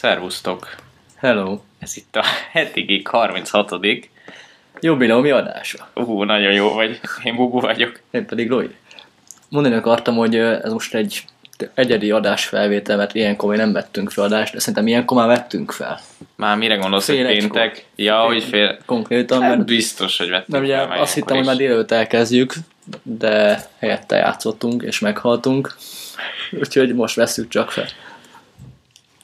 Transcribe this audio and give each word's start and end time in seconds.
Szervusztok! 0.00 0.74
Hello! 1.16 1.60
Ez 1.78 1.96
itt 1.96 2.16
a 2.16 2.22
hetigig 2.50 3.08
36 3.08 3.70
Jubileumi 4.80 5.30
adása. 5.30 5.88
Ú, 5.94 6.22
nagyon 6.22 6.52
jó 6.52 6.72
vagy. 6.72 7.00
Én 7.24 7.36
Bubu 7.36 7.60
vagyok. 7.60 8.00
Én 8.10 8.26
pedig 8.26 8.50
Lloyd. 8.50 8.74
Mondani 9.48 9.74
akartam, 9.74 10.16
hogy 10.16 10.36
ez 10.36 10.72
most 10.72 10.94
egy 10.94 11.24
egyedi 11.74 12.10
adásfelvétel, 12.10 12.96
mert 12.96 13.14
ilyenkor 13.14 13.48
még 13.48 13.58
nem 13.58 13.72
vettünk 13.72 14.10
fel 14.10 14.24
adást, 14.24 14.52
de 14.52 14.58
szerintem 14.58 14.86
ilyenkor 14.86 15.16
már 15.16 15.26
vettünk 15.26 15.72
fel. 15.72 16.00
Már 16.34 16.56
mire 16.56 16.74
gondolsz, 16.76 17.04
Fél 17.04 17.16
hogy 17.16 17.34
egykor. 17.34 17.50
péntek? 17.50 17.86
Ja, 17.94 18.18
hogy 18.20 18.44
fél... 18.44 18.78
Konkrétan, 18.86 19.40
Hát 19.42 19.56
mert, 19.56 19.66
biztos, 19.66 20.18
hogy 20.18 20.28
vettünk 20.28 20.48
mert 20.48 20.64
ugye 20.64 20.76
fel 20.76 20.98
azt 21.00 21.14
hittem, 21.14 21.36
hogy 21.36 21.44
ilyenkor 21.44 21.46
már 21.46 21.54
is. 21.54 21.60
délelőtt 21.60 21.90
elkezdjük, 21.90 22.54
de 23.02 23.66
helyette 23.78 24.16
játszottunk 24.16 24.82
és 24.82 24.98
meghaltunk. 24.98 25.76
Úgyhogy 26.50 26.94
most 26.94 27.14
veszük 27.14 27.48
csak 27.48 27.70
fel. 27.70 27.86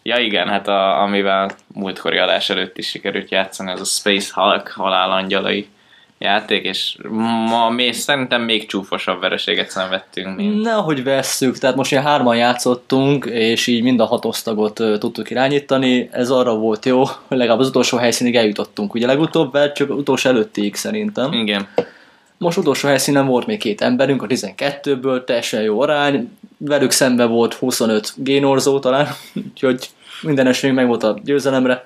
Ja 0.03 0.19
igen, 0.19 0.49
hát 0.49 0.69
a, 0.69 1.03
amivel 1.03 1.51
múltkori 1.75 2.19
adás 2.19 2.51
előtt 2.51 2.79
is 2.79 2.89
sikerült 2.89 3.31
játszani, 3.31 3.71
az 3.71 3.81
a 3.81 3.85
Space 3.85 4.31
Hulk 4.35 4.69
halálangyalai 4.69 5.69
játék, 6.23 6.65
és 6.65 6.97
ma 7.49 7.71
még, 7.71 7.93
szerintem 7.93 8.43
még 8.43 8.67
csúfosabb 8.67 9.21
vereséget 9.21 9.71
szenvedtünk, 9.71 10.37
mint 10.37 10.63
Nehogy 10.63 11.03
vesszük, 11.03 11.59
tehát 11.59 11.77
most 11.77 11.91
ilyen 11.91 12.03
hárman 12.03 12.37
játszottunk, 12.37 13.25
és 13.25 13.67
így 13.67 13.83
mind 13.83 14.01
a 14.01 14.05
hat 14.05 14.25
osztagot 14.25 14.81
ö, 14.81 14.99
tudtuk 14.99 15.31
irányítani. 15.31 16.09
Ez 16.13 16.31
arra 16.31 16.55
volt 16.55 16.85
jó, 16.85 17.03
hogy 17.03 17.37
legalább 17.37 17.59
az 17.59 17.69
utolsó 17.69 17.97
helyszínig 17.97 18.37
eljutottunk. 18.37 18.95
Ugye 18.95 19.07
legutóbb, 19.07 19.73
csak 19.73 19.91
utolsó 19.91 20.29
előttig 20.29 20.75
szerintem. 20.75 21.33
igen. 21.33 21.69
Most 22.39 22.59
utolsó 22.59 22.89
helyszínen 22.89 23.27
volt 23.27 23.47
még 23.47 23.59
két 23.59 23.81
emberünk, 23.81 24.23
a 24.23 24.27
12-ből, 24.27 25.25
teljesen 25.25 25.63
jó 25.63 25.81
arány. 25.81 26.31
Velük 26.65 26.91
szembe 26.91 27.25
volt 27.25 27.55
25 27.55 28.13
génorzó 28.17 28.79
talán, 28.79 29.09
úgyhogy 29.53 29.91
minden 30.21 30.47
esélyünk 30.47 30.79
meg 30.79 30.89
volt 30.89 31.03
a 31.03 31.19
győzelemre. 31.25 31.85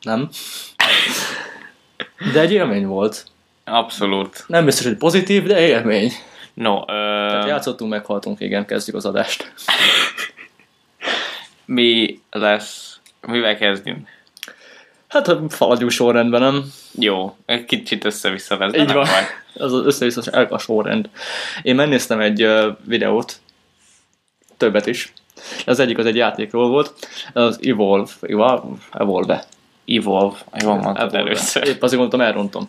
Nem. 0.00 0.28
De 2.32 2.40
egy 2.40 2.52
élmény 2.52 2.86
volt. 2.86 3.24
Abszolút. 3.64 4.44
Nem 4.46 4.64
biztos, 4.64 4.86
hogy 4.86 4.96
pozitív, 4.96 5.42
de 5.46 5.60
élmény. 5.60 6.12
No, 6.54 6.80
ö, 6.80 6.84
Tehát 6.86 7.46
játszottunk, 7.46 7.90
meghaltunk, 7.90 8.40
igen, 8.40 8.66
kezdjük 8.66 8.96
az 8.96 9.04
adást. 9.04 9.52
mi 11.64 12.20
lesz, 12.30 12.98
mivel 13.20 13.56
kezdünk? 13.56 14.08
Hát 15.08 15.28
a 15.28 15.42
faladjuk 15.48 15.90
sorrendben, 15.90 16.40
nem? 16.40 16.72
Jó, 16.98 17.36
egy 17.46 17.64
kicsit 17.64 18.04
össze-vissza 18.04 18.56
lesz, 18.58 18.74
Így 18.74 18.92
van. 18.92 19.06
Az 19.54 19.72
az 19.72 20.00
össze 20.00 20.40
a 20.40 20.58
sorrend. 20.58 21.08
Én 21.62 21.74
megnéztem 21.74 22.20
egy 22.20 22.48
videót, 22.84 23.40
többet 24.62 24.86
is. 24.86 25.12
Az 25.66 25.78
egyik 25.78 25.98
az 25.98 26.06
egy 26.06 26.16
játékról 26.16 26.68
volt, 26.68 26.94
az 27.32 27.58
Evolve, 27.62 28.10
Evolve, 28.20 28.74
Evolve. 28.92 29.44
Evolve, 29.84 30.36
jól 30.62 30.74
mondtad 30.74 30.96
Evolve. 30.96 31.18
először. 31.18 31.66
Épp 31.66 31.82
azért 31.82 31.98
mondtam, 31.98 32.20
elrontom. 32.20 32.68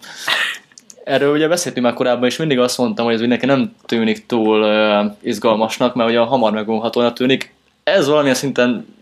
Erről 1.03 1.33
ugye 1.33 1.47
beszéltünk 1.47 1.85
már 1.85 1.95
korábban, 1.95 2.27
és 2.27 2.37
mindig 2.37 2.59
azt 2.59 2.77
mondtam, 2.77 3.05
hogy 3.05 3.13
ez 3.13 3.21
úgy 3.21 3.27
nekem 3.27 3.49
nem 3.49 3.75
tűnik 3.85 4.25
túl 4.25 4.61
uh, 4.61 5.11
izgalmasnak, 5.21 5.95
mert 5.95 6.09
ugye 6.09 6.19
hamar 6.19 6.51
megunhatónak 6.51 7.13
tűnik. 7.13 7.53
Ez 7.83 8.07
valamilyen 8.07 8.35
szinten 8.35 8.95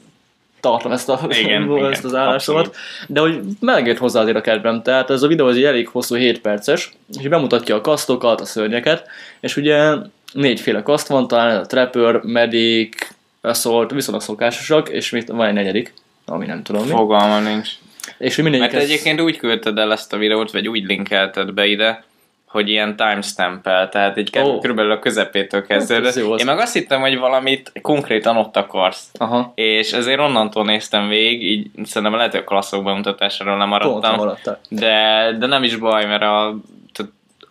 tartom 0.59 0.91
ezt, 0.91 1.09
a, 1.09 1.19
Igen, 1.29 1.61
ezt 1.91 1.99
igen, 1.99 2.03
az 2.03 2.15
állásomat, 2.15 2.75
de 3.07 3.19
hogy 3.19 3.39
megjött 3.59 3.97
hozzá 3.97 4.21
azért 4.21 4.37
a 4.37 4.41
kedvem. 4.41 4.81
Tehát 4.81 5.09
ez 5.09 5.23
a 5.23 5.27
videó 5.27 5.45
az 5.45 5.55
egy 5.55 5.63
elég 5.63 5.87
hosszú, 5.87 6.15
7 6.15 6.41
perces, 6.41 6.91
és 7.19 7.27
bemutatja 7.27 7.75
a 7.75 7.81
kasztokat, 7.81 8.41
a 8.41 8.45
szörnyeket, 8.45 9.07
és 9.39 9.57
ugye 9.57 9.93
négyféle 10.31 10.83
kaszt 10.83 11.07
van, 11.07 11.27
talán 11.27 11.57
a 11.57 11.65
Trapper, 11.65 12.21
Medic, 12.23 13.07
Assault, 13.41 13.91
viszonylag 13.91 14.23
szokásosak, 14.23 14.89
és 14.89 15.09
még 15.09 15.27
van 15.27 15.47
egy 15.47 15.53
negyedik, 15.53 15.93
ami 16.25 16.45
nem 16.45 16.63
tudom 16.63 16.83
mi. 16.83 16.89
Fogalmam 16.89 17.43
nincs. 17.43 17.69
És 18.17 18.35
hogy 18.35 18.43
mindegyik 18.43 18.71
Mert 18.71 18.83
ez- 18.83 18.89
egyébként 18.89 19.21
úgy 19.21 19.37
küldted 19.37 19.77
el 19.77 19.91
ezt 19.91 20.13
a 20.13 20.17
videót, 20.17 20.51
vagy 20.51 20.67
úgy 20.67 20.83
linkelted 20.83 21.53
be 21.53 21.65
ide, 21.65 22.03
hogy 22.51 22.69
ilyen 22.69 22.95
timestamp 22.95 23.63
tehát 23.63 24.17
így 24.17 24.37
oh. 24.37 24.59
körülbelül 24.59 24.91
a 24.91 24.99
közepétől 24.99 25.65
kezdődött. 25.65 26.05
ez 26.05 26.17
az. 26.17 26.39
Én 26.39 26.45
meg 26.45 26.59
azt 26.59 26.73
hittem, 26.73 27.01
hogy 27.01 27.17
valamit 27.17 27.71
konkrétan 27.81 28.37
ott 28.37 28.57
akarsz. 28.57 29.09
Aha, 29.13 29.51
És 29.55 29.91
ezért 29.91 30.19
onnantól 30.19 30.65
néztem 30.65 31.07
végig, 31.07 31.43
így 31.43 31.69
szerintem 31.85 32.17
lehet, 32.17 32.31
hogy 32.31 32.41
a 32.41 32.43
klasszok 32.43 32.83
bemutatásáról 32.83 33.57
nem 33.57 33.79
pont 33.79 34.17
maradtam. 34.17 34.55
De, 34.69 35.35
de 35.39 35.45
nem 35.45 35.63
is 35.63 35.75
baj, 35.75 36.05
mert 36.05 36.21
a, 36.21 36.55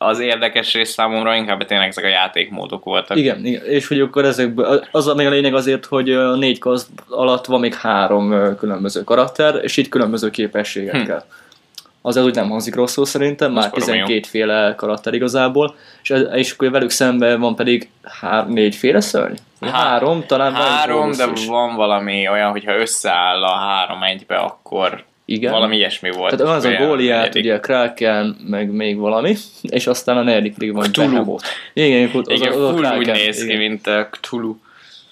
az 0.03 0.19
érdekes 0.19 0.73
rész 0.73 0.91
számomra 0.91 1.35
inkább 1.35 1.65
tényleg 1.65 1.89
ezek 1.89 2.05
a 2.05 2.09
játékmódok 2.09 2.85
voltak. 2.85 3.17
Igen, 3.17 3.45
igen, 3.45 3.65
és 3.65 3.89
hogy 3.89 4.01
akkor 4.01 4.25
ezekből, 4.25 4.85
az 4.91 5.07
a 5.07 5.15
még 5.15 5.27
a 5.27 5.31
lényeg 5.31 5.55
azért, 5.55 5.85
hogy 5.85 6.11
a 6.11 6.35
négy 6.37 6.59
kaszt 6.59 6.89
alatt 7.09 7.47
van 7.47 7.61
még 7.61 7.75
három 7.75 8.57
különböző 8.59 9.05
karakter, 9.05 9.61
és 9.63 9.77
így 9.77 9.89
különböző 9.89 10.31
képességekkel. 10.31 11.27
Az 12.03 12.17
ez 12.17 12.25
úgy 12.25 12.35
nem 12.35 12.49
hangzik 12.49 12.75
rosszul 12.75 13.07
szerintem, 13.07 13.53
már 13.53 13.71
baromi 13.71 13.99
jó. 13.99 14.05
12 14.05 14.29
féle 14.29 14.75
karakter 14.77 15.15
igazából, 15.15 15.75
és, 16.03 16.15
és 16.33 16.53
akkor 16.53 16.71
velük 16.71 16.91
szemben 16.91 17.41
van 17.41 17.55
pedig 17.55 17.89
hár, 18.21 18.49
négyféle 18.49 19.01
szörny? 19.01 19.35
Há- 19.61 19.73
három, 19.73 20.25
talán 20.27 20.55
Három, 20.55 21.13
de 21.13 21.27
van 21.47 21.75
valami 21.75 22.29
olyan, 22.29 22.51
hogyha 22.51 22.77
összeáll 22.77 23.45
a 23.45 23.57
három 23.57 24.03
egybe, 24.03 24.37
akkor 24.37 25.05
Igen. 25.31 25.53
valami 25.53 25.77
ilyesmi 25.77 26.11
volt. 26.11 26.37
Tehát 26.37 26.57
az 26.57 26.65
a 26.65 26.73
Góliát, 26.73 27.35
ugye 27.35 27.55
a 27.55 27.61
Kraken, 27.61 28.37
meg 28.47 28.71
még 28.71 28.97
valami, 28.97 29.37
és 29.63 29.87
aztán 29.87 30.17
a 30.17 30.23
negyedik 30.23 30.55
pedig 30.55 30.73
van. 30.73 30.87
Behemoth. 30.97 31.45
Igen, 31.73 32.11
az, 32.15 32.25
Igen, 32.27 32.53
az, 32.53 32.59
az 32.59 32.65
a 32.65 32.73
full 32.73 32.97
úgy 32.97 33.05
Kraken, 33.05 33.13
néz 33.13 33.39
ki, 33.39 33.45
igen. 33.45 33.59
mint 33.59 33.87
a 33.87 34.09
Cthulhu. 34.11 34.57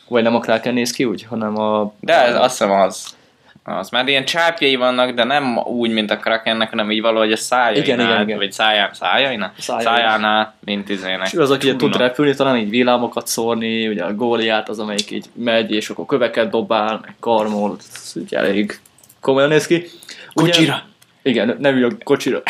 Vagy 0.08 0.22
nem 0.22 0.34
a 0.34 0.40
Kraken 0.40 0.74
néz 0.74 0.90
ki 0.90 1.04
úgy, 1.04 1.26
hanem 1.28 1.58
a... 1.58 1.92
De 2.00 2.24
ez, 2.24 2.34
azt 2.34 2.58
hiszem 2.58 2.70
az. 2.70 3.16
Az. 3.64 3.90
Mert 3.90 4.08
ilyen 4.08 4.24
csápjai 4.24 4.76
vannak, 4.76 5.10
de 5.10 5.24
nem 5.24 5.58
úgy, 5.58 5.90
mint 5.90 6.10
a 6.10 6.16
Krakennek, 6.16 6.70
hanem 6.70 6.90
így 6.90 7.00
valahogy 7.00 7.32
a 7.32 7.36
szájainál, 7.36 7.82
Igen, 7.82 8.00
igen, 8.00 8.22
igen. 8.22 8.38
vagy 8.38 8.52
száján, 8.52 8.90
szájainál, 8.92 9.52
Szájainál. 9.58 9.94
szájánál, 9.94 10.54
mint 10.64 10.88
izének. 10.88 11.26
És 11.32 11.38
az, 11.38 11.50
aki 11.50 11.68
ugye 11.68 11.76
tud 11.76 11.96
repülni, 11.96 12.34
talán 12.34 12.56
így 12.56 12.70
villámokat 12.70 13.26
szórni, 13.26 13.88
ugye 13.88 14.04
a 14.04 14.14
góliát 14.14 14.68
az, 14.68 14.78
amelyik 14.78 15.10
így 15.10 15.26
megy, 15.32 15.72
és 15.72 15.90
akkor 15.90 16.06
köveket 16.06 16.50
dobál, 16.50 17.00
meg 17.02 17.14
karmol, 17.20 17.76
ez 17.78 18.12
úgy 18.14 18.34
elég 18.34 18.80
komolyan 19.20 19.48
néz 19.48 19.66
ki. 19.66 19.86
Ugye- 20.34 20.50
Kocsira! 20.52 20.82
Igen, 21.22 21.56
nem 21.58 21.76
ül 21.76 21.84
a 21.84 22.04
kocsira. 22.04 22.42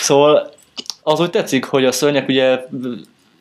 szóval 0.00 0.52
az 1.02 1.20
úgy 1.20 1.30
tetszik, 1.30 1.64
hogy 1.64 1.84
a 1.84 1.92
szörnyek 1.92 2.28
ugye 2.28 2.64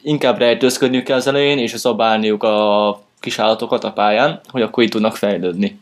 inkább 0.04 0.38
rejtőzködniük 0.38 1.04
kell 1.04 1.18
az 1.18 1.28
elején, 1.28 1.58
és 1.58 1.76
zabálniuk 1.76 2.44
a 2.44 3.02
kis 3.20 3.40
állatokat 3.40 3.84
a 3.84 3.92
pályán, 3.92 4.40
hogy 4.50 4.62
akkor 4.62 4.84
így 4.84 4.90
tudnak 4.90 5.16
fejlődni. 5.16 5.80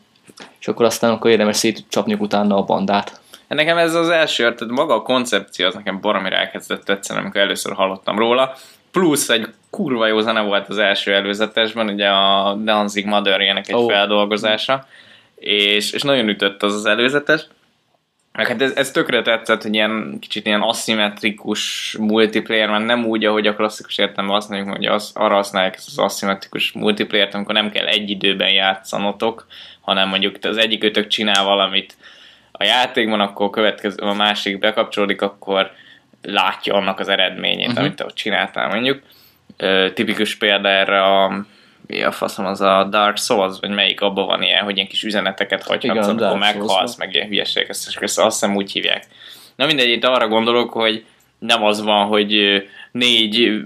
És 0.60 0.68
akkor 0.68 0.86
aztán 0.86 1.12
akkor 1.12 1.32
érdemes 1.32 1.58
szétcsapniuk 1.58 2.22
utána 2.22 2.58
a 2.58 2.64
bandát. 2.64 3.20
Nekem 3.48 3.78
ez 3.78 3.94
az 3.94 4.10
első, 4.10 4.44
tehát 4.44 4.74
maga 4.74 4.94
a 4.94 5.02
koncepció 5.02 5.66
az 5.66 5.74
nekem 5.74 6.02
baromira 6.02 6.36
elkezdett 6.36 6.84
tetszeni, 6.84 7.20
amikor 7.20 7.42
először 7.42 7.74
hallottam 7.74 8.18
róla. 8.18 8.56
Plusz 8.92 9.30
egy 9.30 9.48
kurva 9.70 10.08
jó 10.08 10.20
zene 10.20 10.42
volt 10.42 10.70
az 10.70 10.78
első 10.78 11.14
előzetesben, 11.14 11.88
ugye 11.88 12.08
a 12.08 12.54
Danzig 12.54 13.06
Motherjének 13.06 13.68
egy 13.68 13.76
oh. 13.76 13.92
feldolgozása, 13.92 14.88
és, 15.40 15.92
és 15.92 16.02
nagyon 16.02 16.30
ütött 16.30 16.64
az 16.64 16.74
az 16.74 16.86
előzetes. 16.86 17.48
Meg 18.32 18.48
hát 18.48 18.62
ez, 18.62 18.76
ez 18.76 18.92
tökre 18.92 19.22
tetszett, 19.22 19.62
hogy 19.62 19.74
ilyen 19.74 20.18
kicsit 20.22 20.46
ilyen 20.46 20.62
aszimmetrikus 20.62 21.96
multiplayer, 22.00 22.70
mert 22.70 22.86
nem 22.86 23.06
úgy, 23.06 23.26
ahogy 23.26 23.48
a 23.48 23.56
klasszikus 23.56 23.98
értelemben 23.98 24.42
mondjuk, 24.50 24.76
hogy 24.76 24.86
az, 24.86 25.12
arra 25.16 25.36
használják 25.36 25.76
ezt 25.76 25.88
az 25.88 25.98
aszimmetrikus 25.98 26.72
multiplayer 26.72 27.30
amikor 27.32 27.54
nem 27.54 27.72
kell 27.72 27.86
egy 27.86 28.10
időben 28.10 28.52
játszanotok, 28.52 29.48
hanem 29.82 30.10
mondjuk 30.10 30.36
az 30.42 30.58
egyik 30.58 30.84
ötök 30.84 31.08
csinál 31.08 31.44
valamit 31.44 31.98
a 32.52 32.64
játékban, 32.64 33.20
akkor 33.20 33.46
a 33.46 33.50
következő, 33.50 33.98
a 33.98 34.14
másik 34.14 34.60
bekapcsolódik, 34.60 35.22
akkor 35.22 35.72
látja 36.22 36.74
annak 36.74 37.00
az 37.00 37.08
eredményét, 37.08 37.68
uh-huh. 37.68 37.84
amit 37.84 38.02
ott 38.02 38.16
csináltál 38.16 38.68
mondjuk. 38.68 39.02
Ö, 39.58 39.88
tipikus 39.94 40.36
példa 40.36 40.70
erre 40.70 41.04
a 41.04 41.46
mi 41.90 42.04
a 42.04 42.12
faszom, 42.12 42.46
az 42.46 42.62
a 42.62 42.88
Dark 42.90 43.18
Souls, 43.18 43.58
vagy 43.60 43.70
melyik 43.70 44.02
abban 44.02 44.26
van 44.26 44.42
ilyen, 44.42 44.64
hogy 44.64 44.76
ilyen 44.76 44.88
kis 44.88 45.04
üzeneteket 45.04 45.64
hagyhatsz, 45.64 46.08
Igen, 46.08 46.10
amikor 46.10 46.38
meghalsz, 46.38 46.96
meg 46.96 47.14
ilyen 47.14 47.28
hülyeségek, 47.28 47.70
ezt, 47.70 47.98
ezt 48.02 48.20
azt 48.20 48.40
hiszem 48.40 48.56
úgy 48.56 48.72
hívják. 48.72 49.06
Na 49.56 49.66
mindegy, 49.66 49.90
itt 49.90 50.04
arra 50.04 50.28
gondolok, 50.28 50.72
hogy 50.74 51.06
nem 51.40 51.64
az 51.64 51.82
van, 51.82 52.08
hogy 52.08 52.64
négy 52.92 53.62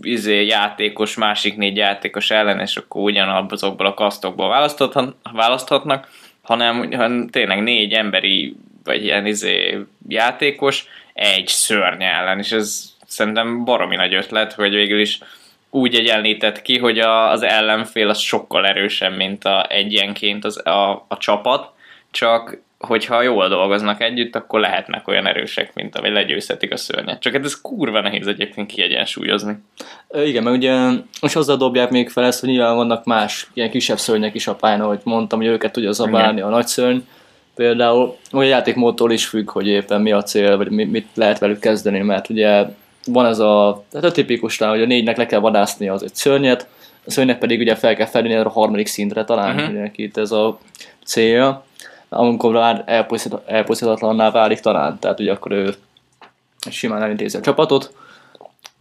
izé, 0.00 0.46
játékos, 0.46 1.16
másik 1.16 1.56
négy 1.56 1.76
játékos 1.76 2.30
ellen, 2.30 2.60
és 2.60 2.76
akkor 2.76 3.02
ugyanazokból 3.02 3.86
a 3.86 3.94
kasztokból 3.94 4.48
választhatnak, 4.48 5.16
választhatnak 5.32 6.08
hanem, 6.44 6.92
hanem 6.92 7.28
tényleg 7.28 7.62
négy 7.62 7.92
emberi, 7.92 8.56
vagy 8.84 9.04
ilyen 9.04 9.26
izé, 9.26 9.78
játékos 10.08 10.86
egy 11.12 11.46
szörny 11.46 12.02
ellen, 12.02 12.38
és 12.38 12.52
ez 12.52 12.92
szerintem 13.06 13.64
baromi 13.64 13.96
nagy 13.96 14.14
ötlet, 14.14 14.52
hogy 14.52 14.70
végül 14.70 15.00
is 15.00 15.18
úgy 15.74 15.94
egyenlített 15.94 16.62
ki, 16.62 16.78
hogy 16.78 16.98
a, 16.98 17.30
az 17.30 17.42
ellenfél 17.42 18.08
az 18.08 18.18
sokkal 18.18 18.66
erősebb, 18.66 19.16
mint 19.16 19.44
a 19.44 19.66
egyenként 19.68 20.44
az, 20.44 20.66
a, 20.66 21.04
a 21.08 21.16
csapat, 21.18 21.70
csak 22.10 22.62
hogyha 22.78 23.22
jól 23.22 23.48
dolgoznak 23.48 24.00
együtt, 24.00 24.34
akkor 24.34 24.60
lehetnek 24.60 25.08
olyan 25.08 25.26
erősek, 25.26 25.74
mint 25.74 25.96
ami 25.96 26.10
legyőzhetik 26.10 26.72
a 26.72 26.76
szörnyet. 26.76 27.20
Csak 27.20 27.32
hát 27.32 27.44
ez 27.44 27.60
kurva 27.60 28.00
nehéz 28.00 28.26
egyébként 28.26 28.66
kiegyensúlyozni. 28.66 29.56
Igen, 30.24 30.42
mert 30.42 30.56
ugye 30.56 30.74
most 31.20 31.36
azzal 31.36 31.56
dobják 31.56 31.90
még 31.90 32.08
fel 32.08 32.24
ezt, 32.24 32.40
hogy 32.40 32.48
nyilván 32.48 32.76
vannak 32.76 33.04
más 33.04 33.50
ilyen 33.54 33.70
kisebb 33.70 33.98
szörnyek 33.98 34.34
is 34.34 34.46
a 34.46 34.54
pályán, 34.54 34.80
ahogy 34.80 35.00
mondtam, 35.04 35.38
hogy 35.38 35.48
őket 35.48 35.72
tudja 35.72 35.92
zabálni 35.92 36.40
a 36.40 36.48
nagy 36.48 36.66
szörny. 36.66 36.98
Például 37.54 38.16
a 38.30 38.42
játékmódtól 38.42 39.12
is 39.12 39.26
függ, 39.26 39.50
hogy 39.50 39.66
éppen 39.66 40.00
mi 40.00 40.12
a 40.12 40.22
cél, 40.22 40.56
vagy 40.56 40.70
mi- 40.70 40.84
mit 40.84 41.08
lehet 41.14 41.38
velük 41.38 41.60
kezdeni, 41.60 42.00
mert 42.00 42.28
ugye 42.28 42.64
van 43.06 43.26
ez 43.26 43.38
a, 43.38 43.84
tehát 43.90 44.06
a 44.06 44.12
tipikus 44.12 44.56
talán, 44.56 44.74
hogy 44.74 44.82
a 44.82 44.86
négynek 44.86 45.16
le 45.16 45.26
kell 45.26 45.40
vadászni 45.40 45.88
az 45.88 46.02
egy 46.02 46.14
szörnyet, 46.14 46.68
a 47.06 47.10
szörnynek 47.10 47.38
pedig 47.38 47.60
ugye 47.60 47.74
fel 47.74 47.94
kell 47.94 48.06
felülni 48.06 48.34
erre 48.34 48.44
a 48.44 48.50
harmadik 48.50 48.86
szintre 48.86 49.24
talán, 49.24 49.54
Mhm. 49.54 49.58
uh-huh. 49.58 49.74
ugye 49.74 49.90
itt 49.94 50.16
ez 50.16 50.32
a 50.32 50.58
célja, 51.04 51.64
amikor 52.08 52.52
már 52.52 52.82
elpusztít- 52.86 53.40
elpusztíthatatlanná 53.46 54.30
válik 54.30 54.60
talán, 54.60 54.98
tehát 54.98 55.20
ugye 55.20 55.32
akkor 55.32 55.52
ő 55.52 55.74
simán 56.70 57.02
elintézi 57.02 57.36
a 57.36 57.40
csapatot, 57.40 57.94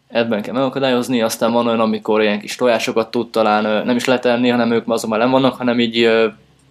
ebben 0.07 0.41
kell 0.41 0.53
megakadályozni, 0.53 1.21
aztán 1.21 1.51
van 1.51 1.67
olyan, 1.67 1.79
amikor 1.79 2.21
ilyen 2.21 2.39
kis 2.39 2.55
tojásokat 2.55 3.11
tud 3.11 3.29
talán 3.29 3.85
nem 3.85 3.95
is 3.95 4.05
letenni, 4.05 4.49
hanem 4.49 4.71
ők 4.71 4.89
azon 4.89 5.09
már 5.09 5.19
nem 5.19 5.31
vannak, 5.31 5.55
hanem 5.55 5.79
így 5.79 6.09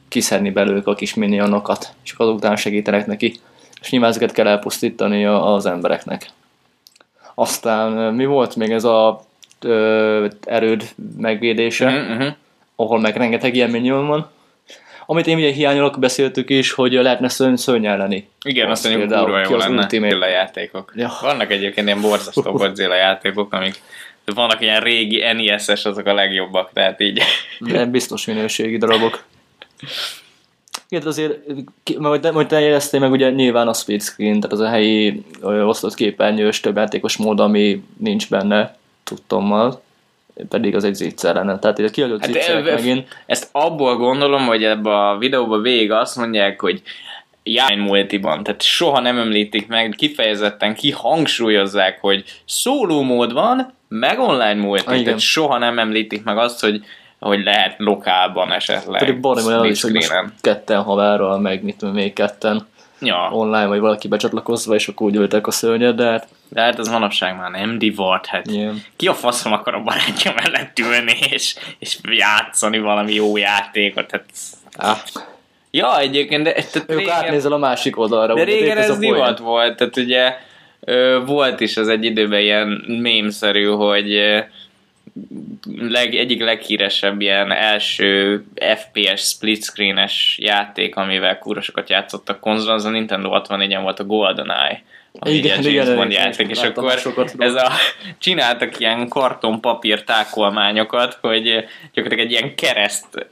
kiszedni 0.08 0.50
belőlük 0.50 0.86
a 0.86 0.94
kis 0.94 1.14
minionokat, 1.14 1.92
és 2.04 2.14
azok 2.16 2.34
után 2.36 2.56
segítenek 2.56 3.06
neki. 3.06 3.40
És 3.80 3.90
nyilván 3.90 4.10
ezeket 4.10 4.32
kell 4.32 4.46
elpusztítani 4.46 5.24
az 5.24 5.66
embereknek. 5.66 6.26
Aztán 7.34 8.14
mi 8.14 8.24
volt 8.24 8.56
még 8.56 8.70
ez 8.70 8.84
a 8.84 9.22
ö, 9.60 10.26
erőd 10.44 10.88
megvédése. 11.16 11.86
Uh-huh, 11.86 12.16
uh-huh. 12.16 12.34
ahol 12.76 13.00
meg 13.00 13.16
rengeteg 13.16 13.54
ilyen 13.54 13.70
minion 13.70 14.06
van. 14.06 14.30
Amit 15.06 15.26
én 15.26 15.36
ugye 15.36 15.50
hiányolok, 15.50 15.98
beszéltük 15.98 16.50
is, 16.50 16.72
hogy 16.72 16.92
lehetne 16.92 17.28
szörny, 17.28 17.54
szörny 17.54 17.86
elleni. 17.86 18.28
Igen, 18.44 18.70
Az 18.70 18.72
azt 18.72 18.88
mondjuk 18.88 19.18
kurva 19.18 19.38
jó 19.38 19.56
lenne. 19.56 19.80
Godzilla 19.80 20.26
játékok. 20.26 20.92
Ja. 20.96 21.12
Vannak 21.20 21.50
egyébként 21.50 21.86
ilyen 21.86 22.00
borzasztó 22.00 22.52
Godzilla 22.58 22.94
játékok, 22.94 23.52
amik 23.52 23.80
vannak 24.24 24.60
ilyen 24.60 24.80
régi 24.80 25.18
NES-es, 25.32 25.84
azok 25.84 26.06
a 26.06 26.14
legjobbak, 26.14 26.70
tehát 26.72 27.00
így. 27.00 27.22
De 27.58 27.84
biztos 27.86 28.26
minőségi 28.26 28.76
darabok. 28.76 29.22
Igen, 30.92 31.06
azért, 31.06 31.38
majd, 31.98 32.32
majd 32.32 32.46
te 32.46 32.60
éreztél 32.60 33.00
meg 33.00 33.10
ugye 33.10 33.30
nyilván 33.30 33.68
a 33.68 33.72
split 33.72 34.02
screen, 34.02 34.40
tehát 34.40 34.52
az 34.52 34.60
a 34.60 34.68
helyi 34.68 35.24
ö, 35.40 35.62
osztott 35.62 35.94
képernyős 35.94 36.60
több 36.60 36.76
játékos 36.76 37.16
mód, 37.16 37.40
ami 37.40 37.82
nincs 37.98 38.28
benne 38.28 38.76
tudtommal, 39.04 39.82
pedig 40.48 40.74
az 40.74 40.84
egy 40.84 40.94
zicser 40.94 41.34
lenne. 41.34 41.58
Tehát 41.58 41.78
ide 41.78 41.88
kiadott 41.90 42.20
hát 42.20 42.32
zicserek 42.32 42.66
e- 42.66 42.74
megint. 42.74 43.08
Ezt 43.26 43.48
abból 43.52 43.96
gondolom, 43.96 44.46
hogy 44.46 44.64
ebbe 44.64 45.08
a 45.08 45.18
videóban 45.18 45.62
végig 45.62 45.90
azt 45.90 46.16
mondják, 46.16 46.60
hogy 46.60 46.82
jány 47.42 47.78
multiban, 47.78 48.42
tehát 48.42 48.62
soha 48.62 49.00
nem 49.00 49.18
említik 49.18 49.66
meg, 49.66 49.94
kifejezetten 49.96 50.74
kihangsúlyozzák, 50.74 52.00
hogy 52.00 52.24
szóló 52.44 53.02
mód 53.02 53.32
van, 53.32 53.74
meg 53.88 54.18
online 54.18 54.54
multi, 54.54 54.84
Ah, 54.86 54.92
igen. 54.92 55.04
tehát 55.04 55.20
soha 55.20 55.58
nem 55.58 55.78
említik 55.78 56.24
meg 56.24 56.38
azt, 56.38 56.60
hogy 56.60 56.84
hogy 57.22 57.44
lehet 57.44 57.74
lokálban 57.78 58.52
esetleg. 58.52 58.98
Pedig 58.98 59.20
barom 59.20 59.46
olyan 59.46 59.64
is, 59.64 59.82
hogy 59.82 59.92
most 59.92 60.12
ketten 60.40 60.82
haverral, 60.82 61.38
meg 61.38 61.62
mit 61.62 61.76
tudom, 61.76 61.94
még 61.94 62.12
ketten 62.12 62.70
Ja, 63.04 63.28
online, 63.32 63.66
vagy 63.66 63.80
valaki 63.80 64.08
becsatlakozva, 64.08 64.74
és 64.74 64.88
akkor 64.88 65.06
úgy 65.06 65.14
ültek 65.16 65.46
a 65.46 65.50
szörnyed, 65.50 65.96
de 65.96 66.10
hát 66.10 66.26
de 66.48 66.60
hát 66.60 66.78
ez 66.78 66.88
manapság 66.88 67.36
már 67.36 67.50
nem 67.50 67.78
divart, 67.78 68.26
hát 68.26 68.46
ilyen. 68.46 68.82
ki 68.96 69.06
a 69.08 69.14
faszom 69.14 69.52
akar 69.52 69.74
a 69.74 69.82
barátja 69.82 70.34
mellett 70.36 70.78
ülni, 70.78 71.16
és, 71.30 71.56
és 71.78 71.98
játszani 72.02 72.78
valami 72.78 73.14
jó 73.14 73.36
játékot, 73.36 74.10
hát 74.10 74.24
Ah, 74.76 74.96
Ja, 75.70 75.98
egyébként, 75.98 76.42
de 76.42 76.52
tehát 76.52 76.90
ők 76.90 77.08
átnézel 77.08 77.52
a 77.52 77.56
másik 77.56 77.98
oldalra. 77.98 78.34
De 78.34 78.44
régen 78.44 78.78
ez 78.78 78.86
poén. 78.86 79.12
divat 79.12 79.38
volt, 79.38 79.76
tehát 79.76 79.96
ugye 79.96 80.36
volt 81.26 81.60
is 81.60 81.76
az 81.76 81.88
egy 81.88 82.04
időben 82.04 82.40
ilyen 82.40 82.84
mémszerű, 82.86 83.64
hogy 83.64 84.20
leg, 85.78 86.14
egyik 86.14 86.40
leghíresebb 86.40 87.20
ilyen 87.20 87.52
első 87.52 88.44
FPS 88.54 89.22
split 89.22 89.64
screenes 89.64 90.38
játék, 90.42 90.96
amivel 90.96 91.38
kúrosokat 91.38 91.90
játszottak 91.90 92.40
konzolon, 92.40 92.74
az 92.74 92.84
a 92.84 92.90
Nintendo 92.90 93.30
64-en 93.32 93.80
volt 93.82 93.98
a 93.98 94.04
GoldenEye 94.04 94.82
ami 95.18 95.34
Igen, 95.34 95.58
ugye 95.58 95.70
igen, 95.70 95.84
James 95.84 95.98
Bond 95.98 96.12
játék, 96.12 96.48
és 96.48 96.62
akkor 96.62 96.98
sokat 96.98 97.34
ez 97.38 97.54
a, 97.54 97.70
csináltak 98.18 98.78
ilyen 98.78 99.08
kartonpapír 99.08 100.04
tákolmányokat, 100.04 101.18
hogy 101.20 101.42
gyakorlatilag 101.92 102.18
egy 102.18 102.30
ilyen 102.30 102.54
kereszt 102.54 103.28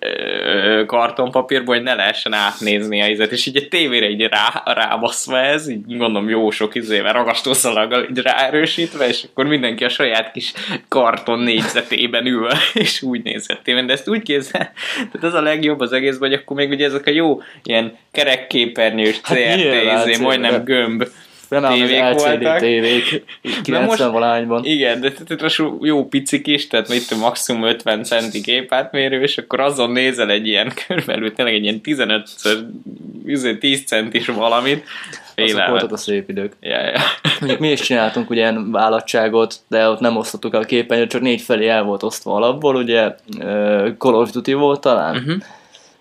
kartonpapírból, 0.87 1.75
hogy 1.75 1.85
ne 1.85 1.95
lehessen 1.95 2.33
átnézni 2.33 3.03
a 3.03 3.07
izet, 3.07 3.33
és 3.33 3.47
így 3.47 3.57
a 3.57 3.69
tévére 3.69 4.09
így 4.09 4.23
rá, 4.23 4.63
rábaszva 4.65 5.39
ez, 5.39 5.69
így 5.69 5.97
gondolom 5.97 6.29
jó 6.29 6.51
sok 6.51 6.75
izével, 6.75 7.13
ragasztószalaggal 7.13 8.07
így 8.11 8.19
ráerősítve, 8.19 9.09
és 9.09 9.25
akkor 9.31 9.47
mindenki 9.47 9.85
a 9.85 9.89
saját 9.89 10.33
kis 10.33 10.53
karton 10.89 11.39
négyzetében 11.39 12.27
ül, 12.27 12.49
és 12.75 13.03
úgy 13.03 13.23
nézett 13.23 13.63
tévén, 13.63 13.87
de 13.87 13.93
ezt 13.93 14.09
úgy 14.09 14.23
kézzel, 14.23 14.73
tehát 14.95 15.25
ez 15.27 15.35
a 15.35 15.43
legjobb 15.43 15.81
az 15.81 15.93
egész, 15.93 16.19
hogy 16.19 16.33
akkor 16.33 16.57
még 16.57 16.71
ugye 16.71 16.87
ezek 16.87 17.07
a 17.07 17.11
jó 17.11 17.41
ilyen 17.63 17.97
kerekképernyős 18.11 19.21
Hát 19.23 19.39
CRT, 19.39 19.57
nyilván, 19.57 20.09
izé, 20.09 20.23
majdnem 20.23 20.65
CRT. 20.65 21.11
Gömb 21.51 21.65
Remélem, 21.65 22.15
az 22.15 22.23
tévék 22.23 22.39
LCD 22.39 22.43
voltak. 22.43 22.59
tévék 22.59 23.25
most- 23.43 23.61
90 23.63 24.13
valányban. 24.13 24.65
Igen, 24.65 25.01
de 25.01 25.13
most 25.43 25.63
jó 25.81 26.09
picik 26.09 26.47
is, 26.47 26.67
tehát 26.67 26.87
tudom, 27.09 27.23
maximum 27.23 27.63
50 27.63 28.05
centi 28.05 28.39
gépátmérő, 28.39 29.23
és 29.23 29.39
akkor 29.39 29.61
azon 29.61 29.91
nézel 29.91 30.31
egy 30.31 30.47
ilyen, 30.47 30.73
körülbelül 30.87 31.33
tényleg 31.33 31.55
egy 31.55 31.63
ilyen 31.63 31.81
15 31.81 32.29
10 33.61 33.85
centis 33.87 34.27
valamit, 34.27 34.85
Azok 35.37 35.67
voltak 35.67 35.93
a 35.93 35.97
szép 35.97 36.29
idők. 36.29 36.53
Ja, 36.61 36.81
ja. 36.81 37.01
Mondjuk 37.41 37.61
mi 37.61 37.71
is 37.71 37.81
csináltunk 37.81 38.31
ugye 38.31 38.41
ilyen 38.41 38.71
vállalatságot, 38.71 39.55
de 39.69 39.89
ott 39.89 40.01
nem 40.01 40.17
osztottuk 40.17 40.55
el 40.55 40.61
a 40.61 40.65
képernyőt, 40.65 41.11
csak 41.11 41.21
négy 41.21 41.41
felé 41.41 41.69
el 41.69 41.83
volt 41.83 42.03
osztva 42.03 42.35
alapból, 42.35 42.75
ugye 42.77 43.15
Call 43.99 44.15
of 44.15 44.31
Duty 44.31 44.53
volt 44.53 44.81
talán. 44.81 45.17
Uh-huh. 45.17 45.35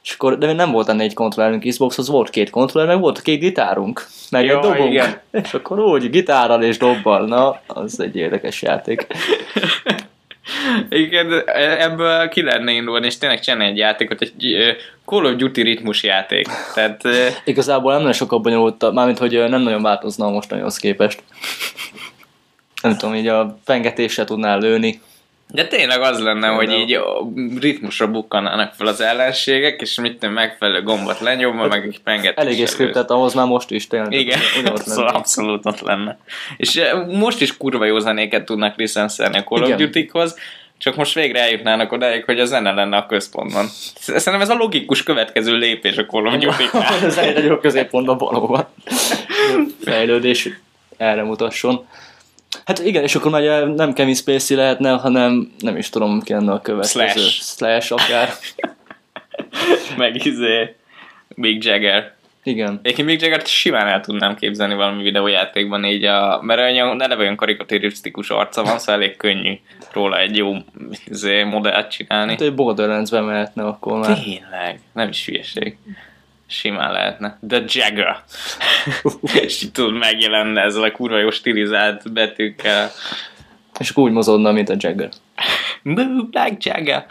És 0.04 0.14
akkor, 0.14 0.38
de 0.38 0.54
nem 0.54 0.72
volt 0.72 0.90
ennél 0.90 1.06
egy 1.06 1.14
kontrollerünk 1.14 1.64
Xboxhoz, 1.64 2.10
volt 2.10 2.30
két 2.30 2.50
kontroller, 2.50 2.90
meg 2.90 3.00
volt 3.00 3.22
két 3.22 3.40
gitárunk, 3.40 4.08
meg 4.30 4.46
Jó, 4.46 4.56
egy 4.56 4.62
dobunk. 4.62 4.92
igen. 4.92 5.20
És 5.44 5.54
akkor 5.54 5.80
úgy, 5.80 6.10
gitárral 6.10 6.64
és 6.64 6.78
dobbal, 6.78 7.26
na, 7.26 7.62
az 7.68 8.00
egy 8.00 8.16
érdekes 8.16 8.62
játék. 8.62 9.08
Igen, 10.90 11.44
ebből 11.80 12.30
ki 12.30 12.42
lehetne 12.42 12.72
indulni, 12.72 13.06
és 13.06 13.18
tényleg 13.18 13.40
csinálni 13.40 13.66
egy 13.66 13.78
játékot, 13.78 14.22
egy 14.22 14.58
Call 15.06 15.26
of 15.26 15.36
Duty 15.36 15.62
ritmus 15.62 16.04
játék. 16.04 16.48
Tehát 16.74 17.02
Igazából 17.44 17.92
nem 17.92 18.00
nagyon 18.00 18.16
sokkal 18.16 18.40
bonyolultabb, 18.40 18.94
mármint, 18.94 19.18
hogy 19.18 19.50
nem 19.50 19.62
nagyon 19.62 19.82
változna 19.82 20.26
a 20.26 20.30
mostanihoz 20.30 20.78
képest. 20.78 21.24
Nem 22.82 22.98
tudom, 22.98 23.16
így 23.16 23.28
a 23.28 23.58
pengetéssel 23.66 24.26
tudnál 24.26 24.60
lőni. 24.60 25.02
De 25.54 25.68
tényleg 25.68 26.02
az 26.02 26.20
lenne, 26.20 26.48
hogy 26.48 26.68
Például. 26.68 27.32
így 27.34 27.62
ritmusra 27.62 28.08
bukkanának 28.08 28.74
fel 28.74 28.88
az 28.88 29.02
ellenségek, 29.02 29.82
és 29.82 30.00
mit 30.00 30.20
tudom, 30.20 30.34
megfelelő 30.34 30.84
gombot 30.84 31.20
lenyomva, 31.20 31.68
meg 31.68 31.86
egy 31.86 32.00
pengetés. 32.04 32.44
Eléggé 32.44 32.66
skriptet 32.66 33.12
ahhoz 33.12 33.34
már 33.34 33.46
most 33.46 33.72
is 33.72 33.88
tényleg. 33.88 34.12
Igen, 34.12 34.40
szóval 34.76 35.08
abszolút 35.08 35.66
ott 35.66 35.80
lenne. 35.80 36.18
És 36.58 36.76
eh, 36.76 37.06
most 37.08 37.42
is 37.42 37.58
kurva 37.58 37.86
jó 37.86 38.00
zenéket 38.00 38.46
tudnak 38.46 38.78
licenszelni 38.78 39.38
a 39.38 39.44
Call 39.44 39.64
of. 39.64 39.76
Duty-hoz, 39.76 40.36
csak 40.78 40.96
most 40.96 41.14
végre 41.14 41.40
eljutnának 41.40 41.92
odáig, 41.92 42.26
hogy 42.26 42.40
a 42.40 42.46
zene 42.46 42.72
lenne 42.72 42.98
a 42.98 43.06
központban. 43.06 43.68
Szerintem 43.96 44.42
ez 44.42 44.50
a 44.50 44.56
logikus 44.56 45.04
következő 45.04 45.58
lépés 45.58 45.98
a 45.98 46.06
Call 46.06 46.26
of 46.26 46.34
Duty-nál. 46.34 47.04
Ez 47.06 47.18
egy 47.18 47.44
jó 47.44 47.58
középpontban 47.58 48.18
valóban. 48.18 48.68
Fejlődés 49.84 50.50
erre 50.98 51.24
mutasson. 51.24 51.88
Hát 52.70 52.80
igen, 52.80 53.04
és 53.04 53.16
akkor 53.16 53.32
már 53.32 53.68
nem 53.68 53.94
Kevin 53.94 54.16
Spacey 54.16 54.58
lehetne, 54.58 54.92
hanem 54.92 55.52
nem 55.60 55.78
is 55.78 55.90
tudom, 55.90 56.22
ki 56.22 56.34
lenne 56.34 56.52
a 56.52 56.62
következő. 56.62 57.20
Slash. 57.22 57.42
Slash 57.42 57.92
akár. 57.92 58.30
Meg 59.98 60.26
izé, 60.26 60.76
Big 61.36 61.64
Jagger. 61.64 62.14
Igen. 62.44 62.80
Egyébként 62.82 63.08
Mick 63.08 63.22
Jagger-t 63.22 63.48
simán 63.48 63.88
el 63.88 64.02
tudnám 64.02 64.36
képzelni 64.36 64.74
valami 64.74 65.04
videójátékban 65.04 65.86
így 65.86 66.04
a, 66.04 66.42
mert 66.42 66.60
olyan 66.60 67.02
eleve 67.02 67.22
olyan 67.22 67.36
karikaturisztikus 67.36 68.30
arca 68.30 68.64
van, 68.64 68.80
szóval 68.80 69.02
elég 69.02 69.18
könnyű 69.18 69.54
róla 69.94 70.20
egy 70.20 70.36
jó 70.36 70.56
izé, 71.06 71.44
modellt 71.44 71.92
csinálni. 71.92 72.32
Hát 72.32 72.42
egy 72.42 72.56
Borderlands-be 72.56 73.22
mehetne 73.22 73.64
akkor 73.64 74.00
már. 74.00 74.20
Tényleg, 74.20 74.80
nem 74.94 75.10
is 75.10 75.26
hülyeség. 75.26 75.78
Simán 76.52 76.92
lehetne. 76.92 77.40
The 77.48 77.64
Jagger. 77.68 78.24
És 79.44 79.64
így 79.64 79.72
tudod, 79.72 79.94
megjelenne 79.94 80.62
ezzel 80.62 80.84
a 80.84 80.92
kurva 80.92 81.18
jó 81.18 81.30
stilizált 81.30 82.14
betűkkel. 82.14 82.90
És 83.80 83.90
akkor 83.90 84.04
úgy 84.04 84.12
mozogna, 84.12 84.52
mint 84.52 84.70
a 84.70 84.76
Jagger. 84.78 85.10
Move 85.82 86.22
like 86.32 86.58
Jagger. 86.60 87.06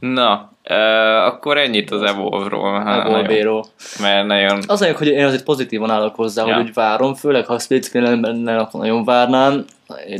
Na, 0.00 0.52
uh, 0.68 1.24
akkor 1.24 1.58
ennyit 1.58 1.90
az 1.90 2.02
Evolve-ról. 2.02 2.88
Evolve-ról. 2.88 3.64
Mert 4.00 4.26
nagyon... 4.26 4.62
Az 4.66 4.82
a 4.82 4.92
hogy 4.92 5.06
én 5.06 5.24
azért 5.24 5.44
pozitívan 5.44 5.90
állok 5.90 6.14
hozzá, 6.14 6.46
Ja. 6.46 6.54
hogy 6.54 6.64
úgy 6.64 6.74
várom, 6.74 7.14
főleg 7.14 7.46
ha 7.46 7.54
a 7.54 7.58
split 7.58 7.92
lenne, 7.92 8.56
akkor 8.56 8.80
nagyon 8.80 9.04
várnám, 9.04 9.64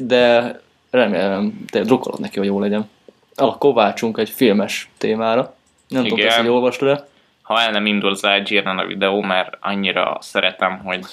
de 0.01 0.55
remélem, 0.91 1.65
te 1.71 1.81
drukkolod 1.81 2.21
neki, 2.21 2.39
hogy 2.39 2.47
jó 2.47 2.61
legyen. 2.61 2.91
A 3.35 3.59
Kovácsunk 3.59 4.19
egy 4.19 4.31
filmes 4.31 4.91
témára. 4.99 5.55
Nem 5.89 6.03
tudom, 6.03 6.19
Igen. 6.19 6.39
hogy 6.39 6.49
olvastad-e. 6.49 7.07
Ha 7.47 7.61
el 7.61 7.71
nem 7.71 7.87
indul 7.87 8.11
az 8.11 8.23
Lightyear-en 8.23 8.79
a 8.79 8.87
videó, 8.87 9.21
mert 9.21 9.57
annyira 9.61 10.19
szeretem, 10.21 10.81
hogy... 10.85 11.05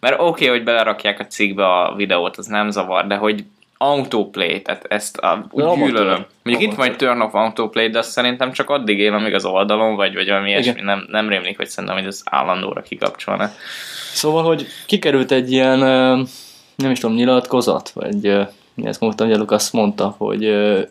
Mert 0.00 0.14
oké, 0.14 0.24
okay, 0.26 0.48
hogy 0.48 0.64
belerakják 0.64 1.20
a 1.20 1.26
cikkbe 1.26 1.66
a 1.66 1.94
videót, 1.96 2.36
az 2.36 2.46
nem 2.46 2.70
zavar, 2.70 3.06
de 3.06 3.16
hogy 3.16 3.44
autoplay, 3.76 4.62
tehát 4.62 4.84
ezt 4.88 5.16
a, 5.16 5.46
úgy 5.50 5.62
Amatőr. 5.62 5.86
gyűlölöm. 5.86 6.26
Mondjuk 6.42 6.70
itt 6.70 6.76
van 6.76 6.86
egy 6.86 6.96
turn 6.96 7.20
off 7.20 7.34
autoplay, 7.34 7.88
de 7.88 7.98
azt 7.98 8.10
szerintem 8.10 8.52
csak 8.52 8.70
addig 8.70 8.98
él, 8.98 9.12
amíg 9.12 9.34
az 9.34 9.44
oldalon 9.44 9.94
vagy, 9.94 10.14
vagy 10.14 10.28
valami 10.28 10.48
ilyesmi. 10.48 10.80
Nem, 10.80 11.06
nem 11.08 11.28
rémlik, 11.28 11.56
hogy 11.56 11.68
szerintem, 11.68 11.98
hogy 11.98 12.06
ez 12.06 12.22
állandóra 12.24 12.82
kikapcsolna. 12.82 13.50
Szóval, 14.12 14.44
hogy 14.44 14.66
kikerült 14.86 15.30
egy 15.30 15.52
ilyen, 15.52 15.78
nem 16.76 16.90
is 16.90 16.98
tudom, 16.98 17.16
nyilatkozat, 17.16 17.88
vagy 17.88 18.46
ezt 18.74 19.00
mondtam, 19.00 19.28
hogy 19.28 19.38
Lucas 19.38 19.70
mondta, 19.70 20.14
hogy 20.18 20.44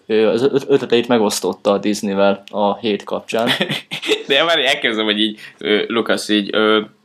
ő 0.06 0.28
az 0.28 0.42
öt- 0.42 0.66
ötleteit 0.70 1.08
megosztotta 1.08 1.72
a 1.72 1.78
Disneyvel 1.78 2.44
a 2.50 2.78
hét 2.78 3.04
kapcsán. 3.04 3.50
De 4.28 4.44
már 4.44 4.60
elkezdem, 4.60 5.06
hogy 5.06 5.20
így, 5.20 5.40
ö, 5.58 5.84
Lukasz, 5.88 6.30
így, 6.30 6.56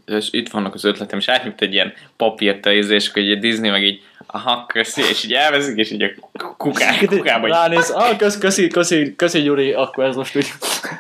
és 0.06 0.28
itt 0.30 0.48
vannak 0.48 0.74
az 0.74 0.84
ötletem, 0.84 1.18
és 1.18 1.28
átnyújt 1.28 1.62
egy 1.62 1.72
ilyen 1.72 1.92
papírt 2.16 2.66
a 2.66 2.72
izé, 2.72 2.94
és 2.94 3.08
akkor 3.08 3.22
így 3.22 3.36
a 3.36 3.40
Disney 3.40 3.70
meg 3.70 3.82
így, 3.82 4.02
aha, 4.26 4.66
köszi, 4.66 5.02
és 5.10 5.24
így 5.24 5.32
elveszik, 5.32 5.76
és 5.76 5.90
így 5.90 6.02
a 6.02 6.56
kuká, 6.56 6.98
kukába 7.06 7.46
Ránéz, 7.46 7.90
ah, 7.90 8.16
köszi, 8.16 8.38
köszi, 8.38 8.68
köszi, 8.68 9.14
köszi, 9.16 9.42
Gyuri, 9.42 9.72
akkor 9.72 10.04
ez 10.04 10.16
most 10.16 10.36
úgy. 10.36 10.46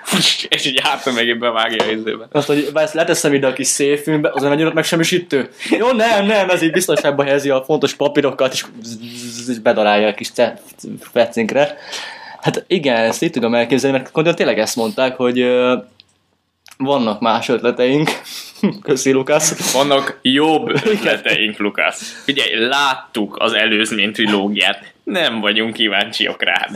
és 0.48 0.66
így 0.66 0.80
hátra 0.82 1.12
meg 1.12 1.38
bevágja 1.38 1.84
a 1.84 1.90
izébe. 1.90 2.28
Azt, 2.32 2.46
hogy 2.46 2.70
ezt 2.74 2.94
leteszem 2.94 3.34
ide 3.34 3.46
a 3.46 3.52
kis 3.52 3.66
széfünkbe, 3.66 4.30
az 4.32 4.42
nem 4.42 4.52
egy 4.52 4.72
megsemmisítő. 4.72 5.48
Jó, 5.70 5.92
nem, 5.92 6.26
nem, 6.26 6.50
ez 6.50 6.62
így 6.62 6.72
biztonságba 6.72 7.24
helyezi 7.24 7.50
a 7.50 7.64
fontos 7.64 7.94
papírokat, 7.94 8.52
és, 8.52 8.64
és 9.48 9.58
bedarálja 9.58 10.08
a 10.08 10.14
kis 10.14 10.32
fecinkre. 11.12 11.76
Hát 12.40 12.64
igen, 12.66 12.96
ezt 12.96 13.22
így 13.22 13.30
tudom 13.30 13.54
elképzelni, 13.54 14.02
mert 14.12 14.36
tényleg 14.36 14.58
ezt 14.58 14.76
mondták, 14.76 15.16
hogy 15.16 15.46
vannak 16.76 17.20
más 17.20 17.48
ötleteink. 17.48 18.10
Köszi, 18.82 19.12
Lukasz. 19.12 19.72
Vannak 19.72 20.18
jobb 20.22 20.68
ötleteink, 20.92 21.58
Lukasz. 21.58 22.22
Figyelj, 22.24 22.66
láttuk 22.68 23.36
az 23.38 23.52
előzmény 23.52 24.12
trilógiát, 24.12 24.92
nem 25.04 25.40
vagyunk 25.40 25.72
kíváncsiak 25.72 26.42
rád. 26.42 26.70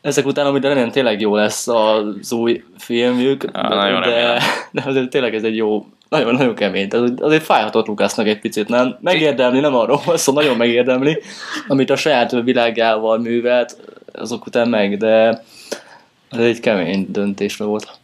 Ezek 0.00 0.26
után, 0.26 0.46
amit 0.46 0.62
remélem 0.62 0.90
tényleg 0.90 1.20
jó 1.20 1.36
lesz 1.36 1.68
az 1.68 2.32
új 2.32 2.64
filmjük, 2.78 3.44
Á, 3.52 3.68
nagyon 3.68 4.00
de, 4.00 4.42
de 4.70 4.82
azért 4.86 5.10
tényleg 5.10 5.34
ez 5.34 5.42
egy 5.42 5.56
jó, 5.56 5.86
nagyon-nagyon 6.08 6.54
kemény. 6.54 6.88
Tehát 6.88 7.20
azért 7.20 7.42
fájhatott 7.42 7.86
Lukásznak 7.86 8.26
egy 8.26 8.38
picit, 8.38 8.68
nem? 8.68 8.98
Megérdemli, 9.00 9.60
nem 9.60 9.74
arról 9.74 10.00
van 10.04 10.16
szó, 10.16 10.32
nagyon 10.32 10.56
megérdemli, 10.56 11.22
amit 11.68 11.90
a 11.90 11.96
saját 11.96 12.30
világával 12.30 13.18
művelt, 13.18 13.76
azok 14.12 14.46
után 14.46 14.68
meg, 14.68 14.96
de 14.96 15.42
ez 16.30 16.38
egy 16.38 16.60
kemény 16.60 17.06
döntés 17.08 17.56
volt. 17.56 17.98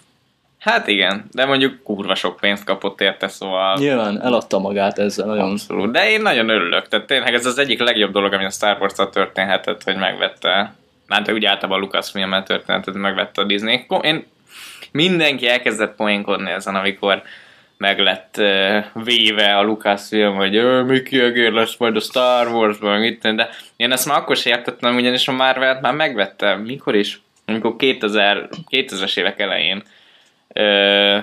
Hát 0.62 0.87
igen, 0.87 1.25
de 1.33 1.45
mondjuk 1.47 1.83
kurva 1.83 2.14
sok 2.14 2.37
pénzt 2.37 2.64
kapott 2.64 3.00
érte, 3.00 3.28
szóval... 3.28 3.76
Nyilván 3.78 4.23
eladta 4.23 4.59
magát 4.59 4.99
ezzel 4.99 5.26
nagyon. 5.26 5.50
Abszolút. 5.50 5.92
De 5.92 6.11
én 6.11 6.23
nagyon 6.23 6.49
örülök. 6.49 6.88
Tehát 6.88 7.07
tényleg 7.07 7.35
ez 7.35 7.47
az 7.47 7.59
egyik 7.59 7.81
legjobb 7.81 8.12
dolog, 8.12 8.33
ami 8.33 8.45
a 8.45 8.50
Star 8.50 8.76
wars 8.81 8.92
történhetett, 9.12 9.83
hogy 9.83 9.97
megvette. 9.97 10.75
Hát 11.09 11.33
úgy 11.33 11.45
általában 11.45 11.78
a 11.78 11.81
Lucasfilmmel 11.85 12.42
történhetett, 12.42 12.92
hogy 12.92 13.02
megvette 13.02 13.40
a 13.40 13.45
Disney. 13.45 13.87
Én 14.00 14.26
mindenki 14.92 15.49
elkezdett 15.49 15.97
poénkodni 15.97 16.50
ezen, 16.50 16.75
amikor 16.75 17.23
meg 17.76 17.99
lett 17.99 18.35
uh, 18.38 19.04
véve 19.04 19.57
a 19.57 19.62
Lucasfilm, 19.62 20.35
hogy 20.35 20.57
"Ö, 20.57 20.83
Mickey 20.83 21.21
Egér 21.21 21.52
lesz 21.52 21.76
majd 21.76 21.97
a 21.97 22.00
Star 22.00 22.49
Wars-ban, 22.49 23.02
itt, 23.02 23.26
de 23.26 23.49
én 23.76 23.92
ezt 23.92 24.07
már 24.07 24.19
akkor 24.19 24.37
sem 24.37 24.52
értettem, 24.52 24.95
ugyanis 24.97 25.28
a 25.28 25.33
Marvel 25.33 25.78
már 25.81 25.95
megvette, 25.95 26.57
mikor 26.57 26.95
is? 26.95 27.21
Amikor 27.47 27.76
2000, 27.76 28.49
2000-es 28.71 29.19
évek 29.19 29.40
elején. 29.40 29.83
Ö, 30.53 31.19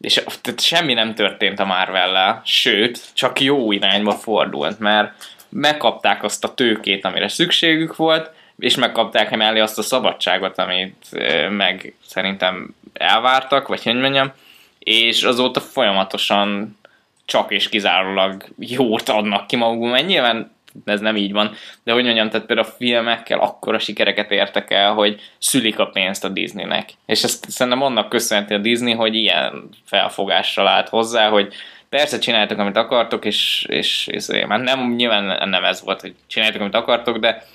és 0.00 0.22
tehát 0.40 0.60
semmi 0.60 0.94
nem 0.94 1.14
történt 1.14 1.58
a 1.58 1.64
marvel 1.64 2.42
sőt, 2.44 3.00
csak 3.14 3.40
jó 3.40 3.72
irányba 3.72 4.12
fordult, 4.12 4.78
mert 4.78 5.12
megkapták 5.48 6.22
azt 6.22 6.44
a 6.44 6.54
tőkét, 6.54 7.04
amire 7.04 7.28
szükségük 7.28 7.96
volt, 7.96 8.30
és 8.58 8.76
megkapták 8.76 9.32
emellé 9.32 9.60
azt 9.60 9.78
a 9.78 9.82
szabadságot, 9.82 10.58
amit 10.58 11.06
meg 11.50 11.94
szerintem 12.06 12.74
elvártak, 12.92 13.68
vagy 13.68 13.82
hogy 13.82 13.94
mondjam, 13.94 14.32
és 14.78 15.22
azóta 15.22 15.60
folyamatosan 15.60 16.78
csak 17.24 17.50
és 17.52 17.68
kizárólag 17.68 18.44
jót 18.58 19.08
adnak 19.08 19.46
ki 19.46 19.56
magukból, 19.56 19.90
mert 19.90 20.06
nyilván 20.06 20.54
ez 20.84 21.00
nem 21.00 21.16
így 21.16 21.32
van, 21.32 21.54
de 21.84 21.92
hogy 21.92 22.04
mondjam, 22.04 22.30
tehát 22.30 22.46
például 22.46 22.68
a 22.68 22.76
filmekkel 22.78 23.38
akkora 23.38 23.78
sikereket 23.78 24.30
értek 24.30 24.70
el, 24.70 24.92
hogy 24.92 25.20
szülik 25.38 25.78
a 25.78 25.86
pénzt 25.86 26.24
a 26.24 26.28
Disneynek. 26.28 26.90
És 27.06 27.22
ezt 27.22 27.50
szerintem 27.50 27.82
annak 27.82 28.08
köszönheti 28.08 28.54
a 28.54 28.58
Disney, 28.58 28.92
hogy 28.92 29.14
ilyen 29.14 29.68
felfogással 29.84 30.66
állt 30.66 30.88
hozzá, 30.88 31.28
hogy 31.28 31.54
persze 31.88 32.18
csináltok, 32.18 32.58
amit 32.58 32.76
akartok, 32.76 33.24
és, 33.24 33.66
és, 33.68 34.06
és 34.06 34.26
már 34.46 34.60
nem, 34.60 34.94
nyilván 34.94 35.48
nem 35.48 35.64
ez 35.64 35.82
volt, 35.82 36.00
hogy 36.00 36.14
csináltok, 36.26 36.60
amit 36.60 36.74
akartok, 36.74 37.18
de 37.18 37.46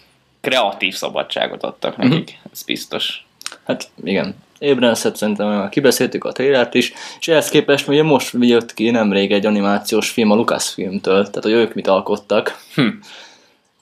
kreatív 0.42 0.94
szabadságot 0.94 1.64
adtak 1.64 1.98
nekik, 1.98 2.40
ez 2.52 2.64
biztos. 2.64 3.26
Hát 3.66 3.90
igen, 4.04 4.36
Ébrenszett 4.60 5.16
szerintem 5.16 5.48
már 5.48 5.70
kibeszéltük 5.70 6.24
a 6.24 6.32
trailert 6.32 6.74
is, 6.74 6.94
és 7.20 7.28
ehhez 7.28 7.50
képest 7.50 7.88
ugye 7.88 8.04
most 8.04 8.34
jött 8.40 8.74
ki 8.74 8.90
nemrég 8.90 9.32
egy 9.32 9.46
animációs 9.46 10.10
film 10.10 10.32
a 10.32 10.36
Lucasfilmtől, 10.36 11.18
tehát 11.18 11.44
hogy 11.44 11.52
ők 11.52 11.74
mit 11.74 11.88
alkottak. 11.88 12.58
Hm. 12.76 12.82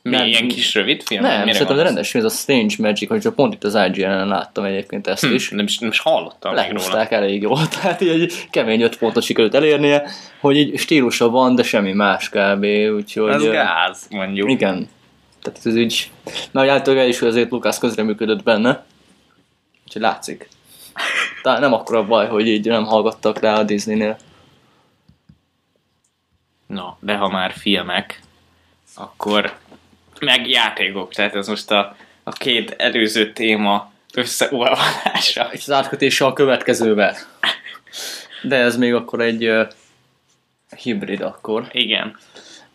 Mi, 0.02 0.10
Nem. 0.10 0.26
ilyen 0.28 0.48
kis 0.48 0.74
rövid 0.74 1.04
film? 1.04 1.22
Nem, 1.22 1.40
Mire 1.40 1.54
szerintem 1.54 1.78
rendes 1.78 2.12
film, 2.12 2.26
ez 2.26 2.32
a 2.32 2.36
Strange 2.36 2.76
Magic, 2.78 3.10
hogy 3.10 3.22
csak 3.22 3.36
pont 3.36 3.54
itt 3.54 3.64
az 3.64 3.76
IGN-en 3.88 4.28
láttam 4.28 4.64
egyébként 4.64 5.08
ezt 5.08 5.26
Hm, 5.26 5.34
is. 5.34 5.50
nem, 5.50 5.66
is, 5.66 5.78
nem 5.78 5.90
is 5.90 6.00
hallottam 6.00 6.54
még 6.54 6.64
róla. 6.64 6.74
Lehúzták 6.74 7.12
elég 7.12 7.42
jól, 7.42 7.68
tehát 7.82 8.02
így 8.02 8.08
egy 8.10 8.48
kemény 8.52 8.82
öt 8.82 8.98
pontot 8.98 9.24
sikerült 9.24 9.54
elérnie, 9.56 10.04
hogy 10.40 10.58
így 10.58 10.80
stílusa 10.80 11.30
van, 11.30 11.56
de 11.56 11.64
semmi 11.64 11.92
más 11.94 12.30
kb. 12.30 12.66
Úgyhogy... 12.96 13.30
Ez 13.32 13.44
gáz, 13.44 14.08
mondjuk. 14.10 14.50
Igen. 14.50 14.90
Tehát 15.42 15.60
ez 15.64 15.76
így... 15.76 16.12
Na, 16.52 16.60
hogy 16.60 16.70
általában 16.70 17.08
is, 17.08 17.20
hogy 17.20 17.28
azért 17.28 17.52
Lukász 17.52 17.80
közreműködött 17.80 18.44
benne. 18.44 18.84
Úgyhogy 19.86 20.02
látszik. 20.02 20.48
Tehát 21.44 21.60
nem 21.60 21.74
akkora 21.74 22.06
baj, 22.06 22.28
hogy 22.28 22.48
így 22.48 22.66
nem 22.66 22.86
hallgattak 22.86 23.40
rá 23.40 23.54
a 23.56 23.64
Disneynél. 23.64 24.18
Na, 26.68 26.98
de 27.00 27.16
ha 27.16 27.30
már 27.30 27.52
filmek, 27.52 28.22
akkor 28.96 29.58
meg 30.20 30.48
játékok, 30.48 31.14
tehát 31.14 31.36
ez 31.36 31.48
most 31.48 31.72
a, 31.72 31.96
a 32.24 32.32
két 32.32 32.72
előző 32.72 33.34
téma 33.34 33.92
összeolvadása. 34.14 35.50
És 35.52 35.62
az 35.62 35.72
átkötése 35.72 36.26
a 36.26 36.34
következővel. 36.34 37.16
De 38.42 38.56
ez 38.56 38.78
még 38.78 38.94
akkor 38.94 39.22
egy 39.22 39.48
uh, 39.48 39.68
hibrid 40.78 41.22
akkor. 41.22 41.68
Igen. 41.72 42.18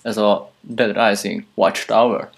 Ez 0.02 0.16
a 0.16 0.52
Dead 0.60 0.96
Rising 0.96 1.44
Watchtower. 1.54 2.30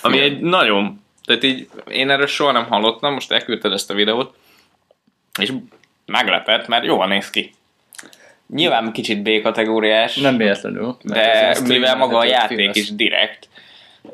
Ami 0.00 0.18
egy 0.18 0.40
nagyon, 0.40 1.01
tehát 1.38 1.56
így 1.56 1.68
én 1.90 2.10
erről 2.10 2.26
soha 2.26 2.52
nem 2.52 2.66
hallottam, 2.66 3.12
most 3.12 3.32
elküldted 3.32 3.72
ezt 3.72 3.90
a 3.90 3.94
videót, 3.94 4.34
és 5.40 5.52
meglepett, 6.06 6.66
mert 6.66 6.84
jól 6.84 7.06
néz 7.06 7.30
ki. 7.30 7.54
Nyilván 8.46 8.92
kicsit 8.92 9.22
B-kategóriás, 9.22 10.16
Nem 10.16 10.36
véletlenül. 10.36 10.96
de 11.02 11.56
mivel 11.66 11.96
maga 11.96 12.18
a 12.18 12.24
streamelhető 12.24 12.28
játék 12.28 12.56
film 12.56 12.66
lesz. 12.66 12.76
is 12.76 12.94
direkt, 12.94 13.48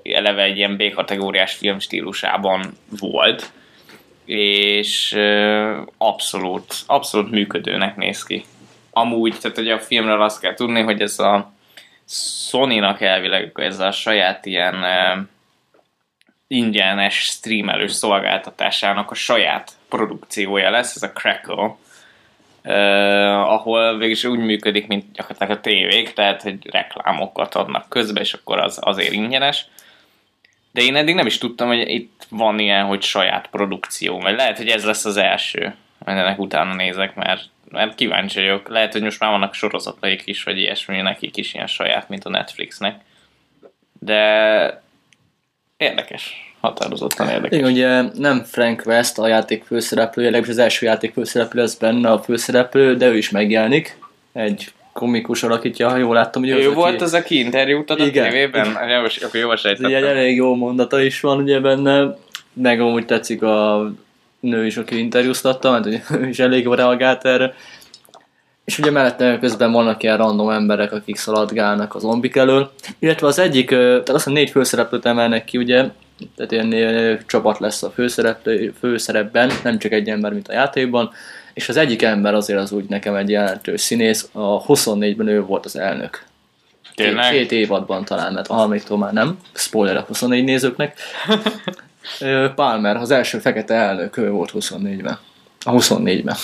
eleve 0.02 0.42
egy 0.42 0.56
ilyen 0.56 0.76
B-kategóriás 0.76 1.54
film 1.54 1.78
stílusában 1.78 2.72
volt, 3.00 3.50
és 4.24 5.18
abszolút, 5.98 6.74
abszolút 6.86 7.30
működőnek 7.30 7.96
néz 7.96 8.22
ki. 8.22 8.44
Amúgy, 8.90 9.36
tehát 9.40 9.58
ugye 9.58 9.74
a 9.74 9.78
filmről 9.78 10.22
azt 10.22 10.40
kell 10.40 10.54
tudni, 10.54 10.80
hogy 10.80 11.00
ez 11.00 11.18
a 11.18 11.52
Sony-nak 12.08 13.00
elvileg 13.00 13.52
ez 13.54 13.78
a 13.78 13.90
saját 13.90 14.46
ilyen 14.46 14.74
ingyenes 16.48 17.14
streamelős 17.14 17.92
szolgáltatásának 17.92 19.10
a 19.10 19.14
saját 19.14 19.72
produkciója 19.88 20.70
lesz, 20.70 20.96
ez 20.96 21.02
a 21.02 21.12
Crackle, 21.12 21.76
uh, 22.64 23.52
ahol 23.52 23.98
végülis 23.98 24.24
úgy 24.24 24.38
működik, 24.38 24.86
mint 24.86 25.12
gyakorlatilag 25.12 25.58
a 25.58 25.60
tévék, 25.60 26.12
tehát 26.12 26.42
hogy 26.42 26.70
reklámokat 26.70 27.54
adnak 27.54 27.88
közbe, 27.88 28.20
és 28.20 28.32
akkor 28.32 28.58
az 28.58 28.78
azért 28.80 29.12
ingyenes. 29.12 29.66
De 30.72 30.82
én 30.82 30.96
eddig 30.96 31.14
nem 31.14 31.26
is 31.26 31.38
tudtam, 31.38 31.68
hogy 31.68 31.88
itt 31.88 32.26
van 32.28 32.58
ilyen, 32.58 32.84
hogy 32.84 33.02
saját 33.02 33.46
produkció, 33.46 34.20
vagy 34.20 34.36
lehet, 34.36 34.56
hogy 34.56 34.68
ez 34.68 34.84
lesz 34.84 35.04
az 35.04 35.16
első. 35.16 35.74
Majd 36.04 36.18
ennek 36.18 36.38
utána 36.38 36.74
nézek, 36.74 37.14
mert, 37.14 37.44
mert 37.70 37.94
kíváncsi 37.94 38.40
vagyok. 38.40 38.68
Lehet, 38.68 38.92
hogy 38.92 39.02
most 39.02 39.20
már 39.20 39.30
vannak 39.30 39.54
sorozataik 39.54 40.22
is, 40.24 40.42
vagy 40.42 40.58
ilyesmi, 40.58 41.00
nekik 41.00 41.36
is 41.36 41.54
ilyen 41.54 41.66
saját, 41.66 42.08
mint 42.08 42.24
a 42.24 42.28
Netflixnek. 42.28 43.00
De 43.98 44.82
érdekes. 45.78 46.52
Határozottan 46.60 47.28
érdekes. 47.28 47.58
Igen, 47.58 47.70
ugye 47.70 48.02
nem 48.14 48.44
Frank 48.44 48.82
West 48.86 49.18
a 49.18 49.26
játék 49.26 49.64
főszereplője, 49.64 50.28
legalábbis 50.30 50.52
az 50.54 50.62
első 50.62 50.86
játék 50.86 51.12
főszereplő 51.12 51.60
lesz 51.60 51.74
benne 51.74 52.10
a 52.10 52.18
főszereplő, 52.18 52.96
de 52.96 53.06
ő 53.06 53.16
is 53.16 53.30
megjelenik. 53.30 53.96
Egy 54.32 54.72
komikus 54.92 55.42
alakítja, 55.42 55.88
ha 55.88 55.96
jól 55.96 56.14
láttam, 56.14 56.42
hogy 56.42 56.50
Ő 56.50 56.66
aki- 56.66 56.74
volt 56.74 57.00
az, 57.02 57.14
aki 57.14 57.38
interjút 57.38 57.90
adott 57.90 58.06
Igen. 58.06 58.30
tévében? 58.30 58.64
Jó, 58.66 59.26
akkor 59.26 59.40
jól 59.40 59.52
Ez 59.52 59.60
egy 59.64 59.76
sejtettem. 59.78 60.04
elég 60.16 60.36
jó 60.36 60.54
mondata 60.54 61.00
is 61.02 61.20
van 61.20 61.38
ugye 61.42 61.60
benne, 61.60 62.16
meg 62.52 62.80
amúgy 62.80 63.06
tetszik 63.06 63.42
a 63.42 63.90
nő 64.40 64.66
is, 64.66 64.76
aki 64.76 64.98
interjúztatta, 64.98 65.70
mert 65.70 65.86
ő 66.10 66.28
is 66.28 66.38
elég 66.38 66.66
reagált 66.66 67.24
erre. 67.24 67.54
És 68.68 68.78
ugye 68.78 68.90
mellette 68.90 69.38
közben 69.40 69.72
vannak 69.72 70.02
ilyen 70.02 70.16
random 70.16 70.50
emberek, 70.50 70.92
akik 70.92 71.16
szaladgálnak 71.16 71.94
az 71.94 72.00
zombik 72.00 72.36
elől. 72.36 72.72
Illetve 72.98 73.26
az 73.26 73.38
egyik, 73.38 73.68
tehát 73.68 74.08
azt 74.08 74.16
hiszem 74.16 74.32
négy 74.32 74.50
főszereplőt 74.50 75.06
emelnek 75.06 75.44
ki, 75.44 75.58
ugye, 75.58 75.84
tehát 76.36 76.52
ilyen 76.52 77.18
csapat 77.26 77.58
lesz 77.58 77.82
a 77.82 77.90
főszereplő, 77.90 78.74
főszerepben, 78.78 79.50
nem 79.62 79.78
csak 79.78 79.92
egy 79.92 80.08
ember, 80.08 80.32
mint 80.32 80.48
a 80.48 80.52
játékban. 80.52 81.10
És 81.54 81.68
az 81.68 81.76
egyik 81.76 82.02
ember 82.02 82.34
azért 82.34 82.60
az 82.60 82.72
úgy 82.72 82.88
nekem 82.88 83.14
egy 83.14 83.30
jelentős 83.30 83.80
színész, 83.80 84.28
a 84.32 84.62
24-ben 84.62 85.28
ő 85.28 85.42
volt 85.42 85.64
az 85.64 85.76
elnök. 85.76 86.24
Tényleg? 86.94 87.30
két 87.30 87.52
évadban 87.52 88.04
talán, 88.04 88.32
mert 88.32 88.48
a 88.48 88.54
harmadiktól 88.54 88.98
már 88.98 89.12
nem. 89.12 89.38
Spoiler 89.52 89.96
a 89.96 90.04
24 90.08 90.44
nézőknek. 90.44 90.98
Palmer, 92.54 92.96
az 92.96 93.10
első 93.10 93.38
fekete 93.38 93.74
elnök, 93.74 94.16
ő 94.16 94.30
volt 94.30 94.50
24-ben. 94.54 95.18
A 95.64 95.70
24-ben. 95.70 96.36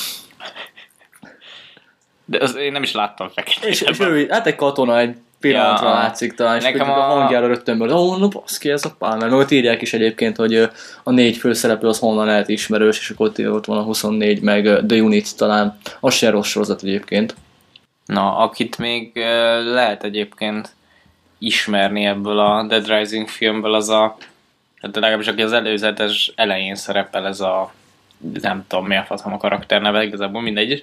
De 2.24 2.38
az, 2.38 2.56
én 2.56 2.72
nem 2.72 2.82
is 2.82 2.92
láttam 2.92 3.28
fekete. 3.28 3.66
És, 3.66 3.80
és 3.80 4.00
ő, 4.00 4.26
hát 4.30 4.46
egy 4.46 4.54
katona 4.54 4.98
egy 4.98 5.16
pillanatra 5.40 5.88
Ja. 5.88 5.94
látszik 5.94 6.34
talán, 6.34 6.56
és 6.56 6.62
Nekem 6.62 6.90
a... 6.90 6.96
a- 6.96 7.18
hangjára 7.18 7.46
rögtön 7.46 7.78
belőle, 7.78 7.96
ó, 7.98 8.16
no 8.16 8.28
baszki, 8.28 8.70
ez 8.70 8.84
a 8.84 8.94
Palmer. 8.98 9.28
Meg 9.28 9.38
ott 9.38 9.50
írják 9.50 9.82
is 9.82 9.92
egyébként, 9.92 10.36
hogy 10.36 10.54
a 11.02 11.10
négy 11.10 11.36
főszereplő 11.36 11.88
az 11.88 11.98
honnan 11.98 12.26
lehet 12.26 12.48
ismerős, 12.48 12.98
és 12.98 13.10
akkor 13.10 13.26
ott, 13.26 13.48
ott 13.48 13.64
van 13.64 13.78
a 13.78 13.82
24, 13.82 14.40
meg 14.40 14.62
The 14.86 15.00
Unit 15.00 15.36
talán. 15.36 15.78
Az 16.00 16.14
se 16.14 16.30
rossz 16.30 16.48
sorozat 16.48 16.82
egyébként. 16.82 17.34
Na, 18.06 18.36
akit 18.36 18.78
még 18.78 19.10
lehet 19.64 20.04
egyébként 20.04 20.74
ismerni 21.38 22.04
ebből 22.04 22.38
a 22.38 22.62
Dead 22.62 22.88
Rising 22.88 23.28
filmből, 23.28 23.74
az 23.74 23.88
a 23.88 24.16
hát 24.80 24.94
legalábbis 24.94 25.26
aki 25.26 25.42
az 25.42 25.52
előzetes 25.52 26.32
elején 26.36 26.74
szerepel 26.74 27.26
ez 27.26 27.40
a 27.40 27.72
nem 28.40 28.64
tudom 28.68 28.86
mi 28.86 28.96
a 28.96 29.02
faszom 29.02 29.32
a 29.32 29.36
karakter 29.36 29.80
neve, 29.80 30.04
igazából 30.04 30.42
mindegy 30.42 30.70
is. 30.70 30.82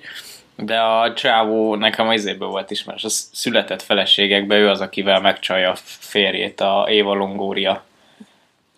De 0.65 0.79
a 0.79 1.13
csávó 1.13 1.75
nekem 1.75 2.07
az 2.07 2.13
izéből 2.13 2.47
volt 2.47 2.71
ismerős, 2.71 3.03
a 3.03 3.09
született 3.09 3.81
feleségekben 3.81 4.57
ő 4.57 4.69
az, 4.69 4.81
akivel 4.81 5.21
megcsalja 5.21 5.71
a 5.71 5.75
férjét, 5.83 6.61
a 6.61 6.85
Éva 6.89 7.13
Longoria. 7.13 7.83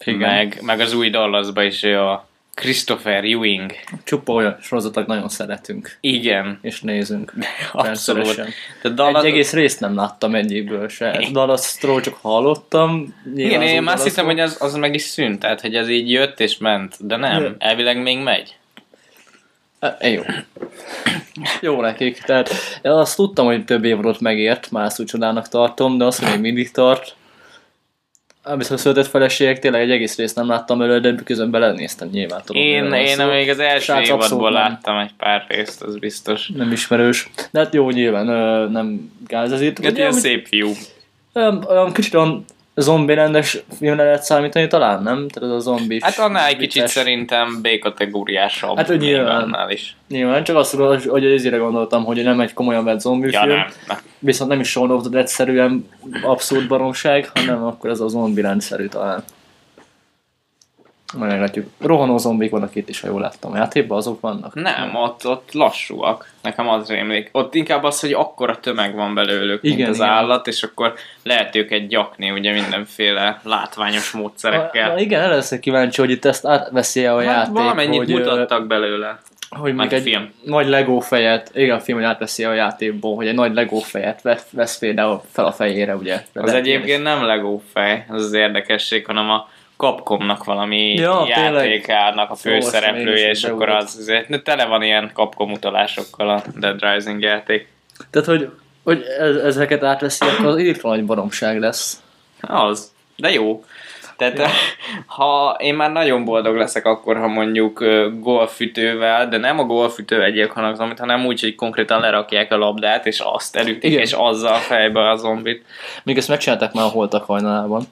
Igen. 0.05 0.17
Meg, 0.17 0.59
meg 0.61 0.79
az 0.79 0.93
új 0.93 1.09
Dallasban 1.09 1.65
is 1.65 1.83
ő 1.83 1.99
a 1.99 2.27
Christopher 2.53 3.23
Ewing. 3.23 3.71
Csupa 4.03 4.33
olyan 4.33 4.57
sorozatok 4.61 5.07
nagyon 5.07 5.29
szeretünk, 5.29 5.97
Igen, 6.01 6.59
és 6.61 6.81
nézünk. 6.81 7.33
abszolút. 7.71 8.35
De 8.35 8.45
Egy 8.83 8.93
Dallas, 8.93 9.23
egész 9.23 9.53
részt 9.53 9.79
nem 9.79 9.95
láttam 9.95 10.35
egyikből 10.35 10.87
se. 10.87 11.27
Dallas-ról 11.31 12.01
csak 12.01 12.17
hallottam. 12.21 13.15
Igen, 13.35 13.61
én 13.61 13.83
már 13.83 13.95
azt 13.95 14.03
hiszem, 14.03 14.25
hogy 14.25 14.39
az, 14.39 14.57
az 14.59 14.75
meg 14.75 14.93
is 14.93 15.01
szűnt, 15.01 15.39
tehát 15.39 15.61
hogy 15.61 15.75
ez 15.75 15.89
így 15.89 16.11
jött 16.11 16.39
és 16.39 16.57
ment, 16.57 17.07
de 17.07 17.15
nem, 17.15 17.55
elvileg 17.59 18.01
még 18.01 18.17
megy. 18.17 18.55
E, 19.79 20.09
jó. 20.09 20.21
Jó 21.61 21.81
nekik. 21.81 22.21
Tehát 22.21 22.49
azt 22.83 23.15
tudtam, 23.15 23.45
hogy 23.45 23.65
több 23.65 23.83
évadot 23.83 24.19
megért, 24.19 24.71
már 24.71 24.85
ezt 24.85 24.99
úgy 24.99 25.05
csodának 25.05 25.47
tartom, 25.47 25.97
de 25.97 26.05
azt, 26.05 26.19
hogy 26.23 26.31
még 26.31 26.41
mindig 26.41 26.71
tart. 26.71 27.15
Viszont 28.57 28.79
a 28.79 28.83
született 28.83 29.07
feleségek 29.07 29.59
tényleg 29.59 29.81
egy 29.81 29.91
egész 29.91 30.17
részt 30.17 30.35
nem 30.35 30.47
láttam 30.47 30.81
előle, 30.81 30.99
de 30.99 31.23
közben 31.23 31.51
belenéztem 31.51 32.09
nyilván. 32.11 32.41
Tudom, 32.45 32.61
Én, 32.61 32.93
én 32.93 33.15
szó. 33.15 33.25
még 33.25 33.49
az 33.49 33.59
első 33.59 33.83
Srác 33.83 34.07
évadból 34.07 34.51
nem. 34.51 34.61
láttam 34.61 34.97
egy 34.97 35.11
pár 35.17 35.45
részt, 35.47 35.81
az 35.81 35.97
biztos. 35.97 36.47
Nem 36.47 36.71
ismerős. 36.71 37.29
De 37.51 37.59
hát 37.59 37.73
jó, 37.73 37.89
nyilván 37.89 38.25
nem 38.71 39.11
gáz 39.27 39.51
ez 39.51 39.61
itt. 39.61 39.83
Hát 39.83 39.97
ilyen 39.97 40.11
szép 40.11 40.47
fiú. 40.47 40.71
Olyan, 41.33 41.65
olyan 41.69 41.93
kicsit 41.93 42.13
olyan 42.13 42.45
zombi 42.75 43.13
rendes 43.13 43.63
filmre 43.77 44.03
lehet 44.03 44.23
számítani 44.23 44.67
talán, 44.67 45.03
nem? 45.03 45.27
Tehát 45.27 45.49
az 45.49 45.55
a 45.55 45.59
zombi. 45.59 45.99
Hát 46.01 46.17
annál 46.19 46.47
egy 46.47 46.57
kicsit 46.57 46.87
szerintem 46.87 47.61
B-kategóriásabb. 47.61 48.77
Hát, 48.77 48.97
nyilván. 48.97 49.55
Is. 49.69 49.95
Nyilván, 50.07 50.43
csak 50.43 50.55
azt 50.55 50.71
tudom, 50.71 50.99
hogy- 51.07 51.25
ezére 51.25 51.57
gondoltam, 51.57 52.03
hogy 52.05 52.23
nem 52.23 52.39
egy 52.39 52.53
komolyan 52.53 52.83
vett 52.83 52.99
zombi 52.99 53.31
Ja, 53.31 53.39
film, 53.39 53.55
nem. 53.55 53.67
nem. 53.87 53.97
viszont 54.19 54.49
nem 54.49 54.59
is 54.59 54.69
Shaun 54.69 54.91
of 54.91 55.01
the 55.01 55.09
Dead-szerűen 55.09 55.89
abszurd 56.23 56.67
baromság, 56.67 57.29
hanem 57.33 57.63
akkor 57.63 57.89
ez 57.89 57.99
a 57.99 58.07
zombi 58.07 58.41
rendszerű 58.41 58.85
talán. 58.87 59.23
Majd 61.17 61.31
meglátjuk. 61.31 61.69
Rohanó 61.79 62.17
zombik 62.17 62.51
vannak 62.51 62.75
itt 62.75 62.89
is, 62.89 62.99
ha 63.01 63.07
jól 63.07 63.21
láttam. 63.21 63.51
A 63.51 63.57
játékban 63.57 63.97
azok 63.97 64.19
vannak? 64.21 64.53
Nem, 64.53 64.95
ott, 64.95 65.27
ott 65.27 65.49
lassúak. 65.53 66.31
Nekem 66.41 66.69
az 66.69 66.87
rémlik. 66.89 67.29
Ott 67.31 67.55
inkább 67.55 67.83
az, 67.83 67.99
hogy 67.99 68.11
akkora 68.13 68.59
tömeg 68.59 68.95
van 68.95 69.13
belőlük, 69.13 69.61
mint 69.61 69.75
Igen, 69.75 69.89
az 69.89 69.95
igen. 69.95 70.07
állat, 70.09 70.47
és 70.47 70.63
akkor 70.63 70.93
lehet 71.23 71.55
őket 71.55 71.87
gyakni 71.87 72.31
ugye 72.31 72.51
mindenféle 72.53 73.39
látványos 73.43 74.11
módszerekkel. 74.11 74.89
Ha, 74.91 74.97
igen, 74.99 75.21
el 75.21 75.29
leszek 75.29 75.59
kíváncsi, 75.59 76.01
hogy 76.01 76.09
itt 76.09 76.25
ezt 76.25 76.45
átveszi 76.45 77.05
a 77.05 77.15
Hát 77.17 77.25
játék, 77.25 77.53
valamennyit 77.53 77.97
hogy, 77.97 78.09
mutattak 78.09 78.67
belőle. 78.67 79.19
hogy 79.49 79.75
még 79.75 79.93
egy 79.93 80.01
film. 80.01 80.31
nagy 80.45 80.67
Lego 80.67 80.99
fejet, 80.99 81.51
igen, 81.53 81.75
a 81.75 81.79
film, 81.79 81.97
hogy 81.97 82.07
átveszi 82.07 82.43
a 82.43 82.53
játékból, 82.53 83.15
hogy 83.15 83.27
egy 83.27 83.35
nagy 83.35 83.53
Lego 83.53 83.77
fejet 83.79 84.21
vesz, 84.21 84.45
vesz 84.51 84.77
például 84.77 85.21
fel 85.31 85.45
a 85.45 85.51
fejére, 85.51 85.95
ugye. 85.95 86.23
Az 86.33 86.53
egyébként 86.53 87.03
nem 87.03 87.23
Lego 87.25 87.59
fej, 87.73 88.05
az 88.09 88.23
az 88.23 88.33
érdekesség, 88.33 89.05
hanem 89.05 89.29
a 89.29 89.47
Capcomnak 89.77 90.43
valami 90.43 90.93
Ja, 90.93 91.25
ja, 91.27 91.39
játékának 91.39 92.29
a 92.29 92.35
én 92.43 92.53
főszereplője, 92.53 93.29
és 93.29 93.43
hogy 93.43 93.51
akkor 93.51 93.69
az, 93.69 93.97
azért, 93.99 94.43
tele 94.43 94.65
van 94.65 94.81
ilyen 94.81 95.11
Capcom 95.13 95.51
utalásokkal 95.51 96.29
a 96.29 96.43
Dead 96.55 96.81
Rising 96.81 97.21
játék. 97.21 97.67
Tehát, 98.09 98.27
hogy, 98.27 98.49
hogy 98.83 99.03
ez, 99.19 99.35
ezeket 99.35 99.83
átveszi, 99.83 100.25
akkor 100.25 100.45
az 100.45 100.59
írtva 100.59 100.89
nagy 100.89 101.05
baromság 101.05 101.59
lesz. 101.59 102.01
Az, 102.41 102.91
de 103.15 103.31
jó. 103.31 103.63
Tehát 104.17 104.41
ha 105.17 105.55
én 105.59 105.75
már 105.75 105.91
nagyon 105.91 106.25
boldog 106.25 106.55
leszek 106.55 106.85
akkor, 106.85 107.17
ha 107.17 107.27
mondjuk 107.27 107.83
golfütővel, 108.19 109.27
de 109.27 109.37
nem 109.37 109.59
a 109.59 109.63
golfütő 109.63 110.23
egyek 110.23 110.51
hanem 110.51 110.93
hanem 110.97 111.25
úgy, 111.25 111.41
hogy 111.41 111.55
konkrétan 111.55 111.99
lerakják 111.99 112.51
a 112.51 112.57
labdát, 112.57 113.05
és 113.05 113.19
azt 113.19 113.55
elütik, 113.55 113.91
Igen. 113.91 114.01
és 114.01 114.11
azzal 114.11 114.57
fejbe 114.57 115.09
a 115.09 115.15
zombit. 115.15 115.65
Még 116.03 116.17
ezt 116.17 116.27
megcsinálták 116.27 116.73
már 116.73 116.85
a 116.85 116.89
holtak 116.89 117.25
hajnalában. 117.25 117.83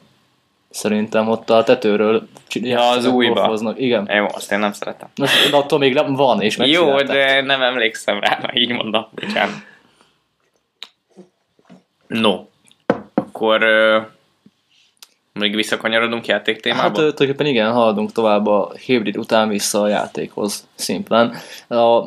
Szerintem 0.71 1.29
ott 1.29 1.49
a 1.49 1.63
tetőről 1.63 2.27
Ja, 2.49 2.89
az 2.89 3.05
újba. 3.05 3.33
golfoznak. 3.33 3.79
Igen. 3.79 4.09
Jó, 4.13 4.25
azt 4.33 4.51
én 4.51 4.59
nem 4.59 4.73
szeretem. 4.73 5.09
Most, 5.15 5.49
de 5.49 5.55
attól 5.57 5.79
még 5.79 5.93
nem 5.93 6.13
van, 6.13 6.41
és 6.41 6.57
Jó, 6.57 6.63
megcsinálták. 6.63 7.07
de 7.07 7.41
nem 7.41 7.61
emlékszem 7.61 8.19
rá, 8.19 8.39
na 8.41 8.49
így 8.53 8.71
mondom, 8.71 9.07
bocsánat. 9.11 9.55
No, 12.07 12.45
akkor 13.13 13.61
ö, 13.61 13.99
még 15.33 15.55
visszakanyarodunk 15.55 16.25
játék 16.25 16.53
Hát 16.53 16.63
témába? 16.63 16.87
ö, 16.87 16.91
tulajdonképpen 16.91 17.45
igen, 17.45 17.71
haladunk 17.71 18.11
tovább 18.11 18.47
a 18.47 18.71
hibrid 18.85 19.17
után 19.17 19.47
vissza 19.49 19.81
a 19.81 19.87
játékhoz 19.87 20.67
szimplán. 20.75 21.33
A 21.67 22.01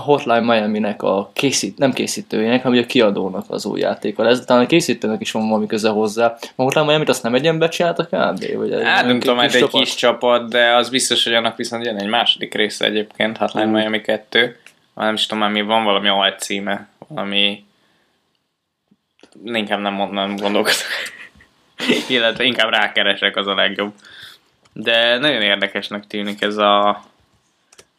Hotline 0.00 0.40
Miami-nek 0.40 1.02
a 1.02 1.30
készít, 1.32 1.78
nem 1.78 1.92
készítőjének, 1.92 2.62
hanem 2.62 2.76
ugye 2.76 2.86
a 2.86 2.88
kiadónak 2.88 3.44
az 3.48 3.66
új 3.66 3.80
játéka 3.80 4.22
lesz. 4.22 4.44
Talán 4.44 4.64
a 4.64 4.66
készítőnek 4.66 5.20
is 5.20 5.30
van 5.30 5.48
valami 5.48 5.66
köze 5.66 5.88
hozzá. 5.88 6.36
A 6.54 6.62
Hotline 6.62 6.86
Miami-t 6.86 7.08
azt 7.08 7.22
nem 7.22 7.34
egy 7.34 7.46
ember 7.46 7.68
csinálta 7.68 8.04
kb? 8.04 8.56
Vagy 8.56 8.82
Hát 8.82 9.06
nem 9.06 9.20
tudom, 9.20 9.40
egy 9.40 9.50
csapat? 9.50 9.80
kis 9.80 9.94
csapat, 9.94 10.48
de 10.48 10.74
az 10.74 10.88
biztos, 10.88 11.24
hogy 11.24 11.34
annak 11.34 11.56
viszont 11.56 11.84
jön 11.84 11.96
egy 11.96 12.08
második 12.08 12.54
része 12.54 12.84
egyébként, 12.84 13.36
Hotline 13.36 13.66
Mm. 13.66 13.72
Miami 13.72 14.00
2. 14.00 14.56
Nem 14.94 15.14
is 15.14 15.26
tudom, 15.26 15.50
mi 15.50 15.62
van 15.62 15.84
valami 15.84 16.08
alcíme, 16.08 16.88
valami... 17.08 17.64
Inkább 19.44 19.80
nem, 19.80 19.92
mond, 19.92 20.12
nem 20.12 20.36
gondolkodok. 20.36 20.76
Illetve 22.08 22.44
inkább 22.44 22.70
rákeresek, 22.70 23.36
az 23.36 23.46
a 23.46 23.54
legjobb. 23.54 23.92
De 24.72 25.18
nagyon 25.18 25.42
érdekesnek 25.42 26.06
tűnik 26.06 26.42
ez 26.42 26.56
a, 26.56 27.04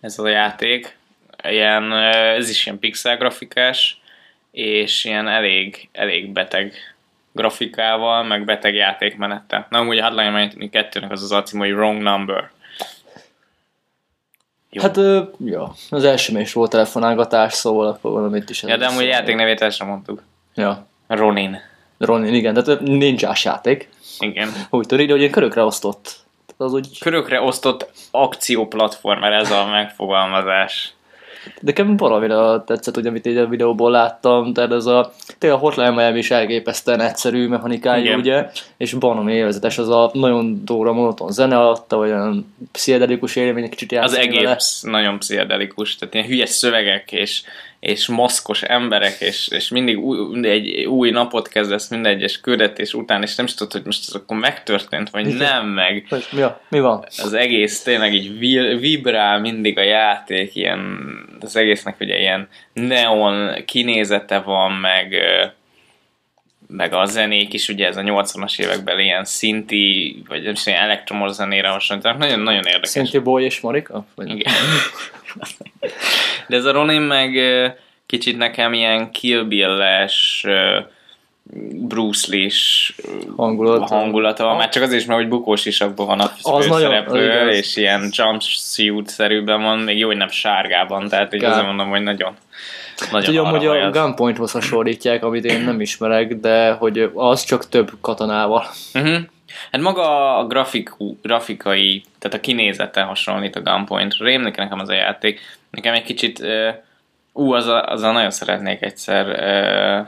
ez 0.01 0.19
a 0.19 0.27
játék. 0.27 0.96
Ilyen, 1.49 1.91
ö, 1.91 2.09
ez 2.11 2.49
is 2.49 2.65
ilyen 2.65 2.79
pixel 2.79 3.17
grafikás, 3.17 4.01
és 4.51 5.05
ilyen 5.05 5.27
elég, 5.27 5.89
elég 5.91 6.31
beteg 6.31 6.73
grafikával, 7.31 8.23
meg 8.23 8.45
beteg 8.45 8.75
játékmenettel. 8.75 9.67
Na, 9.69 9.79
amúgy 9.79 10.03
Miami 10.13 10.49
2-nek 10.57 11.09
az 11.09 11.23
az 11.23 11.31
alcím, 11.31 11.59
hogy 11.59 11.71
Wrong 11.71 12.01
Number. 12.01 12.51
Jó. 14.69 14.81
Hát, 14.81 14.97
ö, 14.97 15.21
ja, 15.45 15.73
az 15.89 16.03
első 16.03 16.39
is 16.39 16.53
volt 16.53 16.71
telefonálgatás, 16.71 17.53
szóval 17.53 17.87
akkor 17.87 18.11
valamit 18.11 18.49
is. 18.49 18.63
ja, 18.63 18.77
de 18.77 18.85
amúgy 18.85 19.05
játék 19.05 19.35
nevét 19.35 19.61
el 19.61 19.69
sem 19.69 19.87
mondtuk. 19.87 20.23
Ja, 20.55 20.87
Ronin. 21.07 21.59
Ronin, 21.97 22.33
igen, 22.33 22.53
tehát 22.53 22.81
ö, 22.81 22.83
ninjás 22.83 23.43
játék. 23.43 23.89
Igen. 24.19 24.49
Úgy 24.69 24.85
tudod, 24.85 25.09
hogy 25.09 25.19
ilyen 25.19 25.31
körökre 25.31 25.63
osztott. 25.63 26.03
Tehát 26.45 26.73
az 26.73 26.73
úgy, 26.73 26.99
Körökre 26.99 27.41
osztott 27.41 27.91
akcióplatformer, 28.11 29.31
ez 29.31 29.51
a 29.51 29.65
megfogalmazás. 29.65 30.93
De 31.47 31.61
nekem 31.61 31.97
baromira 31.97 32.63
tetszett, 32.63 32.97
ugye, 32.97 33.09
amit 33.09 33.25
így 33.25 33.37
a 33.37 33.47
videóból 33.47 33.91
láttam, 33.91 34.53
tehát 34.53 34.71
ez 34.71 34.85
a, 34.85 35.13
tényleg 35.37 35.59
a 35.59 35.61
Hotline 35.61 35.89
Miami 35.91 36.17
is 36.17 36.31
elképesztően 36.31 36.99
egyszerű 36.99 37.47
mechanikájú, 37.47 38.03
Igen. 38.03 38.19
ugye, 38.19 38.49
és 38.77 38.93
banom 38.93 39.27
élvezetes, 39.27 39.77
az 39.77 39.89
a 39.89 40.09
nagyon 40.13 40.61
durva 40.65 40.93
monoton 40.93 41.31
zene 41.31 41.57
alatta, 41.57 41.97
olyan 41.97 42.55
pszichedelikus 42.71 43.35
élmény, 43.35 43.63
egy 43.63 43.69
kicsit 43.69 43.91
Az 43.91 43.97
játszani 43.97 44.35
vele. 44.35 44.49
egész 44.49 44.81
nagyon 44.81 45.19
pszichedelikus, 45.19 45.95
tehát 45.95 46.13
ilyen 46.13 46.25
hülye 46.27 46.45
szövegek 46.45 47.11
és, 47.11 47.41
és 47.79 48.07
maszkos 48.07 48.61
emberek, 48.61 49.15
és, 49.19 49.47
és 49.47 49.69
mindig 49.69 49.99
új, 49.99 50.47
egy 50.49 50.85
új 50.85 51.09
napot 51.09 51.47
kezdesz 51.47 51.89
minden 51.89 52.15
egyes 52.15 52.39
küldetés 52.39 52.93
után, 52.93 53.21
és 53.21 53.35
nem 53.35 53.45
is 53.45 53.53
tudod, 53.53 53.71
hogy 53.73 53.85
most 53.85 54.03
ez 54.07 54.13
akkor 54.13 54.37
megtörtént, 54.37 55.09
vagy 55.09 55.27
Igen. 55.27 55.37
nem 55.37 55.67
meg. 55.67 56.07
Mi, 56.31 56.41
a, 56.41 56.61
mi 56.69 56.79
van? 56.79 57.05
Az 57.17 57.33
egész 57.33 57.81
tényleg 57.83 58.13
így 58.13 58.39
vi- 58.39 58.79
vibrál 58.79 59.39
mindig 59.39 59.77
a 59.77 59.83
játék, 59.83 60.55
ilyen, 60.55 60.99
az 61.39 61.55
egésznek 61.55 61.95
ugye 61.99 62.19
ilyen 62.19 62.47
neon 62.73 63.65
kinézete 63.65 64.39
van, 64.39 64.71
meg 64.71 65.15
meg 66.67 66.93
a 66.93 67.05
zenék 67.05 67.53
is, 67.53 67.67
ugye 67.67 67.87
ez 67.87 67.97
a 67.97 68.01
80-as 68.01 68.59
években 68.59 68.99
ilyen 68.99 69.25
szinti, 69.25 70.15
vagy 70.27 70.43
nem 70.43 70.51
is 70.51 70.65
ilyen 70.65 70.81
elektromos 70.81 71.31
zenére 71.31 71.67
hasonlítanak, 71.67 72.17
nagyon-nagyon 72.17 72.65
érdekes. 72.65 72.89
Szinti 72.89 73.19
Boy 73.19 73.43
és 73.43 73.59
Marika? 73.59 74.05
Vagy? 74.15 74.29
Igen. 74.29 74.53
De 76.47 76.55
ez 76.55 76.65
a 76.65 76.71
Ronin 76.71 77.01
meg 77.01 77.39
kicsit 78.05 78.37
nekem 78.37 78.73
ilyen 78.73 79.11
Kill 79.11 79.43
Bill-es, 79.43 80.45
Bruce 81.73 82.27
Lee-s 82.35 82.93
ö, 83.03 83.09
Hangulata. 83.35 83.95
hangulata 83.95 84.43
van. 84.43 84.57
Már 84.57 84.69
csak 84.69 84.83
azért 84.83 85.01
is, 85.01 85.07
mert 85.07 85.19
hogy 85.19 85.29
bukós 85.29 85.65
isakban 85.65 86.05
van 86.05 86.19
a 86.19 86.31
Az 86.41 86.69
az 86.69 86.81
igaz. 86.81 87.55
és 87.55 87.75
ilyen 87.75 88.09
jumpsuit-szerűben 88.11 89.61
van, 89.61 89.79
még 89.79 89.97
jó, 89.97 90.07
hogy 90.07 90.17
nem 90.17 90.29
sárgában, 90.29 91.07
tehát 91.07 91.33
így 91.33 91.43
azért 91.43 91.65
mondom, 91.65 91.89
hogy 91.89 92.03
nagyon, 92.03 92.33
nagyon 93.11 93.25
Tudom, 93.35 93.49
hogy 93.49 93.65
a. 93.65 93.89
Gunpointhoz 93.89 94.51
hasonlítják, 94.51 95.23
amit 95.23 95.45
én 95.45 95.61
nem 95.61 95.81
ismerek, 95.81 96.33
de 96.33 96.71
hogy 96.71 97.11
az 97.13 97.43
csak 97.43 97.69
több 97.69 97.91
katonával. 98.01 98.65
Uh-huh. 98.93 99.17
Hát 99.71 99.81
maga 99.81 100.37
a 100.37 100.47
grafikú, 100.47 101.17
grafikai, 101.21 102.03
tehát 102.19 102.37
a 102.37 102.41
kinézete 102.41 103.01
hasonlít 103.01 103.55
a 103.55 103.61
Gunpoint-ra. 103.61 104.25
Rémlik 104.25 104.55
nekem 104.55 104.79
az 104.79 104.89
a 104.89 104.93
játék. 104.93 105.39
Nekem 105.69 105.93
egy 105.93 106.03
kicsit, 106.03 106.39
uh, 106.39 106.67
ú, 107.33 107.53
azzal, 107.53 107.79
azzal 107.79 108.13
nagyon 108.13 108.31
szeretnék 108.31 108.81
egyszer 108.81 109.27
uh, 109.27 110.07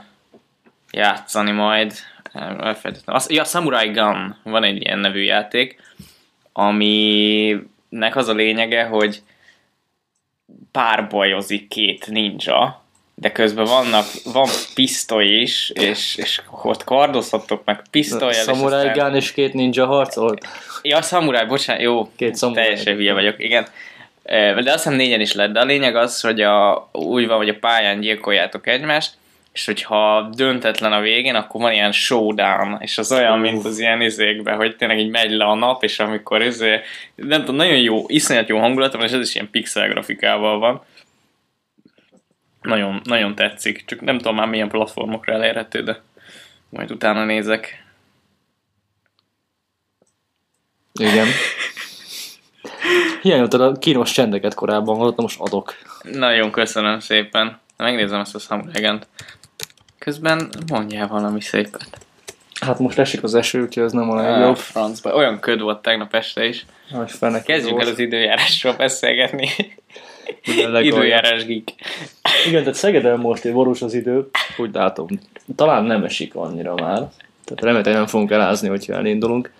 játszani 0.90 1.50
majd. 1.50 1.92
Elfelejtettem. 2.32 3.16
Ja, 3.28 3.44
Samurai 3.44 3.88
Gun 3.88 4.36
van 4.42 4.64
egy 4.64 4.82
ilyen 4.82 4.98
nevű 4.98 5.22
játék, 5.22 5.80
aminek 6.52 8.16
az 8.16 8.28
a 8.28 8.32
lényege, 8.32 8.84
hogy 8.84 9.22
párbajozik 10.72 11.68
két 11.68 12.06
ninja, 12.06 12.82
de 13.14 13.32
közben 13.32 13.64
vannak, 13.64 14.04
van 14.24 14.48
pisztoly 14.74 15.24
is, 15.26 15.70
és, 15.70 16.16
és 16.16 16.40
ott 16.62 16.84
kardozhatok 16.84 17.64
meg 17.64 17.82
pisztolyjal, 17.90 18.30
és 18.30 18.36
Samurai 18.42 18.88
aztán- 18.88 19.06
Gun 19.08 19.14
és 19.16 19.32
két 19.32 19.52
ninja 19.54 19.86
harcolt. 19.86 20.46
Ja, 20.82 21.02
szamuráj, 21.02 21.46
bocsánat, 21.46 21.82
jó, 21.82 22.10
Két 22.16 22.34
szamuráj. 22.34 22.64
teljesen 22.64 22.94
hülye 22.94 23.12
vagyok, 23.12 23.34
igen. 23.38 23.66
De 24.22 24.56
azt 24.72 24.72
hiszem 24.82 24.94
négyen 24.94 25.20
is 25.20 25.32
lett, 25.32 25.52
de 25.52 25.60
a 25.60 25.64
lényeg 25.64 25.96
az, 25.96 26.20
hogy 26.20 26.40
a, 26.40 26.88
úgy 26.92 27.26
van, 27.26 27.36
hogy 27.36 27.48
a 27.48 27.58
pályán 27.58 28.00
gyilkoljátok 28.00 28.66
egymást, 28.66 29.12
és 29.52 29.64
hogyha 29.66 30.28
döntetlen 30.34 30.92
a 30.92 31.00
végén, 31.00 31.34
akkor 31.34 31.60
van 31.60 31.72
ilyen 31.72 31.92
showdown, 31.92 32.78
és 32.80 32.98
az 32.98 33.12
olyan, 33.12 33.38
mint 33.38 33.64
az 33.64 33.78
ilyen 33.78 34.00
izékben, 34.00 34.56
hogy 34.56 34.76
tényleg 34.76 34.98
így 34.98 35.10
megy 35.10 35.30
le 35.30 35.44
a 35.44 35.54
nap, 35.54 35.82
és 35.82 35.98
amikor 35.98 36.42
izé, 36.42 36.80
nem 37.14 37.40
tudom, 37.40 37.56
nagyon 37.56 37.78
jó, 37.78 38.04
iszonyat 38.06 38.48
jó 38.48 38.58
hangulata 38.58 38.96
van, 38.96 39.06
és 39.06 39.12
ez 39.12 39.28
is 39.28 39.34
ilyen 39.34 39.50
pixel 39.50 39.88
grafikával 39.88 40.58
van. 40.58 40.82
Nagyon, 42.62 43.00
nagyon 43.04 43.34
tetszik, 43.34 43.84
csak 43.86 44.00
nem 44.00 44.18
tudom 44.18 44.34
már 44.34 44.48
milyen 44.48 44.68
platformokra 44.68 45.32
elérhető, 45.32 45.82
de 45.82 46.00
majd 46.68 46.90
utána 46.90 47.24
nézek. 47.24 47.84
Igen. 50.92 51.26
Hiányoltad 53.22 53.60
a 53.60 53.72
kínos 53.72 54.12
csendeket 54.12 54.54
korábban, 54.54 54.96
hallottam, 54.96 55.24
most 55.24 55.40
adok. 55.40 55.74
Nagyon 56.02 56.50
köszönöm 56.50 57.00
szépen. 57.00 57.60
Megnézem 57.76 58.20
ezt 58.20 58.34
a 58.34 58.38
Samurai 58.38 58.80
Közben 60.04 60.48
mondjál 60.68 61.08
valami 61.08 61.40
szépet. 61.40 61.88
Hát 62.60 62.78
most 62.78 62.98
esik 62.98 63.22
az 63.22 63.34
eső, 63.34 63.62
úgyhogy 63.62 63.82
ez 63.82 63.92
nem 63.92 64.10
a 64.10 64.16
Ah, 64.16 64.22
legjobb. 64.30 64.56
francba. 64.56 65.14
Olyan 65.14 65.40
köd 65.40 65.60
volt 65.60 65.82
tegnap 65.82 66.14
este 66.14 66.44
is. 66.44 66.66
Hogy 66.90 67.10
fennek 67.10 67.42
Kezdjünk 67.42 67.80
el 67.80 67.88
az 67.88 67.98
időjárásról 67.98 68.72
beszélgetni. 68.76 69.48
Időjárás. 70.80 71.44
Geek. 71.44 71.68
Igen, 72.46 72.60
tehát 72.60 72.74
Szegeden 72.74 73.18
most 73.18 73.44
egy 73.44 73.52
borús 73.52 73.82
az 73.82 73.94
idő, 73.94 74.30
úgy 74.56 74.74
látom. 74.74 75.06
Talán 75.56 75.84
nem 75.84 76.04
esik 76.04 76.34
annyira 76.34 76.74
már. 76.74 76.96
Tehát 77.44 77.60
remélhetően 77.62 77.96
nem 77.96 78.06
fogunk 78.06 78.30
elázni, 78.30 78.68
hogyha 78.68 78.92
elindulunk. 78.94 79.52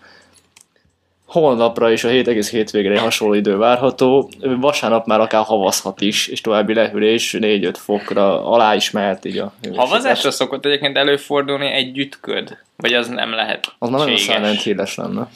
Holnapra 1.30 1.90
és 1.90 2.04
a 2.04 2.08
hét 2.08 2.28
egész 2.28 2.50
hétvégre 2.50 2.92
egy 2.92 2.98
hasonló 2.98 3.34
idő 3.34 3.56
várható. 3.56 4.30
Vasárnap 4.40 5.06
már 5.06 5.20
akár 5.20 5.44
havazhat 5.44 6.00
is, 6.00 6.26
és 6.26 6.40
további 6.40 6.74
lehűlés 6.74 7.36
4-5 7.38 7.74
fokra 7.78 8.46
alá 8.46 8.74
is 8.74 8.90
mehet 8.90 9.24
így 9.24 9.38
a. 9.38 9.52
Havazásra 9.74 10.30
szokott 10.30 10.64
egyébként 10.64 10.96
előfordulni 10.96 11.66
együtt 11.66 12.20
köd? 12.20 12.58
Vagy 12.76 12.92
az 12.92 13.08
nem 13.08 13.30
lehet 13.32 13.74
Az 13.78 13.88
már 13.88 13.98
nagyon? 14.00 14.16
Silent 14.16 14.62
Hill-es 14.62 14.94
lenne. 14.94 15.28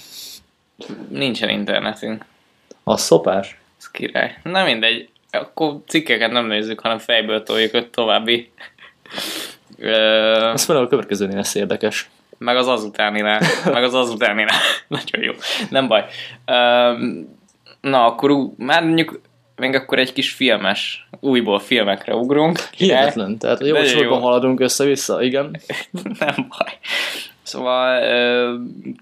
Nincsen 1.09 1.49
internetünk. 1.49 2.25
Az 2.85 3.01
szopás? 3.01 3.59
Ez 3.79 3.91
király. 3.91 4.39
Na 4.43 4.65
mindegy. 4.65 5.09
Akkor 5.31 5.77
cikkeket 5.87 6.31
nem 6.31 6.47
nézzük, 6.47 6.81
hanem 6.81 6.99
fejből 6.99 7.43
toljuk 7.43 7.75
öt 7.75 7.89
további. 7.91 8.51
Ö, 9.79 10.51
Ez 10.53 10.65
főleg 10.65 10.83
a 10.83 10.89
következőnél 10.89 11.37
lesz 11.37 11.55
érdekes. 11.55 12.11
Meg 12.45 12.57
az 12.57 12.69
azutáninál. 12.69 13.41
Meg 13.65 13.83
az 13.83 13.95
azutáninál. 13.95 14.59
Nagyon 14.89 15.23
jó. 15.23 15.33
Nem 15.71 15.87
baj. 15.87 16.05
Um, 16.47 17.39
na, 17.81 18.05
akkor 18.05 18.31
ú- 18.31 18.59
már 18.59 18.85
mondjuk 18.85 19.21
még 19.57 19.75
akkor 19.75 19.99
egy 19.99 20.13
kis 20.13 20.33
filmes, 20.33 21.07
újból 21.21 21.59
filmekre 21.61 22.15
ugrunk. 22.15 22.59
Hihetetlen. 22.77 23.39
Tehát 23.39 23.67
jó 23.67 23.85
sorban 23.85 24.21
haladunk 24.21 24.61
össze-vissza, 24.61 25.23
igen. 25.23 25.61
Nem 26.19 26.35
baj. 26.49 26.79
Szóval 27.43 28.01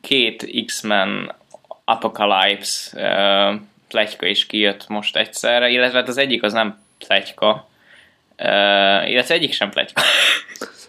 két 0.01 0.65
X-Men 0.67 1.35
Apocalypse 1.85 2.91
ö, 3.01 3.55
pletyka 3.89 4.27
is 4.27 4.47
kijött 4.47 4.89
most 4.89 5.17
egyszerre, 5.17 5.69
illetve 5.69 5.99
hát 5.99 6.09
az 6.09 6.17
egyik 6.17 6.43
az 6.43 6.53
nem 6.53 6.83
pletyka, 7.07 7.69
ö, 8.37 8.47
illetve 9.07 9.35
egyik 9.35 9.53
sem 9.53 9.71
pletyka. 9.71 10.03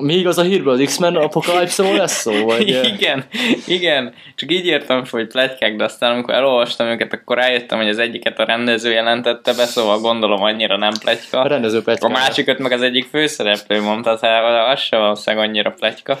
Mi 0.00 0.14
igaz 0.14 0.38
a 0.38 0.42
hírből? 0.42 0.72
Az 0.72 0.80
X-Men 0.84 1.16
apokalipszról 1.16 1.96
lesz 1.96 2.20
szó? 2.20 2.44
Vagy, 2.44 2.68
igen, 2.94 3.24
igen, 3.66 4.14
csak 4.34 4.52
így 4.52 4.66
értem, 4.66 5.02
hogy 5.10 5.26
pletykák, 5.26 5.76
de 5.76 5.84
aztán 5.84 6.12
amikor 6.12 6.34
elolvastam 6.34 6.86
őket, 6.86 7.12
akkor 7.12 7.36
rájöttem, 7.36 7.78
hogy 7.78 7.88
az 7.88 7.98
egyiket 7.98 8.38
a 8.38 8.44
rendező 8.44 8.92
jelentette 8.92 9.54
be, 9.54 9.64
szóval 9.64 9.98
gondolom 9.98 10.42
annyira 10.42 10.76
nem 10.76 10.92
pletyka. 11.00 11.40
a 11.40 11.46
rendező 11.46 11.82
pletyka. 11.82 12.06
A 12.06 12.10
másikat 12.10 12.58
meg 12.58 12.72
az 12.72 12.82
egyik 12.82 13.04
főszereplő 13.04 13.80
mondta, 13.80 14.18
tehát 14.18 14.72
az 14.72 14.80
sem 14.80 15.00
valószínűleg 15.00 15.48
annyira 15.48 15.70
pletyka. 15.70 16.18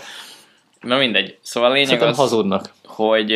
Na 0.80 0.96
mindegy. 0.96 1.38
Szóval 1.42 1.70
a 1.70 1.72
lényeg 1.72 1.88
Szerintem 1.88 2.12
az, 2.12 2.18
hazudnak. 2.18 2.70
hogy 2.84 3.32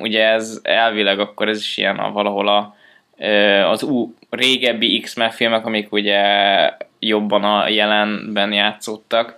ugye 0.00 0.24
ez 0.24 0.58
elvileg 0.62 1.20
akkor 1.20 1.48
ez 1.48 1.58
is 1.58 1.76
ilyen 1.76 1.96
a, 1.96 2.12
valahol 2.12 2.48
a, 2.48 2.74
az 3.70 3.82
ú, 3.82 4.14
régebbi 4.30 5.00
X-Men 5.00 5.30
filmek, 5.30 5.66
amik 5.66 5.92
ugye 5.92 6.20
jobban 6.98 7.44
a 7.44 7.68
jelenben 7.68 8.52
játszódtak, 8.52 9.34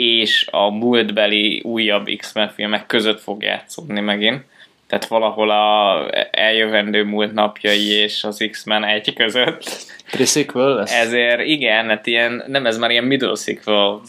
és 0.00 0.46
a 0.50 0.70
múltbeli 0.70 1.60
újabb 1.64 2.08
X-Men 2.16 2.48
filmek 2.48 2.86
között 2.86 3.20
fog 3.20 3.42
játszódni 3.42 4.00
megint. 4.00 4.44
Tehát 4.86 5.06
valahol 5.06 5.50
a 5.50 6.08
eljövendő 6.30 7.04
múlt 7.04 7.32
napjai 7.32 7.88
és 7.88 8.24
az 8.24 8.46
X-Men 8.50 8.84
egy 8.84 9.14
között. 9.14 9.86
Pre-sequel 10.10 10.74
lesz? 10.74 10.92
Ezért 10.92 11.40
igen, 11.40 11.88
hát 11.88 12.06
ilyen, 12.06 12.44
nem 12.46 12.66
ez 12.66 12.78
már 12.78 12.90
ilyen 12.90 13.04
middle 13.04 13.34
sequel, 13.34 14.00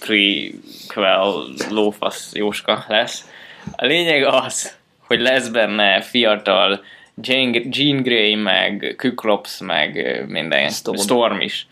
prequel, 0.00 1.44
lófasz 1.70 2.34
jóska 2.34 2.84
lesz. 2.88 3.30
A 3.76 3.84
lényeg 3.84 4.24
az, 4.24 4.76
hogy 5.06 5.20
lesz 5.20 5.48
benne 5.48 6.00
fiatal 6.00 6.84
Jane, 7.20 7.60
Jean 7.70 8.02
Grey, 8.02 8.34
meg 8.34 8.94
Kyklops, 8.98 9.58
meg 9.60 10.24
minden, 10.28 10.68
Storm. 10.68 10.98
Storm. 10.98 11.40
is. 11.40 11.66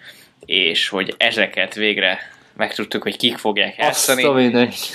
És 0.47 0.89
hogy 0.89 1.15
ezeket 1.17 1.75
végre 1.75 2.33
megtudtuk, 2.57 3.03
hogy 3.03 3.17
kik 3.17 3.37
fogják 3.37 3.75
Azt 3.79 3.79
játszani. 3.79 4.23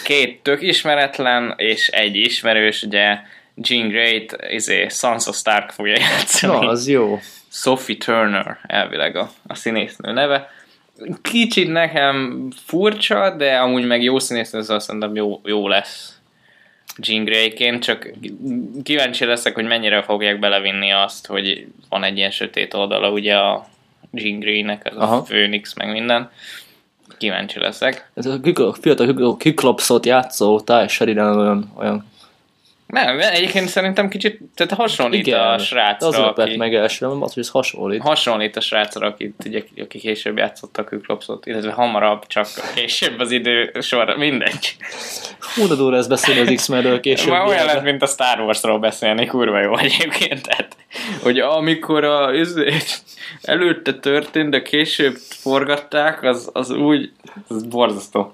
Két 0.04 0.43
tök 0.43 0.62
ismeretlen, 0.62 1.54
és 1.58 1.88
egy 1.88 2.15
ismerős, 2.15 2.84
ugye 2.84 3.17
Jean 3.56 3.88
Grey-t, 3.88 4.38
izé, 4.50 4.88
Sansa 4.89 5.32
Stark 5.32 5.69
fogja 5.69 5.98
játszani. 6.12 6.65
Na, 6.65 6.72
az 6.72 6.88
jó. 6.88 7.19
Sophie 7.52 7.98
Turner 7.98 8.58
elvileg 8.67 9.15
a, 9.15 9.32
a 9.48 9.56
színésznő 9.56 10.12
neve. 10.12 10.52
Kicsit 11.22 11.72
nekem 11.72 12.48
furcsa, 12.65 13.36
de 13.36 13.58
amúgy 13.58 13.86
meg 13.86 14.04
jó 14.04 14.19
színésznő, 14.19 14.62
szóval 14.62 14.80
szerintem 14.80 15.15
jó, 15.15 15.41
jó 15.43 15.67
lesz 15.67 16.19
Jean 16.98 17.24
Grey-ként, 17.24 17.84
csak 17.84 18.12
kíváncsi 18.84 19.26
leszek, 19.26 19.54
hogy 19.54 19.65
mennyire 19.65 20.02
fogják 20.02 20.39
belevinni 20.39 20.91
azt, 20.91 21.28
hogy 21.28 21.67
van 21.89 22.04
egy 22.04 22.17
ilyen 22.17 22.32
sötét 22.32 22.74
oldala 22.74 23.12
ugye 23.12 23.36
a 23.36 23.67
Jean 24.12 24.39
Grey-nek, 24.39 24.86
az 24.86 24.98
Aha. 24.98 25.15
a 25.15 25.22
Phoenix, 25.22 25.74
meg 25.74 25.91
minden. 25.91 26.32
Kíváncsi 27.19 27.60
leszek. 27.60 28.10
Ez 28.13 28.25
a 28.25 28.39
Kyklo- 28.39 28.77
fiatal 28.82 29.05
Kyklo- 29.05 29.38
Kyklopsot 29.38 30.05
játszó 30.05 30.60
Sheridan 30.88 31.38
olyan, 31.38 31.71
olyan 31.77 32.05
Nem, 32.89 33.19
egyébként 33.19 33.67
szerintem 33.67 34.10
kicsit 34.10 34.39
tehát 34.56 34.73
hasonlít 34.73 35.28
igen, 35.28 35.39
a 35.39 35.58
srácra, 35.58 36.08
az 36.08 36.15
aki, 36.15 36.58
meg 36.58 36.75
elsőre, 36.75 37.12
az, 37.12 37.34
hogy 37.34 37.43
ez 37.43 37.49
hasonlít. 37.49 38.02
hasonlít 38.02 38.56
a 38.56 38.62
srácra, 38.62 39.08
aki, 39.08 39.34
ugye, 39.45 39.63
aki 39.78 39.99
később 39.99 40.38
játszotta 40.38 40.82
a 40.82 40.86
Kyklopsot, 40.86 41.45
illetve 41.45 41.71
hamarabb, 41.71 42.28
csak 42.28 42.47
később 42.75 43.19
az 43.19 43.32
idő 43.32 43.71
sorra, 43.82 44.17
mindegy. 44.17 44.75
Hú, 45.56 45.67
de 45.67 45.75
durva 45.75 45.97
ez 45.97 46.08
beszélni 46.08 46.39
az 46.39 46.54
X-Menről 46.56 46.99
később. 46.99 47.30
Már 47.30 47.47
olyan 47.47 47.65
lett, 47.65 47.84
mint 47.84 48.02
a 48.02 48.06
Star 48.06 48.39
Warsról 48.39 48.80
beszélni, 48.80 49.25
kurva 49.25 49.60
jó 49.60 49.78
egyébként. 49.78 50.41
Tehát, 50.41 50.75
hogy 51.23 51.39
amikor 51.39 52.04
a, 52.04 52.34
izé- 52.34 53.04
előtte 53.41 53.93
történt, 53.93 54.49
de 54.49 54.62
később 54.62 55.15
forgatták, 55.15 56.23
az, 56.23 56.49
az 56.54 56.69
úgy, 56.69 57.12
az 57.47 57.63
borzasztó. 57.63 58.34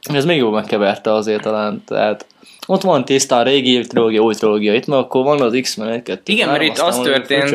Ez 0.00 0.24
még 0.24 0.38
jól 0.38 0.52
megkeverte 0.52 1.12
azért 1.12 1.42
talán, 1.42 1.82
tehát 1.86 2.26
ott 2.70 2.82
van 2.82 3.04
tisztán 3.04 3.44
régi 3.44 3.80
trilógia, 3.80 4.20
új 4.20 4.34
trilógia, 4.34 4.74
itt 4.74 4.86
meg 4.86 4.98
akkor 4.98 5.24
van 5.24 5.40
az 5.40 5.58
X-Men 5.62 5.88
1 5.88 6.02
2 6.02 6.32
Igen, 6.32 6.48
mert 6.48 6.62
itt 6.62 6.78
az 6.78 6.98
történt- 6.98 7.48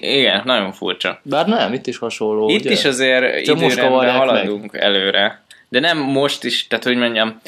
igen, 0.00 0.42
nagyon 0.44 0.72
furcsa. 0.72 1.20
Bár 1.22 1.46
nem, 1.46 1.72
itt 1.72 1.86
is 1.86 1.98
hasonló. 1.98 2.48
Itt 2.48 2.60
ugye? 2.60 2.70
is 2.70 2.84
azért 2.84 3.44
Csak 3.44 3.56
időrendben 3.56 4.10
haladunk 4.10 4.76
előre. 4.76 5.42
De 5.68 5.80
nem 5.80 5.98
most 5.98 6.44
is, 6.44 6.66
tehát 6.66 6.84
hogy 6.84 6.96
mondjam, 6.96 7.40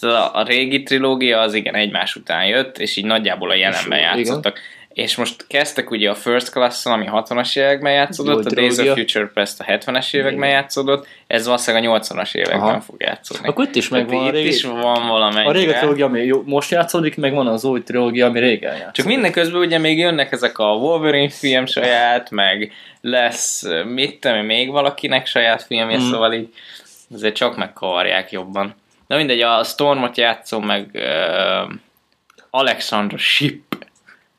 a, 0.00 0.06
a 0.32 0.42
régi 0.46 0.82
trilógia 0.82 1.40
az 1.40 1.54
igen 1.54 1.74
egymás 1.74 2.16
után 2.16 2.46
jött, 2.46 2.78
és 2.78 2.96
így 2.96 3.04
nagyjából 3.04 3.50
a 3.50 3.54
jelenben 3.54 3.98
igen. 3.98 4.16
játszottak. 4.16 4.60
És 4.98 5.16
most 5.16 5.46
kezdtek 5.46 5.90
ugye 5.90 6.10
a 6.10 6.14
First 6.14 6.50
class 6.50 6.86
ami 6.86 7.06
60-as 7.12 7.58
években 7.58 7.92
játszódott, 7.92 8.44
Jó 8.44 8.50
a 8.50 8.54
Days 8.54 8.76
of. 8.78 8.96
Future 8.96 9.30
Past 9.34 9.60
a 9.60 9.64
70-es 9.64 10.14
években 10.14 10.48
játszódott, 10.48 11.06
ez 11.26 11.46
valószínűleg 11.46 11.90
a 11.90 11.98
80-as 12.00 12.34
években 12.34 12.60
Aha. 12.60 12.80
fog 12.80 12.96
játszódni. 12.98 13.48
Akkor 13.48 13.64
itt 13.64 13.74
is 13.74 13.88
megvan 13.88 14.26
a 14.26 14.30
régi, 14.30 14.48
is 14.48 14.64
van 14.64 15.08
valamennyire. 15.08 15.48
a 15.48 15.52
régi 15.52 15.72
trilógia, 15.72 16.06
ami 16.06 16.24
jó, 16.24 16.42
most 16.46 16.70
játszódik, 16.70 17.16
meg 17.16 17.34
van 17.34 17.46
az 17.46 17.64
új 17.64 17.82
trilógia, 17.82 18.26
ami 18.26 18.40
régen 18.40 18.76
játszott. 18.76 18.94
Csak 18.94 19.06
minden 19.06 19.32
közben 19.32 19.60
ugye 19.60 19.78
még 19.78 19.98
jönnek 19.98 20.32
ezek 20.32 20.58
a 20.58 20.74
Wolverine 20.74 21.30
film 21.30 21.66
saját, 21.66 22.30
meg 22.30 22.72
lesz, 23.00 23.64
mit 23.84 24.20
tudom 24.20 24.38
még 24.38 24.70
valakinek 24.70 25.26
saját 25.26 25.62
filmje, 25.62 25.98
mm. 25.98 26.10
szóval 26.10 26.32
így 26.32 26.48
azért 27.14 27.34
csak 27.34 27.56
megkavarják 27.56 28.32
jobban. 28.32 28.74
Na 29.06 29.16
mindegy, 29.16 29.40
a 29.40 29.64
Stormot 29.64 30.16
játszom, 30.16 30.64
meg 30.64 30.90
uh, 30.92 31.72
Alexandra 32.50 33.18
Ship, 33.18 33.77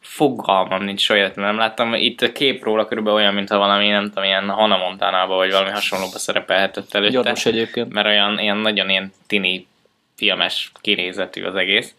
fogalmam 0.10 0.84
nincs 0.84 1.02
saját, 1.02 1.36
nem 1.36 1.58
láttam. 1.58 1.94
Itt 1.94 2.22
a 2.22 2.32
kép 2.32 2.64
róla 2.64 2.86
körülbelül 2.86 3.20
olyan, 3.20 3.34
mintha 3.34 3.58
valami, 3.58 3.88
nem 3.88 4.08
tudom, 4.08 4.24
ilyen 4.24 4.50
Hannah 4.50 4.80
montana 4.80 5.28
vagy 5.28 5.52
valami 5.52 5.70
hasonlóba 5.70 6.18
szerepelhetett 6.18 6.94
előtte 6.94 7.22
Gyanús 7.22 7.46
egyébként. 7.46 7.94
mert 7.94 8.08
olyan 8.08 8.40
ilyen 8.40 8.58
nagyon 8.58 8.90
ilyen 8.90 9.14
tini 9.28 9.68
filmes 10.16 10.72
kinézetű 10.82 11.44
az 11.44 11.56
egész. 11.56 11.96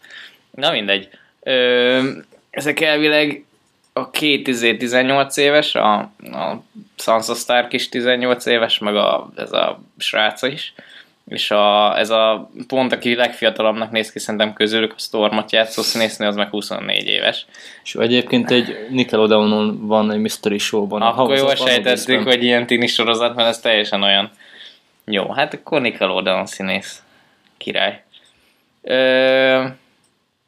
Na 0.51 0.71
mindegy. 0.71 1.09
Ö, 1.43 2.09
ezek 2.49 2.81
elvileg 2.81 3.45
a 3.93 4.09
két 4.09 4.47
izé 4.47 4.77
18 4.77 5.37
éves, 5.37 5.75
a, 5.75 5.93
a 6.31 6.63
Sansa 6.97 7.33
Stark 7.33 7.73
is 7.73 7.89
18 7.89 8.45
éves, 8.45 8.77
meg 8.77 8.95
a, 8.95 9.29
ez 9.35 9.51
a 9.51 9.81
sráca 9.97 10.47
is. 10.47 10.73
És 11.31 11.51
a, 11.51 11.97
ez 11.97 12.09
a 12.09 12.49
pont, 12.67 12.91
aki 12.91 13.15
legfiatalabbnak 13.15 13.91
néz 13.91 14.11
ki 14.11 14.19
szerintem 14.19 14.53
közülük, 14.53 14.91
a 14.91 14.99
Stormot 14.99 15.51
játszó 15.51 15.81
színésznő, 15.81 16.27
az 16.27 16.35
meg 16.35 16.49
24 16.49 17.07
éves. 17.07 17.45
És 17.83 17.95
egyébként 17.95 18.51
egy 18.51 18.87
Nickelodeonon 18.89 19.87
van 19.87 20.11
egy 20.11 20.19
mystery 20.19 20.57
showban. 20.57 21.01
Akkor 21.01 21.37
jól 21.37 21.55
sejtettük, 21.55 22.23
hogy 22.23 22.43
ilyen 22.43 22.65
tini 22.65 22.87
sorozat, 22.87 23.35
mert 23.35 23.47
ez 23.47 23.59
teljesen 23.59 24.03
olyan. 24.03 24.31
Jó, 25.05 25.31
hát 25.31 25.53
akkor 25.53 25.81
Nickelodeon 25.81 26.45
színész. 26.45 27.03
Király. 27.57 28.03
Ö, 28.81 29.63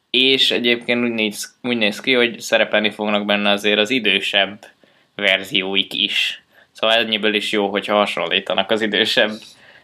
és 0.09 0.51
egyébként 0.51 1.03
úgy 1.03 1.11
néz, 1.11 1.55
úgy 1.61 1.77
néz 1.77 1.99
ki, 1.99 2.13
hogy 2.13 2.39
szerepelni 2.39 2.89
fognak 2.89 3.25
benne 3.25 3.49
azért 3.49 3.79
az 3.79 3.89
idősebb 3.89 4.65
verzióik 5.15 5.93
is. 5.93 6.43
Szóval 6.71 6.95
ennyiből 6.95 7.33
is 7.33 7.51
jó, 7.51 7.67
hogyha 7.69 7.95
hasonlítanak 7.95 8.71
az 8.71 8.81
idősebb 8.81 9.31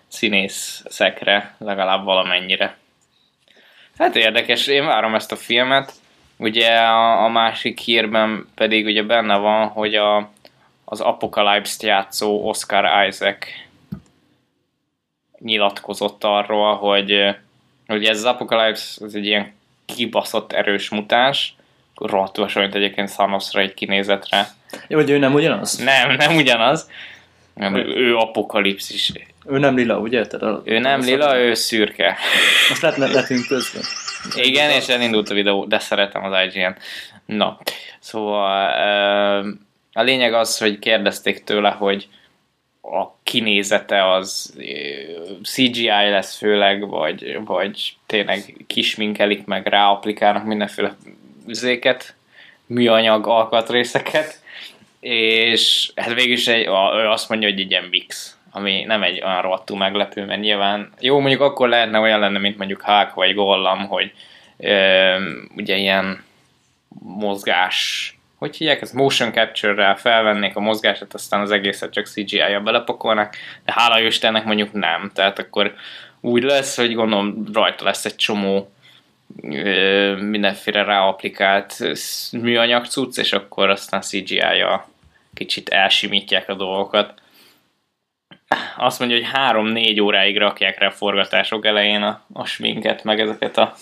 színészekre, 0.10 1.56
legalább 1.58 2.04
valamennyire. 2.04 2.78
Hát 3.98 4.15
érdekes, 4.15 4.67
én 4.67 4.86
várom 4.86 5.15
ezt 5.15 5.32
a 5.32 5.36
filmet. 5.36 5.91
Ugye 6.38 6.78
a, 6.78 7.24
a 7.24 7.28
másik 7.28 7.80
hírben 7.80 8.48
pedig 8.56 8.86
ugye 8.86 9.04
benne 9.04 9.38
van, 9.38 9.67
hogy 9.67 9.95
a, 9.95 10.32
az 10.86 11.00
Apocalypse-t 11.02 11.84
játszó 11.84 12.48
Oscar 12.48 13.08
Isaac 13.08 13.45
nyilatkozott 15.39 16.24
arról, 16.24 16.76
hogy 16.76 17.36
hogy 17.88 18.06
ez 18.06 18.17
az 18.17 18.26
Apocalypse 18.26 19.06
az 19.06 19.15
egy 19.15 19.26
ilyen 19.26 19.54
kibaszott 19.86 20.52
erős 20.52 20.89
mutáns, 20.89 21.56
rohadtul 21.95 22.43
hasonlít 22.43 22.76
egyébként 22.76 23.10
Thanosra 23.10 23.62
egy 23.62 23.74
kinézetre. 23.74 24.48
Jó, 24.88 24.98
hogy 24.98 25.10
ő 25.10 25.17
nem 25.17 25.34
ugyanaz? 25.34 25.78
Nem, 25.78 26.12
nem 26.12 26.36
ugyanaz. 26.36 26.89
Nem, 27.54 27.76
ő 27.76 28.15
apokalipszis. 28.15 29.12
Ő 29.50 29.58
nem 29.58 29.76
lila, 29.76 29.98
ugye? 29.98 30.28
Tehát 30.28 30.56
a, 30.56 30.62
Ő 30.66 30.80
nem 30.80 31.00
lila, 31.00 31.38
ő 31.38 31.54
szürke. 31.54 32.18
Most 32.70 32.82
lehet 32.82 33.14
letünk 33.14 33.48
közben. 33.48 33.82
Igen, 34.36 34.70
és 34.70 34.88
elindult 34.88 35.30
a 35.30 35.34
videó, 35.34 35.66
de 35.66 35.80
szeretem 35.80 36.24
az 36.24 36.46
IGN. 36.46 36.76
Na, 37.26 37.60
szóval 38.00 38.70
a 39.94 40.02
lényeg 40.02 40.34
az, 40.34 40.58
hogy 40.58 40.80
kérdezték 40.80 41.44
tőle, 41.44 41.70
hogy 41.70 42.08
a 42.82 43.18
kinézete 43.24 44.12
az 44.12 44.54
CGI 45.44 45.88
lesz 45.88 46.38
főleg, 46.38 46.88
vagy, 46.88 47.40
vagy 47.46 47.98
tényleg 48.06 48.64
kisminkelik 48.68 49.46
meg, 49.46 49.68
ráaplikálnak 49.68 50.46
mindenféle 50.46 50.96
üzéket, 51.48 52.16
műanyag 52.66 53.28
alkatrészeket, 53.28 54.42
és 55.00 55.92
hát 55.96 56.14
végül 56.14 56.34
is 56.34 56.48
egy, 56.48 56.68
a, 56.68 56.92
ő 56.96 57.08
azt 57.08 57.30
mondja, 57.30 57.50
hogy 57.50 57.60
egy 57.60 57.72
ilyen 57.72 57.84
mix, 57.84 58.38
ami 58.52 58.84
nem 58.84 59.04
egy 59.04 59.22
olyan 59.24 59.42
rohadtul 59.42 59.78
meglepő, 59.78 60.26
mert 60.26 60.42
nyilván 60.42 60.92
jó, 61.00 61.20
mondjuk 61.20 61.42
akkor 61.42 61.70
lehetne 61.70 62.00
olyan 62.00 62.20
lenne, 62.20 62.40
mint 62.40 62.58
mondjuk 62.58 62.82
Hulk 62.82 63.14
vagy 63.14 63.34
Gollam, 63.34 63.88
hogy 63.88 64.12
ö, 64.58 65.16
ugye 65.56 65.76
ilyen 65.76 66.24
mozgás, 67.00 68.14
hogy 68.38 68.56
hívják, 68.56 68.82
ez 68.82 68.92
motion 68.92 69.32
capture-rel 69.32 69.96
felvennék 69.96 70.56
a 70.56 70.60
mozgását, 70.60 71.14
aztán 71.14 71.42
az 71.42 71.52
egészet 71.52 71.92
csak 71.92 72.06
CGI-ja 72.06 72.62
belepakolnak, 72.62 73.36
de 73.66 73.74
hála 73.76 74.02
Istennek 74.02 74.46
mondjuk 74.46 74.74
nem, 74.74 75.12
tehát 75.14 75.40
akkor 75.40 75.74
úgy 76.22 76.44
lesz, 76.44 76.76
hogy 76.76 76.94
gondolom 76.94 77.44
rajta 77.54 77.84
lesz 77.84 78.06
egy 78.06 78.16
csomó 78.16 78.72
ö, 79.42 80.16
mindenféle 80.16 80.84
ráapplikált 80.84 81.72
sz- 81.94 82.32
műanyag 82.32 82.86
cucc, 82.86 83.18
és 83.18 83.34
akkor 83.34 83.70
aztán 83.70 84.02
CGI-ja 84.02 84.90
kicsit 85.34 85.70
elsimítják 85.70 86.50
a 86.50 86.54
dolgokat. 86.54 87.14
Azt 88.78 89.00
mondja, 89.00 89.18
hogy 89.18 89.30
három-négy 89.34 90.02
óráig 90.02 90.38
rakják 90.38 90.80
rá 90.80 90.88
a 90.88 90.92
forgatások 90.92 91.66
elején 91.66 92.02
a, 92.02 92.22
a 92.34 92.46
sminket, 92.46 93.04
meg 93.04 93.20
ezeket 93.20 93.58
a 93.58 93.76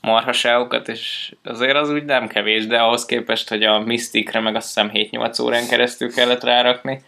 marhaságokat, 0.00 0.88
és 0.88 1.34
azért 1.44 1.76
az 1.76 1.90
úgy 1.90 2.04
nem 2.04 2.26
kevés, 2.26 2.66
de 2.66 2.78
ahhoz 2.78 3.06
képest, 3.06 3.48
hogy 3.48 3.62
a 3.62 3.78
Mysticre 3.78 4.40
meg 4.40 4.54
azt 4.54 4.66
hiszem 4.66 4.90
7-8 4.94 5.42
órán 5.42 5.68
keresztül 5.68 6.12
kellett 6.12 6.44
rárakni. 6.44 7.02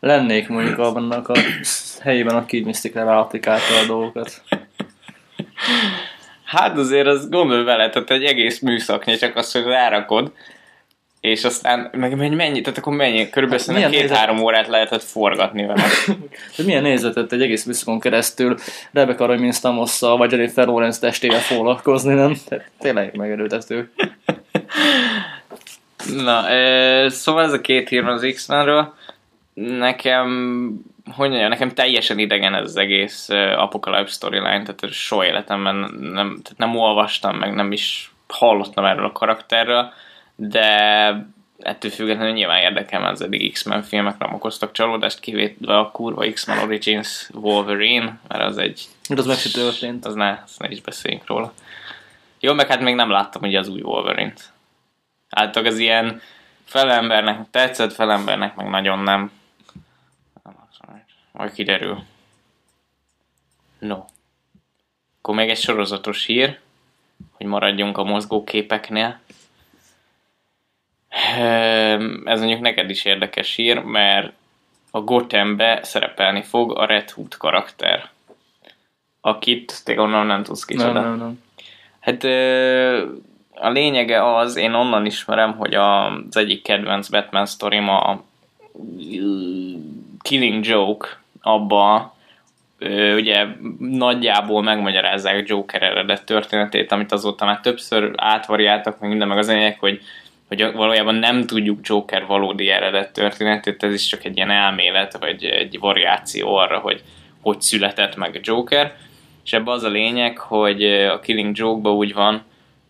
Lennék 0.00 0.48
mondjuk 0.48 0.78
abban 0.78 1.10
a 1.10 1.32
helyében, 2.00 2.36
aki 2.36 2.56
így 2.56 2.64
Mysticre 2.64 3.04
ráapplikálta 3.04 3.78
a 3.82 3.86
dolgokat. 3.86 4.42
Hát 6.44 6.76
azért 6.76 7.06
az 7.06 7.28
gondolj 7.28 7.64
vele, 7.64 7.90
tehát 7.90 8.10
egy 8.10 8.24
egész 8.24 8.60
műszaknyi, 8.60 9.16
csak 9.16 9.36
azt, 9.36 9.52
hogy 9.52 9.64
rárakod, 9.64 10.32
és 11.20 11.44
aztán 11.44 11.90
meg 11.92 12.16
mennyi, 12.16 12.60
tehát 12.60 12.78
akkor 12.78 12.92
mennyi, 12.92 13.30
körülbelül 13.30 13.64
Hát 13.66 13.82
hát, 13.82 13.90
két-három 13.90 14.38
órát 14.38 14.68
lehetett 14.68 15.02
forgatni 15.02 15.66
vele. 15.66 15.82
De 16.56 16.64
milyen 16.64 16.82
nézetet 16.82 17.32
egy 17.32 17.42
egész 17.42 17.64
műszakon 17.64 18.00
keresztül 18.00 18.58
Rebecca 18.92 19.26
Raymond 19.26 19.54
Stamosszal 19.54 20.16
vagy 20.16 20.32
Jennifer 20.32 20.66
Lawrence 20.66 21.00
testével 21.00 21.40
foglalkozni, 21.40 22.14
nem? 22.14 22.36
Tehát 22.48 22.70
tényleg 22.78 23.16
megerőtető. 23.16 23.90
Na, 26.24 26.42
szóval 27.10 27.44
ez 27.44 27.52
a 27.52 27.60
két 27.60 27.88
hír 27.88 28.04
az 28.04 28.26
X-Menről. 28.34 28.94
Nekem, 29.54 30.28
hogy 31.12 31.28
mondjam, 31.28 31.48
nekem 31.48 31.74
teljesen 31.74 32.18
idegen 32.18 32.54
ez 32.54 32.64
az 32.64 32.76
egész 32.76 33.28
uh, 33.28 33.62
Apocalypse 33.62 34.12
storyline, 34.12 34.62
tehát 34.62 34.88
soha 34.90 35.24
életemben 35.24 35.74
nem, 36.00 36.40
tehát 36.42 36.54
nem 36.56 36.76
olvastam, 36.76 37.36
meg 37.36 37.54
nem 37.54 37.72
is 37.72 38.12
hallottam 38.28 38.84
erről 38.84 39.04
a 39.04 39.12
karakterről, 39.12 39.92
de 40.40 41.26
ettől 41.58 41.90
függetlenül 41.90 42.32
nyilván 42.32 42.60
érdekel, 42.60 43.00
mert 43.00 43.12
az 43.12 43.22
eddig 43.22 43.52
X-Men 43.52 43.82
filmek 43.82 44.18
nem 44.18 44.34
okoztak 44.34 44.72
csalódást, 44.72 45.20
kivétve 45.20 45.78
a 45.78 45.90
kurva 45.90 46.30
X-Men 46.30 46.58
Origins 46.58 47.28
Wolverine, 47.32 48.18
mert 48.28 48.42
az 48.42 48.58
egy 48.58 48.88
De 49.08 49.20
az 49.20 49.26
meg 49.26 49.36
se 49.36 49.50
történt. 49.50 50.04
az 50.04 50.14
ne, 50.14 50.40
azt 50.44 50.58
ne 50.58 50.68
is 50.68 50.80
beszéljünk 50.80 51.26
róla. 51.26 51.52
Jó, 52.40 52.54
meg 52.54 52.66
hát 52.66 52.80
még 52.80 52.94
nem 52.94 53.10
láttam 53.10 53.42
ugye 53.42 53.58
az 53.58 53.68
új 53.68 53.80
Wolverine-t. 53.80 54.52
Általában 55.30 55.72
az 55.72 55.78
ilyen 55.78 56.20
felembernek 56.64 57.50
tetszett, 57.50 57.92
felembernek 57.92 58.54
meg 58.54 58.68
nagyon 58.68 58.98
nem. 58.98 59.32
Majd 61.32 61.52
kiderül. 61.52 62.02
No. 63.78 64.04
Akkor 65.18 65.34
még 65.34 65.48
egy 65.48 65.60
sorozatos 65.60 66.24
hír, 66.24 66.58
hogy 67.32 67.46
maradjunk 67.46 67.98
a 67.98 68.04
mozgóképeknél. 68.04 69.18
Ehm, 71.10 72.26
Ez 72.26 72.38
mondjuk 72.38 72.60
neked 72.60 72.90
is 72.90 73.04
érdekes 73.04 73.54
hír, 73.54 73.78
mert 73.78 74.32
a 74.90 75.00
Gothambe 75.00 75.80
szerepelni 75.82 76.42
fog 76.42 76.78
a 76.78 76.86
Red 76.86 77.10
Hood 77.10 77.36
karakter. 77.36 78.08
Akit 79.20 79.84
te 79.84 80.00
onnan 80.00 80.26
nem 80.26 80.42
tudsz 80.42 80.64
kicsoda. 80.64 80.92
Nem, 80.92 81.02
nem, 81.02 81.16
nem. 81.18 81.42
Hát 82.00 82.24
a 83.54 83.70
lényege 83.70 84.34
az, 84.36 84.56
én 84.56 84.72
onnan 84.72 85.06
ismerem, 85.06 85.56
hogy 85.56 85.74
az 85.74 86.36
egyik 86.36 86.62
kedvenc 86.62 87.08
Batman 87.08 87.46
sztorim 87.46 87.88
a 87.88 88.22
Killing 90.22 90.66
Joke, 90.66 91.08
abba 91.42 92.14
ugye 93.14 93.46
nagyjából 93.78 94.62
megmagyarázzák 94.62 95.48
Joker 95.48 95.82
eredet 95.82 96.24
történetét, 96.24 96.92
amit 96.92 97.12
azóta 97.12 97.44
már 97.44 97.60
többször 97.60 98.12
átvariáltak, 98.16 99.00
meg 99.00 99.08
minden, 99.10 99.28
meg 99.28 99.38
az 99.38 99.48
lényeg, 99.48 99.78
hogy 99.78 100.00
hogy 100.50 100.72
valójában 100.72 101.14
nem 101.14 101.46
tudjuk 101.46 101.78
Joker 101.82 102.26
valódi 102.26 102.68
eredet 102.68 103.12
történetét, 103.12 103.82
ez 103.82 103.94
is 103.94 104.06
csak 104.06 104.24
egy 104.24 104.36
ilyen 104.36 104.50
elmélet, 104.50 105.18
vagy 105.18 105.44
egy 105.44 105.78
variáció 105.78 106.56
arra, 106.56 106.78
hogy 106.78 107.02
hogy 107.40 107.60
született 107.60 108.16
meg 108.16 108.34
a 108.34 108.40
Joker. 108.42 108.96
És 109.44 109.52
ebben 109.52 109.74
az 109.74 109.82
a 109.82 109.88
lényeg, 109.88 110.38
hogy 110.38 110.84
a 110.84 111.20
Killing 111.20 111.56
Joke-ban 111.56 111.92
úgy 111.92 112.14
van, 112.14 112.44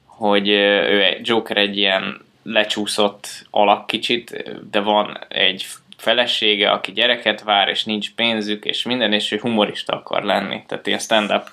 hogy 0.04 0.48
ő 0.48 1.18
Joker 1.22 1.56
egy 1.56 1.76
ilyen 1.76 2.20
lecsúszott 2.42 3.28
alak 3.50 3.86
kicsit, 3.86 4.50
de 4.70 4.80
van 4.80 5.18
egy 5.28 5.66
felesége, 5.96 6.70
aki 6.70 6.92
gyereket 6.92 7.42
vár, 7.42 7.68
és 7.68 7.84
nincs 7.84 8.14
pénzük, 8.14 8.64
és 8.64 8.82
minden, 8.82 9.12
és 9.12 9.32
ő 9.32 9.38
humorista 9.38 9.92
akar 9.92 10.22
lenni. 10.22 10.62
Tehát 10.66 10.86
ilyen 10.86 10.98
stand-up 10.98 11.50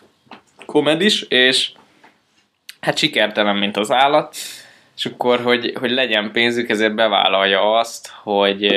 komedis, 0.66 1.22
és 1.22 1.72
hát 2.82 2.98
sikertelen, 2.98 3.56
mint 3.56 3.78
az 3.78 3.92
állat, 3.92 4.36
és 4.98 5.06
akkor, 5.06 5.42
hogy, 5.42 5.74
hogy 5.80 5.92
legyen 5.92 6.32
pénzük, 6.32 6.70
ezért 6.70 6.96
bevállalja 6.96 7.78
azt, 7.78 8.08
hogy 8.24 8.76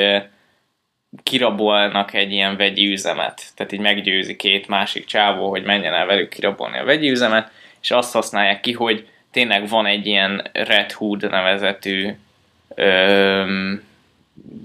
kirabolnak 1.23 2.15
egy 2.15 2.33
ilyen 2.33 2.57
vegyi 2.57 2.87
üzemet. 2.87 3.43
Tehát 3.55 3.73
így 3.73 3.81
meggyőzi 3.81 4.37
két 4.37 4.69
másik 4.69 5.05
csávó, 5.05 5.49
hogy 5.49 5.63
menjen 5.63 5.95
el 5.95 6.07
velük 6.07 6.29
kirabolni 6.29 6.79
a 6.79 6.85
vegyi 6.85 7.11
üzemet, 7.11 7.51
és 7.81 7.91
azt 7.91 8.13
használják 8.13 8.61
ki, 8.61 8.73
hogy 8.73 9.09
tényleg 9.31 9.69
van 9.69 9.87
egy 9.87 10.07
ilyen 10.07 10.49
Red 10.53 10.93
Hood 10.93 11.31
nevezetű 11.31 12.11
öm, 12.75 13.83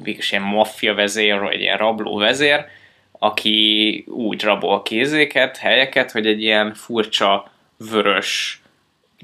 ilyen 0.03 0.41
maffia 0.41 0.93
vezér, 0.93 1.39
vagy 1.39 1.61
ilyen 1.61 1.77
rabló 1.77 2.17
vezér, 2.17 2.65
aki 3.11 4.03
úgy 4.07 4.43
rabol 4.43 4.81
kézéket, 4.81 5.57
helyeket, 5.57 6.11
hogy 6.11 6.27
egy 6.27 6.41
ilyen 6.41 6.73
furcsa, 6.73 7.51
vörös, 7.77 8.61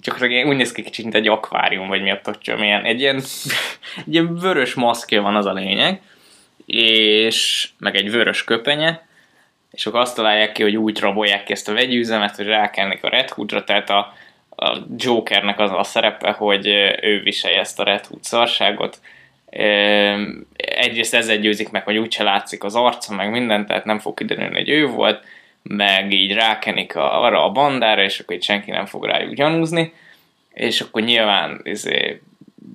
csak 0.02 0.22
úgy 0.22 0.56
néz 0.56 0.72
ki 0.72 0.84
kicsit, 0.84 1.04
mint 1.04 1.16
egy 1.16 1.28
akvárium, 1.28 1.88
vagy 1.88 2.02
mi 2.02 2.12
a 2.12 2.22
tocsom, 2.24 2.64
ilyen, 2.64 2.84
egy 2.84 3.00
ilyen, 3.00 3.16
egy 4.06 4.14
ilyen 4.14 4.36
vörös 4.36 4.74
maszkja 4.74 5.22
van 5.22 5.36
az 5.36 5.46
a 5.46 5.54
lényeg, 5.54 6.02
és 6.66 7.70
meg 7.80 7.96
egy 7.96 8.12
vörös 8.12 8.44
köpenye, 8.44 9.08
és 9.72 9.86
akkor 9.86 10.00
azt 10.00 10.16
találják 10.16 10.52
ki, 10.52 10.64
hogy 10.64 10.78
úgy 10.78 11.00
rabolják 11.00 11.44
ki 11.44 11.52
ezt 11.52 11.70
a 11.70 11.74
vegyüzemet, 11.74 12.36
hogy 12.36 12.46
rákelnek 12.46 13.04
a 13.04 13.10
Red 13.10 13.30
Hoodra, 13.30 13.64
tehát 13.64 13.90
a, 13.90 14.14
a 14.56 14.78
Jokernek 14.98 15.60
az 15.60 15.72
a 15.72 15.84
szerepe, 15.84 16.32
hogy 16.32 16.68
ő 17.02 17.22
viselje 17.24 17.60
ezt 17.60 17.80
a 17.80 17.84
Red 17.84 18.06
Hood 18.06 18.24
szarságot. 18.24 19.00
Egyrészt 20.56 21.14
ezzel 21.14 21.38
győzik 21.38 21.70
meg, 21.70 21.84
hogy 21.84 21.98
úgyse 21.98 22.24
látszik 22.24 22.64
az 22.64 22.76
arca, 22.76 23.14
meg 23.14 23.32
minden, 23.32 23.66
tehát 23.66 23.86
nem 23.86 24.00
fog 24.00 24.14
kiderülni, 24.14 24.56
hogy 24.56 24.70
ő 24.70 24.86
volt, 24.88 25.24
meg 25.64 26.12
így 26.12 26.34
rákenik 26.34 26.96
a, 26.96 27.24
arra 27.24 27.46
a 27.46 27.52
bandára, 27.52 28.04
és 28.04 28.20
akkor 28.20 28.36
így 28.36 28.44
senki 28.44 28.72
nem 28.72 28.86
fog 28.86 29.06
rájuk 29.06 29.34
gyanúzni, 29.34 29.94
és 30.54 30.82
akkor 30.82 31.02
nyilván 31.02 31.62
izé, 31.64 32.22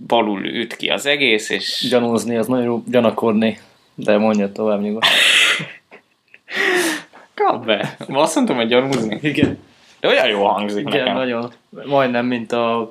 balul 0.07 0.45
üt 0.45 0.77
ki 0.77 0.89
az 0.89 1.07
egész, 1.07 1.51
és 1.51 1.87
Gyanúzni, 1.91 2.37
az 2.37 2.47
nagyon 2.47 2.65
jó, 2.65 2.83
gyanakodni. 2.87 3.59
De 3.95 4.17
mondja 4.17 4.53
tovább 4.53 4.81
nyugodtan. 4.81 5.11
kap 7.35 7.65
be. 7.65 7.97
Azt 8.09 8.35
mondtam, 8.35 8.57
hogy 8.57 8.69
gyanúzni. 8.69 9.19
Igen. 9.23 9.59
De 10.01 10.09
olyan 10.09 10.29
jó 10.29 10.45
hangzik 10.45 10.89
Igen, 10.89 10.99
nekem. 11.01 11.15
nagyon. 11.15 11.53
Majdnem, 11.87 12.27
mint 12.27 12.53
a 12.53 12.89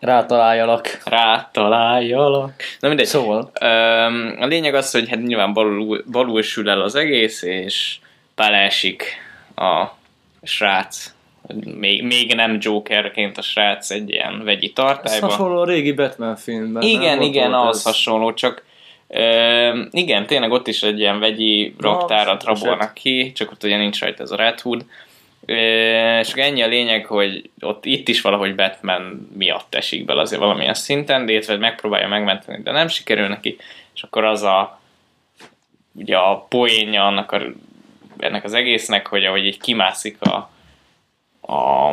rátaláljalak. 0.00 1.02
Rátaláljalak. 1.04 2.52
Na 2.80 2.88
mindegy. 2.88 3.06
Szóval, 3.06 3.50
Öm, 3.60 4.36
a 4.40 4.46
lényeg 4.46 4.74
az, 4.74 4.90
hogy 4.90 5.08
hát 5.08 5.22
nyilván 5.22 5.52
balul, 5.52 6.04
balul 6.10 6.42
sül 6.42 6.70
el 6.70 6.80
az 6.80 6.94
egész, 6.94 7.42
és 7.42 7.98
beleesik 8.40 9.04
a 9.56 9.84
srác, 10.42 11.14
még, 11.78 12.02
még 12.02 12.34
nem 12.34 12.56
Jokerként 12.60 13.38
a 13.38 13.42
srác 13.42 13.90
egy 13.90 14.10
ilyen 14.10 14.44
vegyi 14.44 14.66
ez 14.66 14.72
tartályba. 14.72 15.26
hasonló 15.26 15.60
a 15.60 15.64
régi 15.64 15.92
Batman 15.92 16.36
filmben. 16.36 16.82
nem? 16.82 16.90
Igen, 17.00 17.18
Ott 17.18 17.24
igen, 17.24 17.54
az 17.54 17.76
ez. 17.76 17.82
hasonló, 17.82 18.34
csak 18.34 18.64
ö, 19.08 19.82
igen, 19.90 20.26
tényleg 20.26 20.50
ott 20.50 20.66
is 20.66 20.82
egy 20.82 20.98
ilyen 20.98 21.18
vegyi 21.18 21.74
Na, 21.78 21.88
raktárat 21.88 22.44
rabolnak 22.44 22.94
ki, 22.94 23.32
csak 23.32 23.50
ott 23.50 23.64
ugye 23.64 23.76
nincs 23.76 24.00
rajta 24.00 24.22
ez 24.22 24.30
a 24.30 24.36
Red 24.36 24.60
Hood. 24.60 24.84
És 26.20 26.30
akkor 26.30 26.42
ennyi 26.42 26.62
a 26.62 26.66
lényeg, 26.66 27.06
hogy 27.06 27.50
ott 27.60 27.84
itt 27.84 28.08
is 28.08 28.20
valahogy 28.20 28.54
Batman 28.54 29.28
miatt 29.36 29.74
esik 29.74 30.04
bele 30.04 30.20
azért 30.20 30.40
valamilyen 30.40 30.74
szinten, 30.74 31.26
de 31.26 31.32
illetve 31.32 31.56
megpróbálja 31.56 32.08
megmenteni, 32.08 32.62
de 32.62 32.70
nem 32.70 32.88
sikerül 32.88 33.28
neki, 33.28 33.56
és 33.94 34.02
akkor 34.02 34.24
az 34.24 34.42
a 34.42 34.80
ugye 35.92 36.16
a 36.16 36.46
poénja 36.48 37.06
annak 37.06 37.32
a, 37.32 37.40
ennek 38.20 38.44
az 38.44 38.54
egésznek, 38.54 39.06
hogy 39.06 39.24
ahogy 39.24 39.46
így 39.46 39.60
kimászik 39.60 40.16
a, 40.20 40.50
a, 41.52 41.88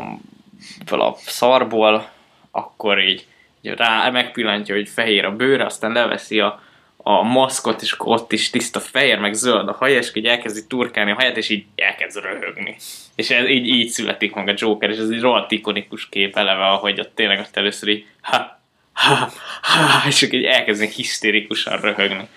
a 0.89 1.15
szarból, 1.15 2.09
akkor 2.51 2.99
így, 2.99 3.25
így 3.61 3.73
rá 3.73 4.09
megpillantja, 4.09 4.75
hogy 4.75 4.89
fehér 4.89 5.25
a 5.25 5.35
bőre, 5.35 5.65
aztán 5.65 5.91
leveszi 5.91 6.39
a, 6.39 6.61
a 6.97 7.21
maszkot, 7.21 7.81
és 7.81 7.91
akkor 7.91 8.15
ott 8.15 8.31
is 8.31 8.49
tiszta 8.49 8.79
fehér, 8.79 9.19
meg 9.19 9.33
zöld 9.33 9.67
a 9.67 9.75
haja, 9.79 9.97
és 9.97 10.11
így 10.13 10.25
elkezdi 10.25 10.67
turkálni 10.67 11.11
a 11.11 11.15
haját, 11.15 11.37
és 11.37 11.49
így 11.49 11.65
elkezd 11.75 12.21
röhögni. 12.21 12.75
És 13.15 13.29
ez 13.29 13.47
így, 13.47 13.67
így 13.67 13.89
születik 13.89 14.33
meg 14.33 14.47
a 14.47 14.53
Joker, 14.55 14.89
és 14.89 14.97
ez 14.97 15.09
egy 15.09 15.21
rohadt 15.21 15.51
ikonikus 15.51 16.09
kép 16.09 16.37
eleve, 16.37 16.65
ahogy 16.65 16.99
ott 16.99 17.15
tényleg 17.15 17.39
ott 17.39 17.57
először 17.57 17.89
így 17.89 18.05
ha, 18.21 18.56
ha, 19.05 19.31
ha, 19.61 20.07
és 20.07 20.21
így 20.21 20.43
elkezdenek 20.43 20.93
hisztérikusan 20.93 21.79
röhögni. 21.81 22.27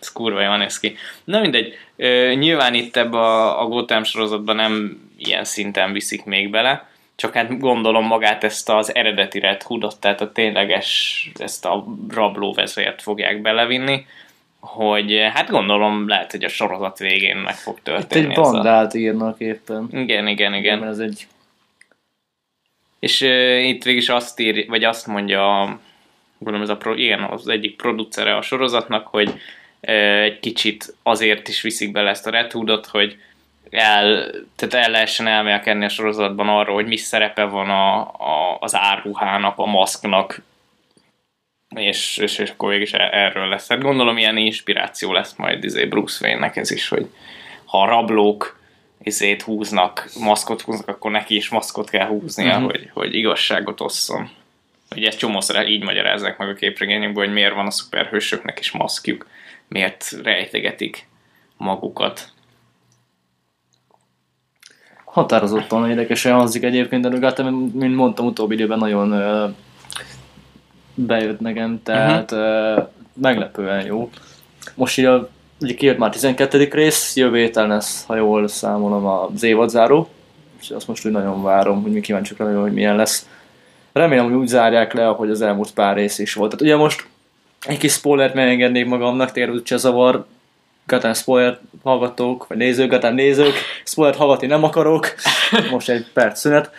Ez 0.00 0.12
kurva 0.12 0.42
jól 0.42 0.56
néz 0.56 0.78
ki. 0.80 0.96
Na 1.24 1.40
mindegy, 1.40 1.78
ö, 1.96 2.32
nyilván 2.34 2.74
itt 2.74 2.96
ebbe 2.96 3.18
a, 3.18 3.60
a 3.62 3.66
Gotham 3.66 4.04
sorozatban 4.04 4.56
nem 4.56 5.00
ilyen 5.18 5.44
szinten 5.44 5.92
viszik 5.92 6.24
még 6.24 6.50
bele, 6.50 6.88
csak 7.16 7.34
hát 7.34 7.58
gondolom 7.58 8.04
magát 8.06 8.44
ezt 8.44 8.68
az 8.68 8.94
eredeti 8.94 9.38
Red 9.38 9.62
Hoodot, 9.62 10.00
tehát 10.00 10.20
a 10.20 10.32
tényleges, 10.32 11.30
ezt 11.38 11.64
a 11.64 11.84
rabló 12.10 12.52
vezért 12.52 13.02
fogják 13.02 13.42
belevinni, 13.42 14.06
hogy 14.60 15.18
hát 15.34 15.48
gondolom 15.50 16.08
lehet, 16.08 16.30
hogy 16.30 16.44
a 16.44 16.48
sorozat 16.48 16.98
végén 16.98 17.36
meg 17.36 17.54
fog 17.54 17.76
Itt 17.76 17.84
történni. 17.84 18.24
egy 18.24 18.30
ez 18.30 18.38
a- 18.38 18.40
bandát 18.50 18.94
írnak 18.94 19.40
éppen. 19.40 19.88
Igen, 19.92 20.26
igen, 20.26 20.54
igen. 20.54 20.78
Mert 20.78 20.90
ez 20.90 20.98
egy... 20.98 21.26
És 22.98 23.20
uh, 23.20 23.68
itt 23.68 23.82
végig 23.82 24.00
is 24.00 24.08
azt 24.08 24.40
ír, 24.40 24.68
vagy 24.68 24.84
azt 24.84 25.06
mondja, 25.06 25.60
a- 25.60 25.80
gondolom 26.44 26.68
ez 26.68 26.74
a 26.74 26.76
pro, 26.76 26.94
igen, 26.94 27.22
az 27.22 27.48
egyik 27.48 27.76
producere 27.76 28.36
a 28.36 28.42
sorozatnak, 28.42 29.06
hogy 29.06 29.32
egy 29.80 30.40
kicsit 30.40 30.94
azért 31.02 31.48
is 31.48 31.62
viszik 31.62 31.92
bele 31.92 32.10
ezt 32.10 32.26
a 32.26 32.30
Red 32.30 32.52
Hoodot, 32.52 32.86
hogy 32.86 33.16
el, 33.70 34.30
tehát 34.56 34.86
el 34.86 34.90
lehessen 34.90 35.26
elmélkedni 35.26 35.84
a 35.84 35.88
sorozatban 35.88 36.48
arról, 36.48 36.74
hogy 36.74 36.86
mi 36.86 36.96
szerepe 36.96 37.44
van 37.44 37.70
a, 37.70 38.00
a, 38.00 38.56
az 38.60 38.74
árruhának, 38.74 39.58
a 39.58 39.66
maszknak, 39.66 40.42
és, 41.76 42.16
és, 42.16 42.38
és 42.38 42.50
akkor 42.50 42.68
végig 42.68 42.86
is 42.86 42.92
e- 42.92 43.10
erről 43.12 43.48
lesz. 43.48 43.68
Hát 43.68 43.82
gondolom 43.82 44.18
ilyen 44.18 44.36
inspiráció 44.36 45.12
lesz 45.12 45.34
majd 45.36 45.64
izé 45.64 45.84
Bruce 45.84 46.26
Wayne-nek 46.26 46.56
ez 46.56 46.70
is, 46.70 46.88
hogy 46.88 47.06
ha 47.64 47.82
a 47.82 47.86
rablók 47.86 48.58
izét 49.02 49.42
húznak, 49.42 50.08
maszkot 50.20 50.60
húznak, 50.60 50.88
akkor 50.88 51.10
neki 51.10 51.36
is 51.36 51.48
maszkot 51.48 51.90
kell 51.90 52.06
húznia, 52.06 52.56
uh-huh. 52.56 52.70
hogy, 52.70 52.90
hogy 52.92 53.14
igazságot 53.14 53.80
osszon. 53.80 54.30
Ugye 54.96 55.08
ezt 55.08 55.18
csomószor 55.18 55.68
így 55.68 55.82
magyarázzák 55.82 56.38
meg 56.38 56.48
a 56.48 56.54
képregényekből, 56.54 57.24
hogy 57.24 57.34
miért 57.34 57.54
van 57.54 57.66
a 57.66 57.70
szuperhősöknek 57.70 58.58
is 58.58 58.70
maszkjuk, 58.70 59.26
miért 59.68 60.10
rejtegetik 60.22 61.08
magukat. 61.56 62.32
Határozottan 65.04 65.90
érdekesen 65.90 66.32
hangzik 66.32 66.62
egyébként, 66.62 67.08
de 67.08 67.18
Gotham, 67.18 67.54
mint 67.54 67.94
mondtam, 67.94 68.26
utóbbi 68.26 68.54
időben 68.54 68.78
nagyon 68.78 69.12
ö, 69.12 69.48
bejött 70.94 71.40
nekem, 71.40 71.82
tehát 71.82 72.32
uh 72.32 72.98
meglepően 73.20 73.84
jó. 73.84 74.10
Most 74.74 74.98
így 74.98 75.04
a, 75.04 75.28
ugye 75.60 75.74
kijött 75.74 75.98
már 75.98 76.10
12. 76.10 76.68
rész, 76.72 77.16
jövő 77.16 77.38
héten 77.38 77.68
lesz, 77.68 78.04
ha 78.06 78.16
jól 78.16 78.48
számolom, 78.48 79.06
az 79.06 79.42
évadzáró, 79.42 80.08
és 80.60 80.70
azt 80.70 80.86
most 80.86 81.06
úgy 81.06 81.12
nagyon 81.12 81.42
várom, 81.42 81.82
hogy 81.82 81.92
mi 81.92 82.00
kíváncsiak 82.00 82.60
hogy 82.60 82.72
milyen 82.72 82.96
lesz. 82.96 83.28
Remélem, 83.92 84.24
hogy 84.24 84.34
úgy 84.34 84.48
zárják 84.48 84.92
le, 84.92 85.08
ahogy 85.08 85.30
az 85.30 85.42
elmúlt 85.42 85.72
pár 85.72 85.96
rész 85.96 86.18
is 86.18 86.34
volt. 86.34 86.50
Tehát 86.50 86.64
ugye 86.64 86.76
most 86.76 87.06
egy 87.66 87.78
kis 87.78 87.92
spoilert 87.92 88.34
megengednék 88.34 88.86
magamnak, 88.86 89.32
tényleg 89.32 89.54
úgyse 89.54 89.76
zavar 89.76 90.26
Gatán 90.86 91.14
spoiler 91.14 91.58
hallgatók, 91.82 92.46
vagy 92.46 92.56
nézők, 92.56 92.90
Gatán 92.90 93.14
nézők, 93.14 93.54
spoiler 93.84 94.14
hallgatni 94.14 94.46
nem 94.46 94.64
akarok, 94.64 95.14
most 95.70 95.88
egy 95.88 96.06
perc 96.12 96.38
szünet. 96.38 96.70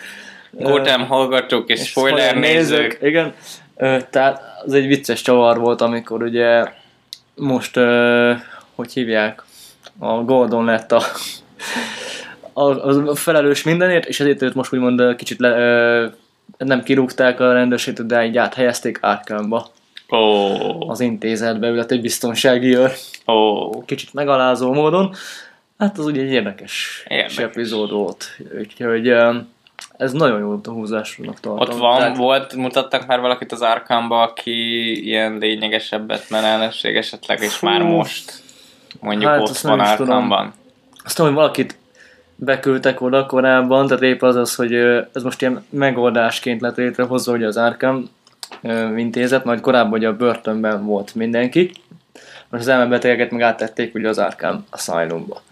Gotham 0.50 1.06
hallgatók 1.06 1.68
és, 1.68 1.80
És 1.80 1.88
spoiler 1.88 2.36
nézők. 2.36 2.98
Igen. 3.02 3.34
Ö, 3.76 3.96
tehát 4.10 4.42
az 4.64 4.72
egy 4.72 4.86
vicces 4.86 5.22
csavar 5.22 5.58
volt, 5.58 5.80
amikor 5.80 6.22
ugye 6.22 6.64
most, 7.34 7.78
hogy 8.74 8.92
hívják, 8.92 9.42
a 9.98 10.12
Gordon 10.12 10.64
lett 10.64 10.92
a, 10.92 11.02
a, 12.52 12.62
a 13.08 13.14
felelős 13.14 13.62
mindenért, 13.62 14.06
és 14.06 14.20
ezért 14.20 14.42
őt 14.42 14.54
most 14.54 14.72
úgymond 14.72 15.16
kicsit 15.16 15.38
le, 15.40 15.50
nem 16.58 16.82
kirúgták 16.82 17.40
a 17.40 17.52
rendőrségtől, 17.52 18.06
de 18.06 18.24
így 18.24 18.36
áthelyezték 18.38 18.98
Arkhamba 19.02 19.70
Ó, 20.12 20.88
az 20.90 21.00
intézetbe, 21.00 21.68
ő 21.68 21.74
lett 21.74 21.90
egy 21.90 22.00
biztonsági 22.00 22.76
őr, 22.76 22.92
ó. 23.26 23.70
kicsit 23.84 24.12
megalázó 24.14 24.72
módon. 24.72 25.14
Hát 25.78 25.98
az 25.98 26.04
ugye 26.06 26.22
egy 26.22 26.30
érdekes, 26.32 27.04
Érdekes. 27.08 27.38
epizód 27.38 27.90
volt. 27.90 28.24
Úgyhogy 28.58 29.08
ez 29.96 30.12
nagyon 30.12 30.38
jó 30.40 30.60
húzásnak 30.74 31.40
tartom. 31.40 31.58
Ott 31.74 31.80
van, 31.80 31.98
Tehát- 31.98 32.16
volt, 32.16 32.54
mutattak 32.54 33.06
már 33.06 33.20
valakit 33.20 33.52
az 33.52 33.60
Arkamba, 33.62 34.22
aki 34.22 34.52
ilyen 35.06 35.38
lényegesebb 35.38 36.06
Batman 36.06 36.44
ellenség 36.44 36.96
esetleg, 36.96 37.40
és 37.42 37.54
Fú. 37.54 37.66
már 37.66 37.82
most 37.82 38.42
mondjuk 39.00 39.30
Hát, 39.30 39.40
ott 39.40 39.58
van. 39.58 39.80
Arkamban. 39.80 40.52
Azt 41.04 41.16
tudom, 41.16 41.32
hogy 41.32 41.40
valakit 41.40 41.78
beküldtek 42.44 43.00
oda 43.00 43.26
korábban, 43.26 43.86
tehát 43.86 44.02
épp 44.02 44.22
az 44.22 44.36
az, 44.36 44.54
hogy 44.54 44.74
ez 45.12 45.22
most 45.22 45.40
ilyen 45.40 45.64
megoldásként 45.70 46.60
lett 46.60 46.76
létrehozva, 46.76 47.32
hogy 47.32 47.44
az 47.44 47.56
Arkham 47.56 48.10
intézet, 48.96 49.44
majd 49.44 49.60
korábban 49.60 49.98
ugye 49.98 50.08
a 50.08 50.16
börtönben 50.16 50.84
volt 50.84 51.14
mindenki, 51.14 51.70
most 52.48 52.62
az 52.62 52.68
elmebetegeket 52.68 53.30
meg 53.30 53.40
áttették 53.40 53.94
ugye 53.94 54.08
az 54.08 54.18
Arkham 54.18 54.66
Asylumba. 54.70 55.42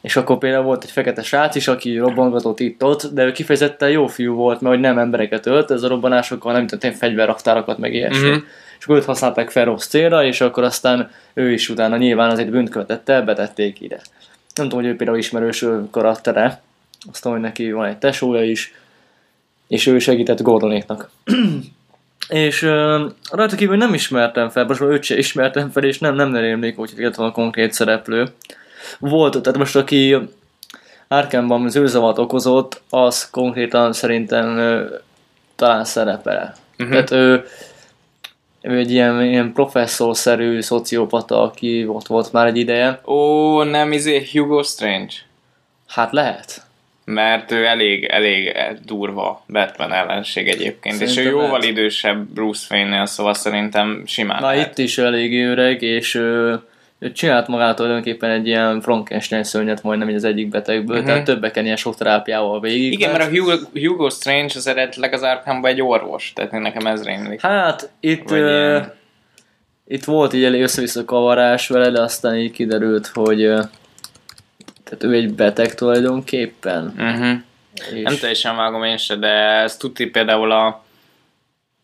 És 0.00 0.16
akkor 0.16 0.38
például 0.38 0.64
volt 0.64 0.84
egy 0.84 0.90
fekete 0.90 1.22
srác 1.22 1.54
is, 1.54 1.68
aki 1.68 1.96
robbangatott 1.96 2.60
itt-ott, 2.60 3.06
de 3.06 3.24
ő 3.24 3.32
kifejezetten 3.32 3.90
jó 3.90 4.06
fiú 4.06 4.34
volt, 4.34 4.60
mert 4.60 4.74
hogy 4.74 4.84
nem 4.84 4.98
embereket 4.98 5.46
ölt, 5.46 5.70
ez 5.70 5.82
a 5.82 5.88
robbanásokkal 5.88 6.52
nem 6.52 6.66
tudom, 6.66 6.92
fegyverraktárakat 6.92 7.78
meg 7.78 7.94
ilyesmi. 7.94 8.28
Mhm. 8.28 8.38
És 8.78 8.84
akkor 8.84 8.96
őt 8.96 9.04
használták 9.04 9.50
fel 9.50 9.64
rossz 9.64 9.86
célra, 9.86 10.24
és 10.24 10.40
akkor 10.40 10.64
aztán 10.64 11.10
ő 11.34 11.52
is 11.52 11.68
utána 11.68 11.96
nyilván 11.96 12.30
azért 12.30 12.50
bűnt 12.50 12.70
követett 12.70 13.08
el, 13.08 13.22
betették 13.22 13.80
ide. 13.80 14.00
Nem 14.54 14.68
tudom, 14.68 14.84
hogy 14.84 14.92
ő 14.92 14.96
például 14.96 15.18
ismerős 15.18 15.62
ö, 15.62 15.80
karaktere, 15.90 16.62
azt 17.10 17.22
tudom, 17.22 17.36
hogy 17.38 17.46
neki 17.46 17.72
van 17.72 17.86
egy 17.86 17.98
tesója 17.98 18.44
is, 18.44 18.74
és 19.66 19.86
ő 19.86 19.98
segített 19.98 20.42
Gordonéknak. 20.42 21.10
és 22.28 22.62
uh, 22.62 23.00
rajta 23.30 23.56
kívül 23.56 23.76
nem 23.76 23.94
ismertem 23.94 24.48
fel, 24.48 24.64
most 24.64 24.80
már 24.80 24.90
őt 24.90 25.02
sem 25.02 25.18
ismertem 25.18 25.70
fel, 25.70 25.84
és 25.84 25.98
nem, 25.98 26.14
nem 26.14 26.36
rémlik, 26.36 26.76
hogy 26.76 26.92
itt 26.96 27.14
van 27.14 27.28
a 27.28 27.32
konkrét 27.32 27.72
szereplő. 27.72 28.28
Volt, 28.98 29.42
tehát 29.42 29.58
most 29.58 29.76
aki 29.76 30.16
Arkhamban 31.08 31.70
zűrzavat 31.70 32.18
okozott, 32.18 32.82
az 32.90 33.30
konkrétan 33.30 33.92
szerintem 33.92 34.56
ö, 34.56 34.94
talán 35.56 35.84
szerepel. 35.84 36.54
Mhm. 36.76 36.90
Tehát 36.90 37.10
ő, 37.10 37.44
ő 38.62 38.78
egy 38.78 38.90
ilyen, 38.90 39.22
ilyen 39.24 39.52
professzorszerű 39.52 40.60
szociopata, 40.60 41.42
aki 41.42 41.86
ott 41.86 42.06
volt 42.06 42.32
már 42.32 42.46
egy 42.46 42.56
ideje. 42.56 43.00
Ó, 43.04 43.62
nem 43.62 43.92
izé 43.92 44.26
Hugo 44.32 44.62
Strange. 44.62 45.12
Hát 45.88 46.12
lehet. 46.12 46.62
Mert 47.04 47.50
ő 47.50 47.64
elég, 47.66 48.04
elég 48.04 48.56
durva 48.84 49.44
Batman 49.48 49.92
ellenség 49.92 50.48
egyébként, 50.48 50.94
és 51.00 51.02
ő 51.02 51.06
Szerintem 51.06 51.32
jóval 51.32 51.58
lehet. 51.58 51.64
idősebb 51.64 52.26
Bruce 52.26 52.66
Wayne-nél, 52.74 53.06
szóval 53.06 53.34
szerintem 53.34 54.02
simán 54.06 54.40
Na 54.40 54.50
lehet. 54.50 54.70
itt 54.70 54.84
is 54.84 54.98
elég 54.98 55.46
öreg, 55.46 55.82
és 55.82 56.14
ő, 56.14 56.60
ő 57.02 57.12
csinált 57.12 57.46
magától 57.48 57.74
tulajdonképpen 57.74 58.30
egy 58.30 58.46
ilyen 58.46 58.80
Frankenstein 58.80 59.44
szörnyet 59.44 59.82
majdnem 59.82 60.08
így 60.08 60.14
az 60.14 60.24
egyik 60.24 60.48
betegből, 60.48 60.96
Mhm. 60.96 61.06
tehát 61.06 61.24
többeken 61.24 61.64
ilyen 61.64 61.76
sok 61.76 61.96
terápiával 61.96 62.60
végig. 62.60 62.92
Igen, 62.92 63.10
mert 63.12 63.22
a 63.24 63.28
Hugo, 63.36 63.52
Hugo 63.74 64.10
Strange 64.10 64.52
az 64.56 64.66
eredetileg 64.66 65.12
az 65.12 65.22
Arkhamban 65.22 65.70
egy 65.70 65.82
orvos, 65.82 66.32
tehát 66.34 66.50
nekem 66.52 66.86
ez 66.86 67.04
rémlik. 67.04 67.40
Hát 67.40 67.90
itt, 68.00 68.28
Vagy 68.28 68.38
ö, 68.38 68.68
ilyen- 68.68 68.94
itt 69.86 70.04
volt 70.04 70.32
így 70.32 70.44
elég 70.44 70.62
össze-vissza 70.62 71.04
kavarás 71.04 71.68
vele, 71.68 71.90
de 71.90 72.00
aztán 72.00 72.36
így 72.36 72.50
kiderült, 72.52 73.06
hogy 73.06 73.38
tehát 74.84 75.02
ő 75.04 75.12
egy 75.12 75.34
beteg 75.34 75.74
tulajdonképpen. 75.74 76.94
Uh-huh. 76.98 77.38
És 77.94 78.02
Nem 78.02 78.16
teljesen 78.20 78.56
vágom 78.56 78.82
én 78.84 78.96
se, 78.96 79.16
de 79.16 79.28
ez 79.62 79.76
tudti 79.76 80.06
például 80.06 80.50
a... 80.52 80.84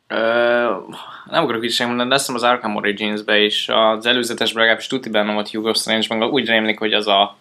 Nem 0.08 1.44
akarok 1.44 1.64
így 1.64 1.72
sem 1.72 1.86
mondani, 1.86 2.08
de 2.08 2.14
azt 2.14 2.26
hiszem 2.26 2.42
az 2.42 2.50
Arkham 2.50 2.76
Origins-be 2.76 3.38
is, 3.38 3.68
az 3.68 4.06
előzetesben 4.06 4.58
legalábbis 4.58 4.86
tuti 4.86 5.08
benne 5.08 5.32
volt 5.32 5.50
Hugo 5.50 5.74
Strange, 5.74 6.26
úgy 6.26 6.48
rémlik, 6.48 6.78
hogy 6.78 6.92
az 6.92 7.06
a, 7.06 7.36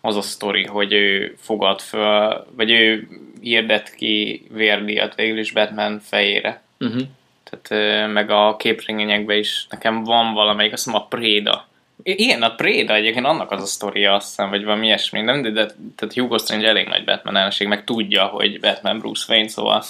az 0.00 0.16
a 0.16 0.22
sztori, 0.22 0.64
hogy 0.64 0.92
ő 0.92 1.34
fogad 1.38 1.80
föl, 1.80 2.46
vagy 2.56 2.70
ő 2.70 3.08
hirdet 3.40 3.94
ki 3.94 4.46
vérdíjat 4.50 5.14
végül 5.14 5.38
is 5.38 5.52
Batman 5.52 6.00
fejére. 6.00 6.62
uh-huh. 6.78 7.02
Tehát 7.50 8.12
meg 8.12 8.30
a 8.30 8.56
képregényekben 8.56 9.36
is 9.38 9.66
nekem 9.70 10.04
van 10.04 10.32
valamelyik, 10.32 10.72
azt 10.72 10.84
hiszem 10.84 11.00
a 11.00 11.06
Préda. 11.06 11.68
Igen, 12.02 12.42
a 12.42 12.54
Préda 12.54 12.94
egyébként 12.94 13.26
annak 13.26 13.50
az 13.50 13.62
a 13.62 13.66
sztoria, 13.66 14.14
azt 14.14 14.26
hiszem, 14.26 14.50
vagy 14.50 14.64
valami 14.64 14.86
ilyesmi, 14.86 15.20
nem? 15.20 15.42
De, 15.42 15.50
de 15.50 15.66
tehát 15.96 16.14
Hugo 16.14 16.38
Strange 16.38 16.68
elég 16.68 16.86
nagy 16.86 17.04
Batman 17.04 17.36
ellenség, 17.36 17.66
meg 17.66 17.84
tudja, 17.84 18.24
hogy 18.24 18.60
Batman 18.60 18.98
Bruce 18.98 19.24
Wayne, 19.28 19.48
szóval 19.48 19.84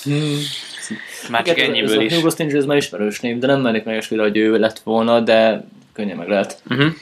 már 1.31 1.43
csak 1.43 1.57
Igen, 1.57 1.71
ennyiből 1.71 1.99
ez 1.99 2.05
is. 2.05 2.13
a 2.13 2.15
Hugo 2.15 2.31
Strange, 2.31 2.57
ez 2.57 2.65
már 2.65 2.77
ismerős 2.77 3.21
név, 3.21 3.39
de 3.39 3.47
nem 3.47 3.61
mennék 3.61 3.85
meg 3.85 3.97
esküdre, 3.97 4.23
hogy 4.23 4.37
ő 4.37 4.59
lett 4.59 4.79
volna, 4.79 5.21
de 5.21 5.65
könnyen 5.93 6.17
meg 6.17 6.29
lehet. 6.29 6.63
Uh-huh. 6.71 6.93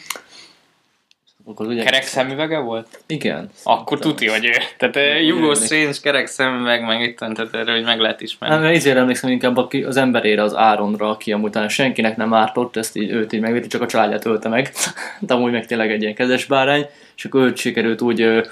Akkor 1.50 1.66
ugye... 1.66 1.82
Kerek 1.84 2.02
szemüvege 2.02 2.58
volt? 2.58 3.02
Igen. 3.06 3.50
Akkor 3.62 3.98
tuti, 3.98 4.28
hogy 4.28 4.44
ő. 4.44 4.52
Tehát 4.78 5.20
Hugo 5.30 5.44
jönni. 5.44 5.54
Strange 5.64 5.96
kerek 6.02 6.26
szemüveg, 6.26 6.82
meg 6.84 7.00
itt 7.02 7.18
van, 7.18 7.34
tehát 7.34 7.54
erre, 7.54 7.72
hogy 7.72 7.82
meg 7.84 7.98
lehet 7.98 8.14
Hát, 8.18 8.20
ismerni. 8.22 8.56
mert 8.62 8.74
izére 8.74 8.98
emlékszem 9.00 9.30
inkább 9.30 9.56
aki- 9.56 9.82
az 9.82 9.96
emberére, 9.96 10.42
az 10.42 10.54
Áronra, 10.56 11.10
aki 11.10 11.32
amúgy 11.32 11.50
talán 11.50 11.68
senkinek 11.68 12.16
nem 12.16 12.34
ártott, 12.34 12.76
ezt 12.76 12.96
így, 12.96 13.10
őt 13.10 13.32
így 13.32 13.40
megvédte, 13.40 13.66
csak 13.68 13.82
a 13.82 13.86
családját 13.86 14.24
ölte 14.24 14.48
meg. 14.48 14.72
De 15.20 15.34
amúgy 15.34 15.52
meg 15.52 15.66
tényleg 15.66 15.90
egy 15.90 16.02
ilyen 16.02 16.14
kezes 16.14 16.44
bárány, 16.44 16.86
és 17.16 17.24
akkor 17.24 17.40
őt 17.42 17.56
sikerült 17.56 18.00
úgy 18.00 18.48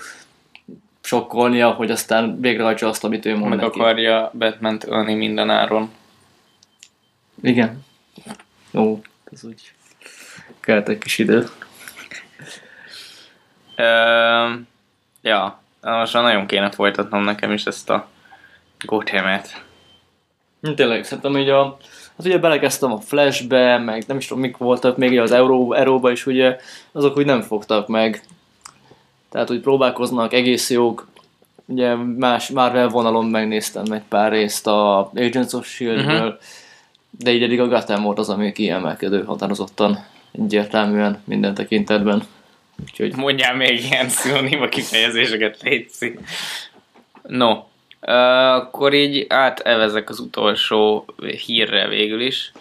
sokkolnia, 1.03 1.70
hogy 1.70 1.90
aztán 1.90 2.40
végrehajtsa 2.40 2.88
azt, 2.88 3.05
amit 3.05 3.26
ő 3.26 3.36
mond 3.36 3.49
Meg 3.51 3.59
neki. 3.59 3.78
akarja 3.80 4.30
Batman-t 4.38 4.86
ölni 4.86 5.14
minden 5.14 5.51
áron. 5.51 5.90
Igen. 7.42 7.84
Jó, 8.70 9.01
ez 9.32 9.44
úgy 9.44 9.70
kellett 10.61 10.88
egy 10.88 10.99
kis 10.99 11.18
idő. 11.18 11.49
Ö, 13.77 13.83
ja, 15.22 15.61
most 15.81 16.12
már 16.14 16.22
nagyon 16.22 16.47
kéne 16.47 16.70
folytatnom 16.70 17.22
nekem 17.22 17.53
is 17.53 17.64
ezt 17.64 17.91
a. 17.91 18.07
Hm, 20.61 20.72
Tényleg, 20.74 21.05
szerintem 21.05 21.33
hogy 21.33 21.51
a, 21.51 21.77
hát 22.16 22.27
ugye 22.27 22.39
belekezdtem 22.39 22.93
a 22.93 23.01
Flashbe, 23.01 23.79
meg 23.79 24.05
nem 24.07 24.16
is 24.16 24.27
tudom 24.27 24.43
mik 24.43 24.57
voltak, 24.57 24.97
még 24.97 25.18
az 25.20 25.31
Euró, 25.33 25.72
Euróba 25.72 26.11
is 26.11 26.27
ugye, 26.27 26.57
azok 26.93 27.16
úgy 27.16 27.24
nem 27.27 27.41
fogtak 27.41 27.89
meg. 27.89 28.24
Tehát 29.31 29.51
úgy 29.51 29.61
próbálkoznak, 29.61 30.33
egész 30.33 30.70
jók. 30.70 31.07
Ugye 31.64 31.95
más 31.95 32.49
Marvel 32.49 32.89
vonalon 32.89 33.24
megnéztem 33.27 33.93
egy 33.93 34.03
pár 34.09 34.31
részt 34.33 34.66
a 34.66 34.99
Agents 35.14 35.53
of 35.53 35.66
S.H.I.E.L.D.-ből, 35.66 36.24
Mhm. 36.24 36.35
de 37.11 37.33
így 37.33 37.43
eddig 37.43 37.61
a 37.61 37.68
Gotham 37.68 38.03
volt 38.03 38.18
az, 38.18 38.29
ami 38.29 38.53
kiemelkedő 38.53 39.24
határozottan, 39.24 40.05
egyértelműen 40.33 41.20
minden 41.24 41.55
tekintetben. 41.55 42.22
Úgyhogy 42.83 43.16
Mondjál 43.16 43.55
még 43.55 43.85
ilyen 43.85 44.09
szinonima 44.09 44.68
kifejezéseket, 44.68 45.62
létszik. 45.62 46.20
No, 47.22 47.64
akkor 48.01 48.95
így 48.95 49.27
átevezek 49.29 50.09
az 50.09 50.18
utolsó 50.18 51.05
hírre 51.47 51.89
végül 51.89 52.20
is. 52.20 52.53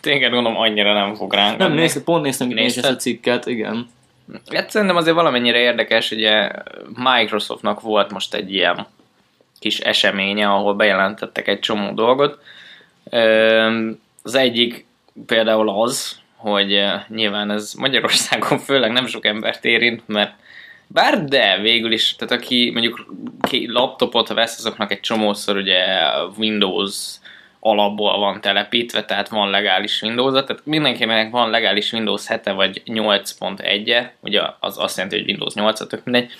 Téged 0.00 0.30
gondolom 0.32 0.56
annyira 0.56 0.92
nem 0.92 1.14
fog 1.14 1.32
ránk. 1.32 1.58
nem, 1.58 1.72
nézd, 1.72 2.02
pont 2.02 2.22
néztem 2.22 2.50
én 2.50 2.66
is 2.66 2.76
ezt 2.76 2.88
a 2.88 2.96
cikket, 2.96 3.46
igen. 3.46 3.88
Hát 4.52 4.70
szerintem 4.70 4.96
azért 4.96 5.14
valamennyire 5.14 5.58
érdekes, 5.58 6.10
ugye 6.10 6.50
Microsoftnak 6.94 7.80
volt 7.80 8.10
most 8.10 8.34
egy 8.34 8.52
ilyen 8.52 8.86
kis 9.58 9.78
eseménye, 9.78 10.48
ahol 10.48 10.74
bejelentettek 10.74 11.48
egy 11.48 11.60
csomó 11.60 11.92
dolgot. 11.92 12.38
Az 14.22 14.34
egyik 14.34 14.86
például 15.26 15.68
az, 15.68 16.18
hogy 16.44 16.74
eh, 16.74 17.02
nyilván 17.08 17.50
ez 17.50 17.72
Magyarországon 17.78 18.58
főleg 18.68 18.92
nem 18.92 19.06
sok 19.06 19.26
embert 19.26 19.64
érint, 19.64 20.02
mert 20.06 20.32
bár 20.86 21.24
de 21.24 21.58
végül 21.58 21.92
is, 21.92 22.16
tehát 22.16 22.42
aki 22.42 22.70
mondjuk 22.70 23.06
laptopot 23.66 24.28
vesz, 24.28 24.58
azoknak 24.58 24.90
egy 24.90 25.00
csomószor 25.00 25.56
ugye 25.56 25.84
Windows 26.36 26.94
alapból 27.60 28.18
van 28.18 28.40
telepítve, 28.40 29.04
tehát 29.04 29.28
van 29.28 29.50
legális 29.50 30.02
windows 30.02 30.32
tehát 30.32 30.60
mindenkinek 30.64 31.30
van 31.30 31.50
legális 31.50 31.92
Windows 31.92 32.28
7 32.28 32.44
vagy 32.44 32.82
8.1-e, 32.86 34.14
ugye 34.20 34.42
az 34.60 34.78
azt 34.78 34.96
jelenti, 34.96 35.18
hogy 35.18 35.28
Windows 35.28 35.54
8 35.54 35.86
tök 35.86 36.04
mindegy, 36.04 36.32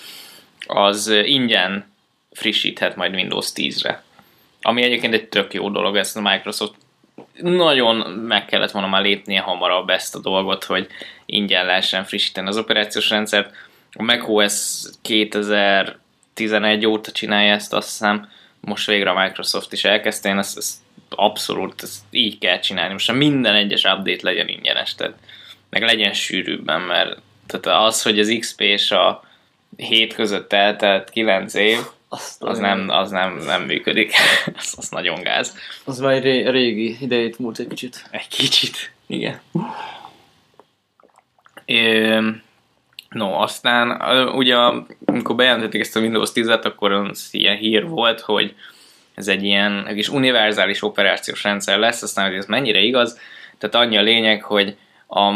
az 0.67 1.07
ingyen 1.07 1.93
frissíthet 2.31 2.95
majd 2.95 3.13
Windows 3.13 3.51
10-re. 3.55 4.03
Ami 4.61 4.83
egyébként 4.83 5.13
egy 5.13 5.27
tök 5.27 5.53
jó 5.53 5.69
dolog, 5.69 5.95
ezt 5.95 6.17
a 6.17 6.21
Microsoft 6.21 6.75
nagyon 7.41 7.95
meg 8.11 8.45
kellett 8.45 8.71
volna 8.71 8.87
már 8.87 9.01
lépnie 9.01 9.39
hamarabb 9.39 9.89
ezt 9.89 10.15
a 10.15 10.19
dolgot, 10.19 10.63
hogy 10.63 10.87
ingyen 11.25 11.65
lehessen 11.65 12.03
frissíteni 12.03 12.47
az 12.47 12.57
operációs 12.57 13.09
rendszert. 13.09 13.55
A 13.91 14.03
macOS 14.03 14.83
2011 15.01 16.85
óta 16.85 17.11
csinálja 17.11 17.53
ezt, 17.53 17.73
azt 17.73 17.89
hiszem, 17.89 18.29
most 18.59 18.87
végre 18.87 19.09
a 19.09 19.23
Microsoft 19.23 19.73
is 19.73 19.83
elkezdte, 19.83 20.29
én 20.29 20.37
ezt, 20.37 20.57
ezt 20.57 20.75
abszolút 21.09 21.83
ezt 21.83 22.03
így 22.11 22.37
kell 22.37 22.59
csinálni. 22.59 22.93
Most 22.93 23.11
minden 23.11 23.55
egyes 23.55 23.83
update 23.83 24.19
legyen 24.21 24.47
ingyenes, 24.47 24.95
tehát 24.95 25.17
meg 25.69 25.83
legyen 25.83 26.13
sűrűbben, 26.13 26.81
mert 26.81 27.19
tehát 27.47 27.85
az, 27.85 28.01
hogy 28.01 28.19
az 28.19 28.35
XP 28.39 28.61
és 28.61 28.91
a 28.91 29.23
7 29.77 30.13
között 30.13 30.53
eltelt 30.53 31.09
9 31.09 31.53
év, 31.53 31.79
Azt 32.09 32.43
az 32.43 32.59
nem, 32.59 32.89
az 32.89 33.11
nem, 33.11 33.37
nem 33.37 33.63
működik. 33.63 34.13
az, 34.57 34.73
az 34.77 34.89
nagyon 34.89 35.21
gáz. 35.21 35.57
Az 35.83 35.99
már 35.99 36.21
ré- 36.21 36.49
régi 36.49 36.97
idejét 37.01 37.39
múlt 37.39 37.59
egy 37.59 37.67
kicsit. 37.67 38.07
Egy 38.11 38.27
kicsit, 38.27 38.91
igen. 39.07 39.41
Ö, 41.65 42.29
no, 43.09 43.41
aztán 43.41 44.01
ugye 44.35 44.55
amikor 45.05 45.35
bejelentették 45.35 45.81
ezt 45.81 45.95
a 45.95 45.99
Windows 45.99 46.29
10-et, 46.33 46.63
akkor 46.63 46.91
az 46.91 47.27
ilyen 47.31 47.57
hír 47.57 47.87
volt, 47.87 48.19
hogy 48.19 48.55
ez 49.13 49.27
egy 49.27 49.43
ilyen 49.43 49.87
egy 49.87 49.95
kis 49.95 50.09
univerzális 50.09 50.83
operációs 50.83 51.43
rendszer 51.43 51.79
lesz, 51.79 52.01
aztán 52.01 52.27
hogy 52.27 52.37
ez 52.37 52.45
mennyire 52.45 52.79
igaz, 52.79 53.19
tehát 53.57 53.75
annyi 53.75 53.97
a 53.97 54.01
lényeg, 54.01 54.43
hogy 54.43 54.75
a 55.07 55.31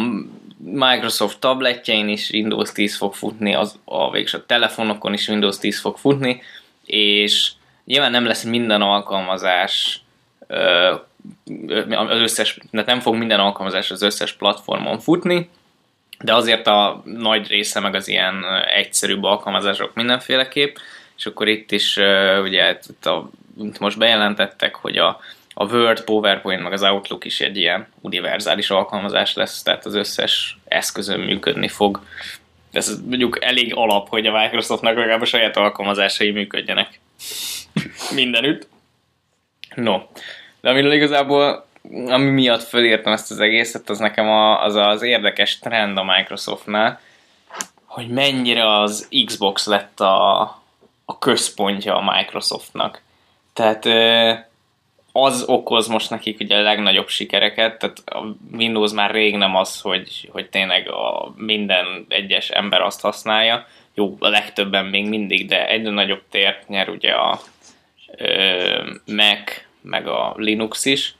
Microsoft 0.57 1.39
tabletjein 1.39 2.07
is 2.07 2.29
Windows 2.29 2.71
10 2.71 2.95
fog 2.95 3.13
futni, 3.13 3.53
az, 3.53 3.79
a, 3.85 4.11
végül 4.11 4.39
a 4.39 4.45
telefonokon 4.45 5.13
is 5.13 5.27
Windows 5.27 5.57
10 5.57 5.79
fog 5.79 5.97
futni, 5.97 6.41
és 6.89 7.51
nyilván 7.85 8.11
nem 8.11 8.25
lesz 8.25 8.43
minden 8.43 8.81
alkalmazás 8.81 10.01
az 11.87 12.19
összes, 12.19 12.57
nem 12.71 12.99
fog 12.99 13.15
minden 13.15 13.39
alkalmazás 13.39 13.91
az 13.91 14.01
összes 14.01 14.33
platformon 14.33 14.99
futni, 14.99 15.49
de 16.23 16.33
azért 16.33 16.67
a 16.67 17.01
nagy 17.05 17.47
része 17.47 17.79
meg 17.79 17.95
az 17.95 18.07
ilyen 18.07 18.45
egyszerűbb 18.75 19.23
alkalmazások 19.23 19.93
mindenféleképp, 19.93 20.75
és 21.17 21.25
akkor 21.25 21.47
itt 21.47 21.71
is 21.71 21.97
ugye 22.41 22.79
itt 22.89 23.05
a, 23.05 23.29
itt 23.59 23.79
most 23.79 23.97
bejelentettek, 23.97 24.75
hogy 24.75 24.97
a, 24.97 25.19
a 25.53 25.65
Word, 25.65 26.03
PowerPoint 26.03 26.63
meg 26.63 26.73
az 26.73 26.83
Outlook 26.83 27.25
is 27.25 27.41
egy 27.41 27.57
ilyen 27.57 27.87
univerzális 28.01 28.69
alkalmazás 28.69 29.33
lesz, 29.33 29.63
tehát 29.63 29.85
az 29.85 29.95
összes 29.95 30.57
eszközön 30.67 31.19
működni 31.19 31.67
fog. 31.67 32.01
Ez 32.71 33.01
mondjuk 33.05 33.43
elég 33.43 33.75
alap, 33.75 34.09
hogy 34.09 34.25
a 34.25 34.41
Microsoftnak 34.41 34.95
legalább 34.95 35.21
a 35.21 35.25
saját 35.25 35.57
alkalmazásai 35.57 36.31
működjenek 36.31 36.99
mindenütt. 38.13 38.67
No, 39.75 40.01
de 40.61 40.69
amiről 40.69 40.91
igazából, 40.91 41.67
ami 42.07 42.29
miatt 42.29 42.63
fölírtam 42.63 43.13
ezt 43.13 43.31
az 43.31 43.39
egészet, 43.39 43.89
az 43.89 43.99
nekem 43.99 44.29
a, 44.29 44.63
az 44.63 44.75
az 44.75 45.01
érdekes 45.01 45.59
trend 45.59 45.97
a 45.97 46.03
Microsoftnál, 46.03 46.99
hogy 47.85 48.07
mennyire 48.07 48.79
az 48.79 49.09
Xbox 49.25 49.65
lett 49.65 49.99
a, 49.99 50.41
a 51.05 51.17
központja 51.19 51.95
a 51.95 52.15
Microsoftnak. 52.15 53.01
Tehát 53.53 53.85
az 55.11 55.43
okoz 55.47 55.87
most 55.87 56.09
nekik 56.09 56.39
ugye 56.39 56.55
a 56.55 56.61
legnagyobb 56.61 57.07
sikereket, 57.07 57.79
tehát 57.79 57.97
a 58.05 58.35
Windows 58.51 58.91
már 58.91 59.11
rég 59.11 59.35
nem 59.35 59.55
az, 59.55 59.81
hogy, 59.81 60.29
hogy 60.31 60.49
tényleg 60.49 60.89
a 60.89 61.33
minden 61.35 62.05
egyes 62.07 62.49
ember 62.49 62.81
azt 62.81 63.01
használja, 63.01 63.67
jó, 63.93 64.15
a 64.19 64.27
legtöbben 64.27 64.85
még 64.85 65.05
mindig, 65.05 65.47
de 65.47 65.67
egyre 65.67 65.89
nagyobb 65.89 66.21
tért 66.29 66.67
nyer 66.67 66.89
ugye 66.89 67.11
a 67.11 67.39
ö, 68.17 68.91
Mac, 69.05 69.61
meg 69.81 70.07
a 70.07 70.33
Linux 70.37 70.85
is, 70.85 71.15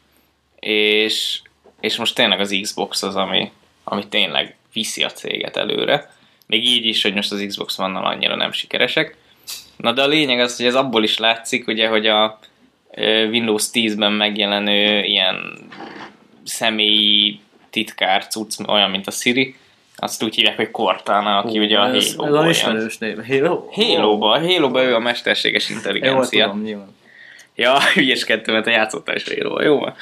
és, 0.60 1.42
és 1.80 1.98
most 1.98 2.16
tényleg 2.16 2.40
az 2.40 2.58
Xbox 2.62 3.04
az, 3.04 3.16
ami, 3.16 3.52
ami 3.84 4.08
tényleg 4.08 4.58
viszi 4.74 5.04
a 5.04 5.12
céget 5.12 5.58
előre. 5.58 6.12
Még 6.46 6.66
így 6.66 6.86
is, 6.86 7.02
hogy 7.02 7.14
most 7.14 7.32
az 7.32 7.44
Xbox 7.48 7.80
One-nal 7.80 8.06
annyira 8.06 8.36
nem 8.36 8.52
sikeresek. 8.52 9.18
Na 9.78 9.92
de 9.92 10.02
a 10.02 10.08
lényeg 10.08 10.40
az, 10.40 10.58
hogy 10.58 10.66
ez 10.66 10.76
abból 10.76 11.04
is 11.04 11.18
látszik, 11.18 11.68
ugye, 11.68 11.88
hogy 11.88 12.08
a 12.08 12.40
Windows 13.30 13.64
10-ben 13.74 14.12
megjelenő 14.12 15.04
ilyen 15.04 15.70
személyi 16.44 17.40
titkár 17.70 18.28
cucc, 18.28 18.60
olyan, 18.68 18.90
mint 18.90 19.08
a 19.08 19.12
Siri, 19.12 19.56
azt 20.02 20.24
úgy 20.24 20.36
hívják, 20.36 20.56
hogy 20.56 20.72
Cortana, 20.72 21.38
aki 21.38 21.60
Ó, 21.60 21.64
ugye 21.64 21.80
a 21.80 21.96
ez, 21.96 22.16
Halo-ból 22.16 22.40
Ez 22.40 22.46
a 22.46 22.50
ismerős 22.50 22.98
név. 22.98 23.26
Halo? 23.28 23.70
Halo-ba, 23.72 24.32
a 24.32 24.40
Halo-ba 24.40 24.84
ő 24.84 24.96
a 24.96 25.00
mesterséges 25.00 25.70
Jó, 25.70 25.76
intelligencia. 25.76 26.46
tudom, 26.46 26.62
nyilván. 26.62 26.96
Ja, 27.56 27.82
hülyeskedtem, 27.94 28.54
mert 28.54 28.68
játszottál 28.68 29.16
is 29.16 29.24
halo 29.24 29.62
jó 29.62 29.80
van? 29.80 29.96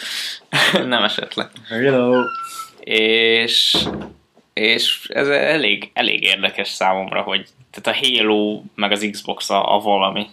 Nem 0.87 1.03
esett 1.03 1.33
le. 1.33 1.49
Hello. 1.69 2.21
És, 2.79 3.77
és 4.53 5.07
ez 5.13 5.27
elég, 5.27 5.89
elég 5.93 6.23
érdekes 6.23 6.69
számomra, 6.69 7.21
hogy 7.21 7.45
tehát 7.71 8.01
a 8.01 8.05
Halo 8.05 8.61
meg 8.75 8.91
az 8.91 9.07
Xbox 9.11 9.49
a, 9.49 9.75
a 9.75 9.79
valami. 9.79 10.27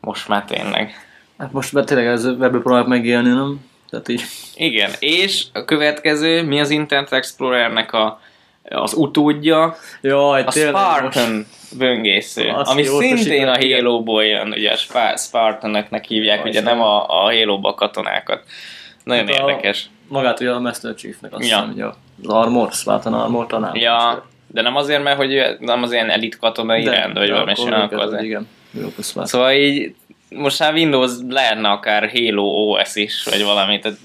Most 0.00 0.28
már 0.28 0.44
tényleg. 0.44 0.94
Hát 1.38 1.52
most 1.52 1.72
már 1.72 1.84
tényleg 1.84 2.06
ez 2.06 2.24
ebből 2.24 2.62
próbálok 2.62 2.86
megélni, 2.86 3.28
nem? 3.28 3.60
Tehát 3.90 4.08
így. 4.08 4.22
Igen, 4.54 4.90
és 4.98 5.44
a 5.52 5.64
következő, 5.64 6.42
mi 6.42 6.60
az 6.60 6.70
Internet 6.70 7.12
Explorernek 7.12 7.92
a, 7.92 8.20
az 8.68 8.94
utódja, 8.94 9.76
Jaj, 10.00 10.42
a 10.42 10.50
tényleg 10.50 10.74
Spartan 10.74 11.46
böngésző, 11.78 12.48
Azt 12.48 12.70
ami 12.70 12.82
szintén 12.84 13.48
a. 13.48 13.56
Halo-ból 13.58 14.24
jön, 14.24 14.48
ugye 14.48 14.70
a 14.72 14.76
Spa- 14.76 15.18
Spartanoknak 15.18 16.04
hívják, 16.04 16.44
Aj, 16.44 16.50
ugye 16.50 16.60
nem 16.60 16.80
a, 16.80 17.04
a 17.08 17.22
Halo-ba 17.32 17.68
a 17.68 17.74
katonákat. 17.74 18.42
Nagyon 19.04 19.26
Hát 19.26 19.38
a- 19.38 19.40
érdekes. 19.48 19.88
Magát 20.08 20.40
ugye 20.40 20.50
a 20.50 20.60
Master 20.60 20.94
Chiefnek 20.94 21.32
azt 21.34 21.48
Ja. 21.48 21.56
hiszem, 21.56 21.72
ugye 21.74 21.84
az 21.84 21.94
Armor, 22.34 22.72
Spartan 22.72 23.14
Armor 23.14 23.46
talán. 23.46 23.76
Ja, 23.76 24.26
de 24.46 24.62
nem 24.62 24.76
azért, 24.76 25.02
mert 25.02 25.16
hogy 25.16 25.42
nem 25.58 25.82
az 25.82 25.92
ilyen 25.92 26.10
elit 26.10 26.38
katonai 26.38 26.84
rend, 26.84 27.16
vagy 27.18 27.30
valami 27.30 27.54
sem, 27.54 27.72
akkor 27.72 27.98
azért. 28.00 28.22
Igen, 28.22 28.48
jó. 28.70 28.88
Szóval 28.98 29.52
így 29.52 29.94
most 30.34 30.58
már 30.58 30.72
Windows 30.72 31.12
lehetne 31.28 31.68
akár 31.68 32.10
Halo 32.10 32.42
OS 32.42 32.94
is, 32.96 33.24
vagy 33.30 33.42
valami, 33.42 33.78
tehát 33.78 33.98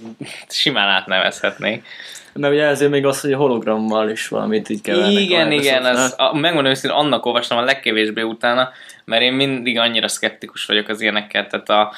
simán 0.48 0.88
átnevezhetnénk. 0.88 1.86
Mert 2.34 2.54
ugye 2.54 2.64
ezért 2.64 2.92
még 2.92 3.06
az, 3.06 3.22
hogy 3.22 3.34
a 3.34 3.38
hologrammal 3.38 4.10
is 4.10 4.28
valamit 4.28 4.70
így 4.70 4.82
kevernek. 4.82 5.12
Igen, 5.12 5.24
igen, 5.24 5.48
Microsoftnál. 5.48 5.98
ez, 5.98 6.14
a, 6.18 6.34
megmondom 6.34 6.72
őszintén, 6.72 7.00
annak 7.00 7.26
olvastam 7.26 7.58
a 7.58 7.62
legkevésbé 7.62 8.22
utána, 8.22 8.70
mert 9.06 9.22
én 9.22 9.34
mindig 9.34 9.78
annyira 9.78 10.08
szkeptikus 10.08 10.66
vagyok 10.66 10.88
az 10.88 11.02
ilyenekkel, 11.02 11.48
tehát 11.48 11.70
a, 11.70 11.94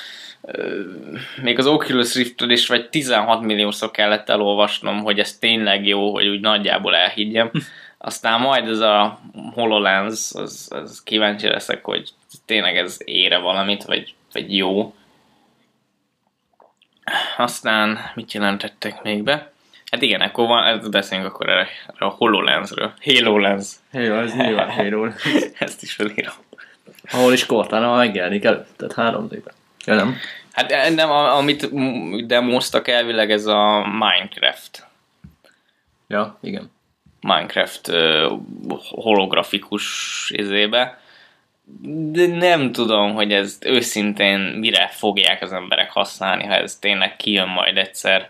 még 1.42 1.60
az 1.60 1.68
Oculus 1.68 2.16
Riftről 2.16 2.50
is 2.50 2.68
vagy 2.68 2.90
16 2.90 3.42
milliószor 3.42 3.92
kellett 3.92 4.30
elolvasnom, 4.30 5.00
hogy 5.00 5.20
ez 5.20 5.38
tényleg 5.38 5.88
jó, 5.88 6.12
hogy 6.12 6.28
úgy 6.28 6.40
nagyjából 6.40 6.96
elhiggyem. 6.96 7.52
Aztán 7.98 8.40
majd 8.40 8.68
ez 8.68 8.80
a 8.80 9.20
HoloLens, 9.54 10.30
az, 10.34 10.68
az 10.70 11.04
kíváncsi 11.04 11.48
leszek, 11.48 11.86
hogy 11.86 12.10
tényleg 12.46 12.78
ez 12.78 12.98
ére 13.06 13.38
valamit, 13.38 13.84
vagy, 13.84 14.14
vagy 14.34 14.58
jó. 14.58 14.96
Aztán 17.38 18.00
mit 18.16 18.32
jelentettek 18.32 19.04
még 19.04 19.24
be? 19.24 19.52
Hát 19.92 20.02
igen, 20.02 20.22
akkor 20.22 20.48
van, 20.48 20.64
ezt 20.64 20.92
beszéljünk 20.92 21.30
akkor 21.30 21.50
erre, 21.50 21.68
erre 21.88 22.06
a 22.06 22.10
HoloLensről. 22.10 22.94
HoloLens. 23.04 23.68
Halo, 23.92 24.16
ez 24.16 24.36
nyilván 24.36 24.72
Halo. 24.78 25.08
Ezt 25.58 25.82
is 25.82 25.94
felírom. 25.94 26.34
Ahol 27.12 27.34
is 27.34 27.46
Cortana 27.46 27.96
megjelenik 27.96 28.44
előtt, 28.44 28.78
tehát 28.78 28.94
három 28.94 29.28
d 29.28 29.44
Ja, 29.86 29.96
nem? 29.96 30.18
Hát 30.52 30.72
eh, 30.72 30.90
nem, 30.90 31.10
amit 31.12 31.70
demoztak 32.26 32.88
elvileg 32.88 33.32
ez 33.32 33.46
a 33.46 33.88
Minecraft. 33.88 34.88
Ja, 36.08 36.38
igen. 36.42 36.72
Minecraft 37.22 37.88
ö, 37.88 38.34
holografikus 38.90 40.32
izébe. 40.36 41.01
De 42.12 42.28
nem 42.28 42.72
tudom, 42.72 43.14
hogy 43.14 43.34
ez 43.34 43.58
őszintén 43.62 44.40
mire 44.40 44.88
fogják 44.88 45.42
az 45.42 45.54
emberek 45.54 45.92
használni, 45.92 46.46
ha 46.46 46.54
ez 46.54 46.76
tényleg 46.76 47.16
kijön 47.16 47.48
majd 47.48 47.78
egyszer 47.78 48.30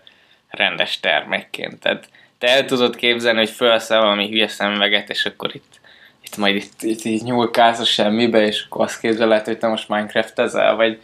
rendes 0.50 1.00
termékként. 1.00 1.80
Tehát 1.80 2.10
te 2.38 2.48
el 2.48 2.66
tudod 2.66 2.96
képzelni, 2.96 3.40
hogy 3.40 3.50
felszel 3.50 4.02
valami 4.02 4.30
hülye 4.30 4.48
szemveget, 4.48 5.10
és 5.10 5.26
akkor 5.26 5.56
itt, 5.56 5.80
itt 6.24 6.38
majd 6.38 6.56
itt, 6.56 6.82
itt 6.82 7.04
így 7.04 7.24
nyúlkálsz 7.24 7.80
a 7.80 7.86
semmibe, 7.86 8.42
és 8.42 8.66
akkor 8.66 8.86
azt 8.86 9.00
képzeled, 9.00 9.46
hogy 9.46 9.58
te 9.58 9.68
most 9.68 9.90
Minecraft 9.90 10.40
ezel, 10.40 10.76
vagy 10.76 11.00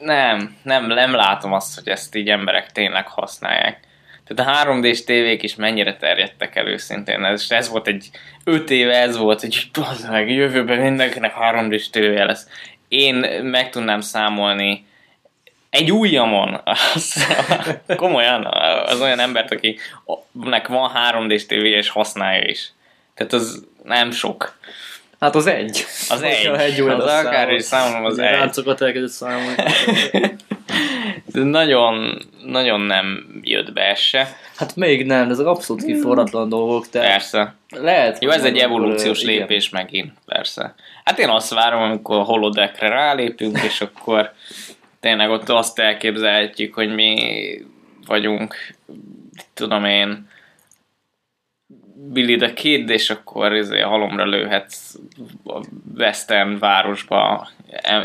nem, 0.00 0.56
nem, 0.62 0.86
nem 0.86 1.14
látom 1.14 1.52
azt, 1.52 1.74
hogy 1.74 1.88
ezt 1.88 2.14
így 2.14 2.28
emberek 2.28 2.72
tényleg 2.72 3.08
használják. 3.08 3.80
Tehát 4.26 4.66
a 4.66 4.70
3D-s 4.70 5.04
tévék 5.04 5.42
is 5.42 5.54
mennyire 5.54 5.96
terjedtek 5.96 6.56
el 6.56 6.66
őszintén. 6.66 7.24
Ez, 7.24 7.46
ez 7.48 7.68
volt 7.68 7.86
egy 7.86 8.10
5 8.44 8.70
éve 8.70 9.00
ez 9.00 9.16
volt, 9.16 9.40
hogy 9.40 9.70
meg, 10.10 10.30
jövőben 10.30 10.78
mindenkinek 10.78 11.34
3D-s 11.40 11.90
tévéje 11.90 12.24
lesz. 12.24 12.48
Én 12.88 13.14
meg 13.42 13.70
tudnám 13.70 14.00
számolni 14.00 14.86
egy 15.70 15.92
ujjamon, 15.92 16.60
az, 16.94 17.26
komolyan, 17.96 18.44
az 18.86 19.00
olyan 19.00 19.18
embert, 19.18 19.52
akinek 19.52 20.68
van 20.68 20.92
3D-s 20.94 21.46
tévéje 21.46 21.76
és 21.76 21.88
használja 21.88 22.48
is. 22.48 22.72
Tehát 23.14 23.32
az 23.32 23.64
nem 23.82 24.10
sok. 24.10 24.58
Hát 25.26 25.34
az 25.34 25.46
egy. 25.46 25.84
Az 26.08 26.22
egy. 26.22 26.46
egy 26.58 26.80
olyan 26.80 27.00
Az 27.00 27.24
akár 27.24 27.52
is 27.52 27.62
számolom, 27.62 28.04
az 28.04 28.18
egy. 28.18 28.30
Ráncokat 28.30 28.82
elkezdett 28.82 29.10
számolni. 29.10 29.54
de 31.32 31.42
nagyon, 31.42 32.18
nagyon 32.44 32.80
nem 32.80 33.26
jött 33.42 33.72
be 33.72 33.80
ez 33.80 33.98
se. 33.98 34.36
Hát 34.56 34.76
még 34.76 35.06
nem, 35.06 35.30
ezek 35.30 35.46
abszolút 35.46 35.84
kiforratlan 35.84 36.48
dolgok, 36.48 36.86
de 36.86 37.00
Persze. 37.00 37.54
lehet... 37.68 38.22
Jó, 38.22 38.30
ez 38.30 38.44
egy 38.44 38.58
evolúciós 38.58 39.22
igen. 39.22 39.34
lépés 39.34 39.68
megint, 39.68 40.12
persze. 40.26 40.74
Hát 41.04 41.18
én 41.18 41.28
azt 41.28 41.54
várom, 41.54 41.82
amikor 41.82 42.18
a 42.18 42.22
holodekre 42.22 42.88
rálépünk, 42.88 43.58
és 43.62 43.80
akkor 43.80 44.32
tényleg 45.00 45.30
ott 45.30 45.48
azt 45.48 45.78
elképzelhetjük, 45.78 46.74
hogy 46.74 46.94
mi 46.94 47.44
vagyunk, 48.06 48.56
tudom 49.54 49.84
én, 49.84 50.28
Billy 51.98 52.36
the 52.36 52.52
Kid, 52.52 52.90
és 52.90 53.10
akkor 53.10 53.54
izé, 53.54 53.80
halomra 53.80 54.24
lőhetsz 54.24 54.94
a 55.44 55.60
Western 55.96 56.58
városba 56.58 57.48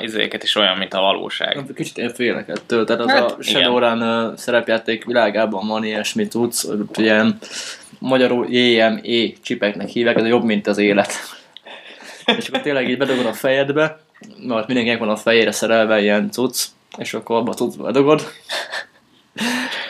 izéket 0.02 0.44
is 0.44 0.56
olyan, 0.56 0.78
mint 0.78 0.94
a 0.94 1.02
valóság. 1.02 1.64
Kicsit 1.76 1.98
én 1.98 2.10
félek 2.10 2.50
ettől, 2.50 2.86
tehát 2.86 3.02
az 3.02 3.10
Hát, 3.10 3.32
a 3.32 3.42
Shadowrun 3.42 4.34
szerepjáték 4.38 5.06
világában 5.06 5.68
van 5.68 5.84
ilyesmi 5.84 6.28
tudsz, 6.28 6.68
hogy 6.68 6.80
ilyen 6.96 7.38
magyarul 8.00 8.48
JME 8.50 9.32
csipeknek 9.42 9.88
hívják, 9.88 10.18
ez 10.18 10.28
jobb, 10.28 10.44
mint 10.44 10.68
az 10.68 10.78
élet. 10.78 11.14
és 12.38 12.48
akkor 12.48 12.62
tényleg 12.62 12.90
így 12.90 12.98
bedugod 12.98 13.26
a 13.26 13.34
fejedbe, 13.34 14.00
mert 14.48 14.68
mindenkinek 14.68 15.00
van 15.00 15.10
a 15.10 15.16
fejére 15.16 15.52
szerelve 15.52 16.02
ilyen 16.02 16.32
cucc, 16.32 16.66
és 16.98 17.14
akkor 17.14 17.36
abba 17.36 17.54
cuccba 17.54 17.84
bedugod. 17.84 18.22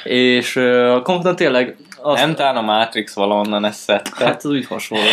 és 0.03 0.55
uh, 0.55 1.01
konkrétan 1.01 1.35
tényleg 1.35 1.77
azt, 2.01 2.21
Nem 2.21 2.35
talán 2.35 2.55
a 2.55 2.61
Matrix 2.61 3.13
valahonnan 3.13 3.65
ezt 3.65 3.79
szedte. 3.79 4.25
Hát 4.25 4.35
az 4.35 4.45
úgy 4.45 4.65
hasonló. 4.65 5.05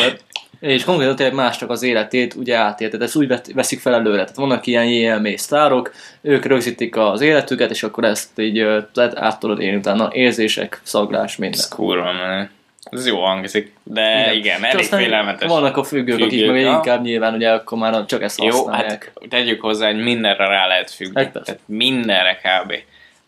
És 0.60 0.84
konkrétan 0.84 1.16
tényleg 1.16 1.34
másnak 1.34 1.70
az 1.70 1.82
életét 1.82 2.34
ugye 2.34 2.56
átélted, 2.56 3.02
ezt 3.02 3.16
úgy 3.16 3.34
veszik 3.54 3.80
fel 3.80 3.94
előre. 3.94 4.20
Tehát 4.20 4.36
vannak 4.36 4.66
ilyen 4.66 4.84
JLM 4.84 5.36
sztárok, 5.36 5.94
ők 6.20 6.44
rögzítik 6.44 6.96
az 6.96 7.20
életüket, 7.20 7.70
és 7.70 7.82
akkor 7.82 8.04
ezt 8.04 8.38
így 8.38 8.58
ö, 8.58 8.78
lehet 8.94 9.18
át 9.18 9.40
tudod 9.40 9.60
élni 9.60 9.76
utána. 9.76 10.08
Érzések, 10.12 10.80
szaglás, 10.82 11.36
minden. 11.36 11.58
Ez 11.58 11.68
kurva 11.68 12.12
menő. 12.12 12.50
Ez 12.90 13.06
jó 13.06 13.24
hangzik, 13.24 13.72
de 13.82 14.20
igen, 14.20 14.34
igen 14.34 14.64
elég 14.64 14.84
félelmetes. 14.84 15.48
Vannak 15.48 15.76
a 15.76 15.84
függők, 15.84 16.20
akik 16.20 16.30
Függők, 16.30 16.52
meg 16.52 16.60
ja. 16.60 16.72
inkább 16.72 17.02
nyilván 17.02 17.34
ugye 17.34 17.50
akkor 17.50 17.78
már 17.78 18.04
csak 18.04 18.22
ezt 18.22 18.42
Jó, 18.42 18.50
használják. 18.50 19.12
hát 19.20 19.28
tegyük 19.28 19.60
hozzá, 19.60 19.86
hogy 19.86 20.02
mindenre 20.02 20.46
rá 20.46 20.66
lehet 20.66 20.90
függni. 20.90 21.22
Hát. 21.22 21.32
Tehát 21.32 21.60
mindenre 21.66 22.40
kb. 22.42 22.72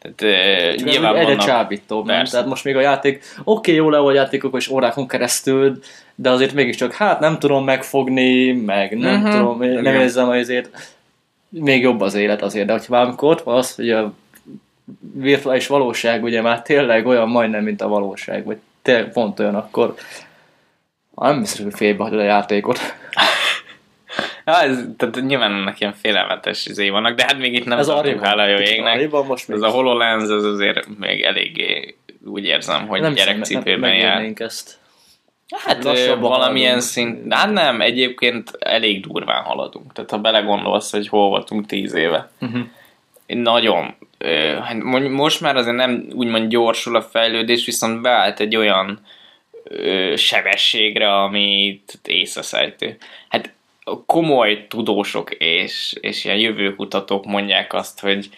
Tehát 0.00 0.76
Csak 0.78 0.88
nyilván 0.88 1.14
egyre 1.16 1.26
vannak... 1.26 1.44
csábítóbb, 1.46 2.06
nem? 2.06 2.24
Tehát 2.24 2.46
most 2.46 2.64
még 2.64 2.76
a 2.76 2.80
játék, 2.80 3.24
oké, 3.44 3.74
jó 3.74 3.90
le 3.90 3.98
a 3.98 4.12
játékok 4.12 4.56
és 4.56 4.68
órákon 4.68 5.08
keresztül, 5.08 5.78
de 6.14 6.30
azért 6.30 6.52
mégiscsak, 6.54 6.92
hát 6.92 7.20
nem 7.20 7.38
tudom 7.38 7.64
megfogni, 7.64 8.52
meg 8.52 8.98
nem 8.98 9.20
Mhm. 9.20 9.30
tudom, 9.30 9.58
nem 9.58 9.78
Igen. 9.78 9.94
érzem 10.00 10.28
azért, 10.28 10.68
még 11.48 11.82
jobb 11.82 12.00
az 12.00 12.14
élet 12.14 12.42
azért, 12.42 12.66
de 12.66 12.72
hogyha 12.72 12.94
valamikor 12.96 13.30
ott 13.30 13.42
van 13.42 13.56
az, 13.56 13.74
hogy 13.74 13.90
a 13.90 14.12
virtuális 15.14 15.66
valóság 15.66 16.22
ugye 16.22 16.42
már 16.42 16.62
tényleg 16.62 17.06
olyan 17.06 17.28
majdnem, 17.28 17.62
mint 17.64 17.80
a 17.80 17.88
valóság, 17.88 18.44
vagy 18.44 18.56
tényleg 18.82 19.12
pont 19.12 19.38
olyan, 19.40 19.54
akkor 19.54 19.94
nem 21.14 21.40
biztos, 21.40 21.62
hogy 21.64 21.74
félbehagyod 21.74 22.18
a 22.20 22.22
játékot. 22.24 22.78
Ja, 24.50 24.62
ez, 24.62 24.84
tehát 24.96 25.20
nyilván 25.20 25.52
ennek 25.52 25.80
ilyen 25.80 25.92
félelmetes 25.92 26.66
izé 26.66 26.88
vannak, 26.88 27.14
de 27.14 27.22
hát 27.22 27.38
még 27.38 27.54
itt 27.54 27.64
nem 27.64 27.78
Ez 27.78 27.86
tartunk, 27.86 28.24
hála 28.24 28.46
jó 28.46 28.58
égnek. 28.58 29.10
Most 29.10 29.48
még. 29.48 29.56
Ez 29.56 29.62
a 29.62 29.68
HoloLens, 29.68 30.22
ez 30.22 30.44
azért 30.44 30.98
még 30.98 31.22
eléggé 31.22 31.96
úgy 32.24 32.44
érzem, 32.44 32.86
hogy 32.86 33.00
nem 33.00 33.14
gyerekcipőben 33.14 33.94
jár. 33.94 34.08
megérnénk 34.08 34.40
ezt. 34.40 34.78
Hát 35.64 35.84
Lassabban 35.84 36.30
valamilyen 36.30 36.68
haladunk. 36.68 36.90
szint, 36.90 37.34
hát 37.34 37.52
nem, 37.52 37.80
egyébként 37.80 38.50
elég 38.58 39.06
durván 39.06 39.42
haladunk. 39.42 39.92
Tehát 39.92 40.10
ha 40.10 40.18
belegondolsz, 40.18 40.90
hogy 40.90 41.08
hol 41.08 41.28
voltunk 41.28 41.66
tíz 41.66 41.94
éve. 41.94 42.30
Uh-huh. 42.40 42.62
Nagyon. 43.26 43.94
hát 44.62 44.82
Most 45.08 45.40
már 45.40 45.56
azért 45.56 45.76
nem 45.76 46.06
úgymond 46.12 46.48
gyorsul 46.48 46.96
a 46.96 47.02
fejlődés, 47.02 47.64
viszont 47.64 48.00
beállt 48.00 48.40
egy 48.40 48.56
olyan 48.56 49.00
sebességre, 50.16 51.14
ami 51.14 51.80
észreszejtő. 52.04 52.96
Hát 53.28 53.52
komoly 54.06 54.66
tudósok 54.68 55.30
és, 55.30 55.96
és 56.00 56.24
ilyen 56.24 56.36
jövőkutatók 56.36 57.24
mondják 57.24 57.72
azt, 57.72 58.00
hogy 58.00 58.28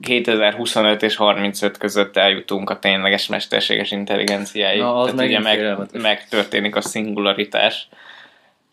2025 0.00 1.02
és 1.02 1.16
35 1.16 1.78
között 1.78 2.16
eljutunk 2.16 2.70
a 2.70 2.78
tényleges 2.78 3.26
mesterséges 3.26 3.90
intelligenciáig. 3.90 4.80
Na, 4.80 4.96
az 4.96 5.10
Tehát 5.10 5.26
ugye 5.26 5.40
meg, 5.40 5.76
megtörténik 5.92 6.76
a 6.76 6.80
szingularitás. 6.80 7.88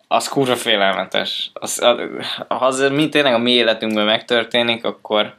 Az 0.08 0.28
kurva 0.28 0.56
félelmetes. 0.56 1.52
Az, 1.54 1.82
az, 1.82 2.00
az 2.48 2.90
mi 2.92 3.10
tényleg 3.10 3.34
a 3.34 3.38
mi 3.38 3.52
életünkben 3.52 4.06
megtörténik, 4.06 4.86
akkor 4.86 5.34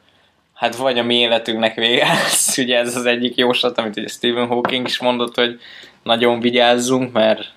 hát 0.53 0.75
vagy 0.75 0.99
a 0.99 1.03
mi 1.03 1.15
életünknek 1.15 1.75
vége 1.75 2.05
lesz. 2.05 2.57
Ugye 2.63 2.77
ez 2.77 2.95
az 2.95 3.05
egyik 3.05 3.35
jóslat, 3.35 3.77
amit 3.77 3.97
ugye 3.97 4.07
Stephen 4.07 4.47
Hawking 4.47 4.87
is 4.87 4.99
mondott, 4.99 5.35
hogy 5.35 5.59
nagyon 6.03 6.39
vigyázzunk, 6.39 7.11
mert 7.11 7.51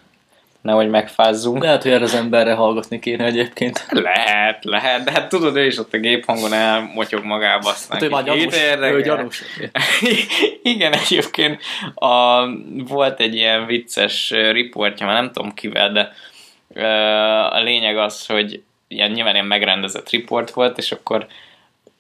nehogy 0.62 0.88
megfázzunk. 0.88 1.62
Lehet, 1.62 1.82
hogy 1.82 1.92
erre 1.92 2.04
az 2.04 2.14
emberre 2.14 2.54
hallgatni 2.54 2.98
kéne 2.98 3.24
egyébként. 3.24 3.86
Lehet, 3.90 4.64
lehet, 4.64 5.04
de 5.04 5.10
hát 5.10 5.28
tudod, 5.28 5.56
ő 5.56 5.66
is 5.66 5.78
ott 5.78 5.92
a 5.92 5.98
géphangon 5.98 6.52
elmotyog 6.52 7.24
magába, 7.24 7.68
aztán 7.68 7.98
Hát 7.98 8.06
ő 8.06 8.10
már 8.10 8.24
gyanús, 8.24 8.56
ő 8.80 9.02
gyanús. 9.02 9.42
Igen, 10.62 10.92
egyébként 10.92 11.62
a, 11.94 12.44
volt 12.88 13.20
egy 13.20 13.34
ilyen 13.34 13.66
vicces 13.66 14.30
riportja, 14.30 15.06
már 15.06 15.14
nem 15.14 15.32
tudom 15.32 15.54
kivel, 15.54 15.92
de 15.92 16.12
a 17.46 17.60
lényeg 17.60 17.96
az, 17.98 18.26
hogy 18.26 18.62
ilyen, 18.88 19.10
nyilván 19.10 19.34
ilyen 19.34 19.46
megrendezett 19.46 20.10
riport 20.10 20.50
volt, 20.50 20.78
és 20.78 20.92
akkor 20.92 21.26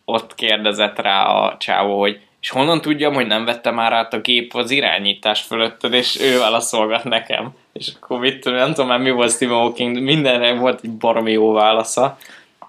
ott 0.04 0.34
kérdezett 0.34 0.98
rá 0.98 1.24
a 1.24 1.56
csávó, 1.58 2.00
hogy 2.00 2.20
és 2.40 2.50
honnan 2.50 2.80
tudjam, 2.80 3.14
hogy 3.14 3.26
nem 3.26 3.44
vette 3.44 3.70
már 3.70 3.92
át 3.92 4.12
a 4.12 4.20
gép 4.20 4.54
az 4.54 4.70
irányítás 4.70 5.40
fölötted, 5.40 5.92
és 5.92 6.20
ő 6.20 6.38
válaszolgat 6.38 7.04
nekem. 7.04 7.54
És 7.72 7.92
akkor 8.00 8.18
mit 8.18 8.44
nem 8.44 8.68
tudom 8.68 8.86
már 8.86 8.98
mi 8.98 9.10
volt 9.10 9.30
Stephen 9.32 9.56
Hawking, 9.56 10.02
mindenre 10.02 10.54
volt 10.54 10.80
egy 10.82 10.90
baromi 10.90 11.32
jó 11.32 11.52
válasza. 11.52 12.16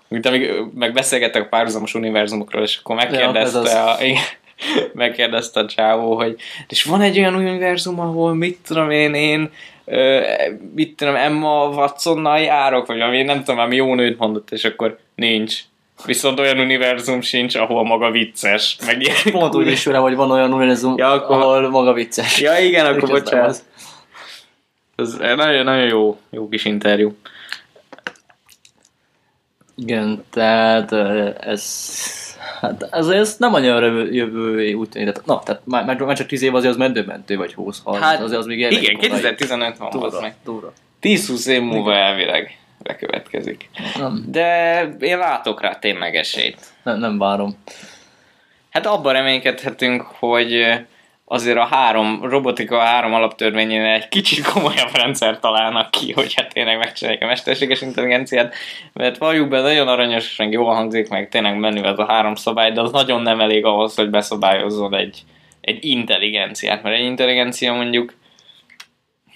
Mint 0.07 0.25
amíg 0.25 0.51
meg 0.75 0.93
beszélgettek 0.93 1.41
a 1.41 1.47
párhuzamos 1.49 1.93
univerzumokról, 1.93 2.63
és 2.63 2.77
akkor 2.83 2.95
megkérdezte, 2.95 3.59
Ja, 3.59 3.65
ez 3.65 3.73
a, 3.73 3.97
igen, 4.05 4.23
megkérdezte 4.93 5.59
a 5.59 5.65
csávó, 5.65 6.15
hogy 6.15 6.35
és 6.67 6.83
van 6.83 7.01
egy 7.01 7.17
olyan 7.17 7.35
univerzum, 7.35 7.99
ahol 7.99 8.33
mit 8.33 8.59
tudom 8.67 8.91
én, 8.91 9.13
én 9.13 9.51
ö, 9.85 10.21
mit 10.75 10.95
tudom, 10.95 11.15
Emma 11.15 11.67
Watsonnal 11.67 12.39
járok, 12.39 12.85
vagy 12.85 13.01
ami 13.01 13.21
nem 13.23 13.43
tudom, 13.43 13.59
ami 13.59 13.75
jó 13.75 13.95
nőt 13.95 14.17
mondott, 14.17 14.51
és 14.51 14.63
akkor 14.65 14.97
nincs. 15.15 15.59
Viszont 16.05 16.39
olyan 16.39 16.59
univerzum 16.59 17.21
sincs, 17.21 17.55
ahol 17.55 17.83
maga 17.83 18.11
vicces. 18.11 18.77
Meg 18.85 19.01
ilyen 19.01 19.15
Pont 19.31 19.55
úgy 19.55 19.67
is 19.67 19.83
hogy 19.83 20.15
van 20.15 20.31
olyan 20.31 20.53
univerzum, 20.53 20.97
Ja, 20.97 21.11
akkor- 21.11 21.37
ahol 21.41 21.69
maga 21.69 21.93
vicces. 21.93 22.39
Ja, 22.39 22.57
igen, 22.57 22.85
akkor 22.85 23.09
bocsánat. 23.09 23.49
az. 23.49 23.63
Ez 24.95 25.13
nagyon, 25.17 25.63
nagyon 25.63 25.87
jó, 25.87 26.19
jó 26.29 26.49
kis 26.49 26.65
interjú. 26.65 27.15
Igen, 29.75 30.23
tehát 30.29 30.91
ez... 31.43 32.01
Hát 32.61 32.87
ez, 32.91 33.07
ez 33.07 33.35
nem 33.37 33.53
annyira 33.53 33.79
jövő, 33.85 34.11
jövő 34.13 34.73
úgy 34.73 34.89
tűnik. 34.89 35.11
Tehát, 35.11 35.25
na, 35.27 35.39
tehát 35.39 35.61
már, 35.65 35.99
már, 35.99 36.17
csak 36.17 36.27
10 36.27 36.41
év 36.41 36.55
azért 36.55 36.71
az 36.71 36.77
medőmentő, 36.79 37.37
vagy 37.37 37.53
20 37.53 37.81
30, 37.83 38.05
Hát, 38.05 38.21
azért 38.21 38.39
az 38.39 38.45
még 38.45 38.63
elég 38.63 38.81
Igen, 38.81 38.93
korai. 38.95 39.09
2015 39.09 39.77
van 39.77 39.87
az 39.87 39.93
Durva, 39.99 40.21
meg. 40.21 40.35
durva. 40.43 40.73
10-20 41.01 41.47
év 41.47 41.61
múlva 41.61 41.95
elvileg 41.95 42.57
bekövetkezik. 42.77 43.69
Nem, 43.97 44.23
De 44.27 44.81
én 44.99 45.17
látok 45.17 45.61
rá 45.61 45.75
tényleg 45.79 46.15
esélyt. 46.15 46.65
nem, 46.83 46.99
nem 46.99 47.17
várom. 47.17 47.57
Hát 48.69 48.85
abban 48.85 49.13
reménykedhetünk, 49.13 50.01
hogy 50.01 50.79
azért 51.33 51.57
a 51.57 51.65
három, 51.65 52.19
robotika 52.23 52.79
három 52.79 53.13
alaptörvényén 53.13 53.81
egy 53.81 54.07
kicsit 54.07 54.45
komolyabb 54.45 54.95
rendszer 54.95 55.39
találnak 55.39 55.91
ki, 55.91 56.11
hogy 56.11 56.33
hát 56.33 56.53
tényleg 56.53 56.77
megcsinálják 56.77 57.23
a 57.23 57.25
mesterséges 57.25 57.81
intelligenciát, 57.81 58.55
mert 58.93 59.17
valljuk 59.17 59.49
be, 59.49 59.61
nagyon 59.61 59.87
aranyos, 59.87 60.35
meg 60.35 60.51
jól 60.51 60.73
hangzik, 60.73 61.09
meg 61.09 61.29
tényleg 61.29 61.57
menő 61.57 61.83
ez 61.83 61.99
a 61.99 62.05
három 62.05 62.35
szabály, 62.35 62.71
de 62.71 62.81
az 62.81 62.91
nagyon 62.91 63.21
nem 63.21 63.39
elég 63.39 63.65
ahhoz, 63.65 63.95
hogy 63.95 64.09
beszabályozzon 64.09 64.95
egy, 64.95 65.23
egy 65.61 65.85
intelligenciát, 65.85 66.83
mert 66.83 66.95
egy 66.95 67.05
intelligencia 67.05 67.73
mondjuk 67.73 68.13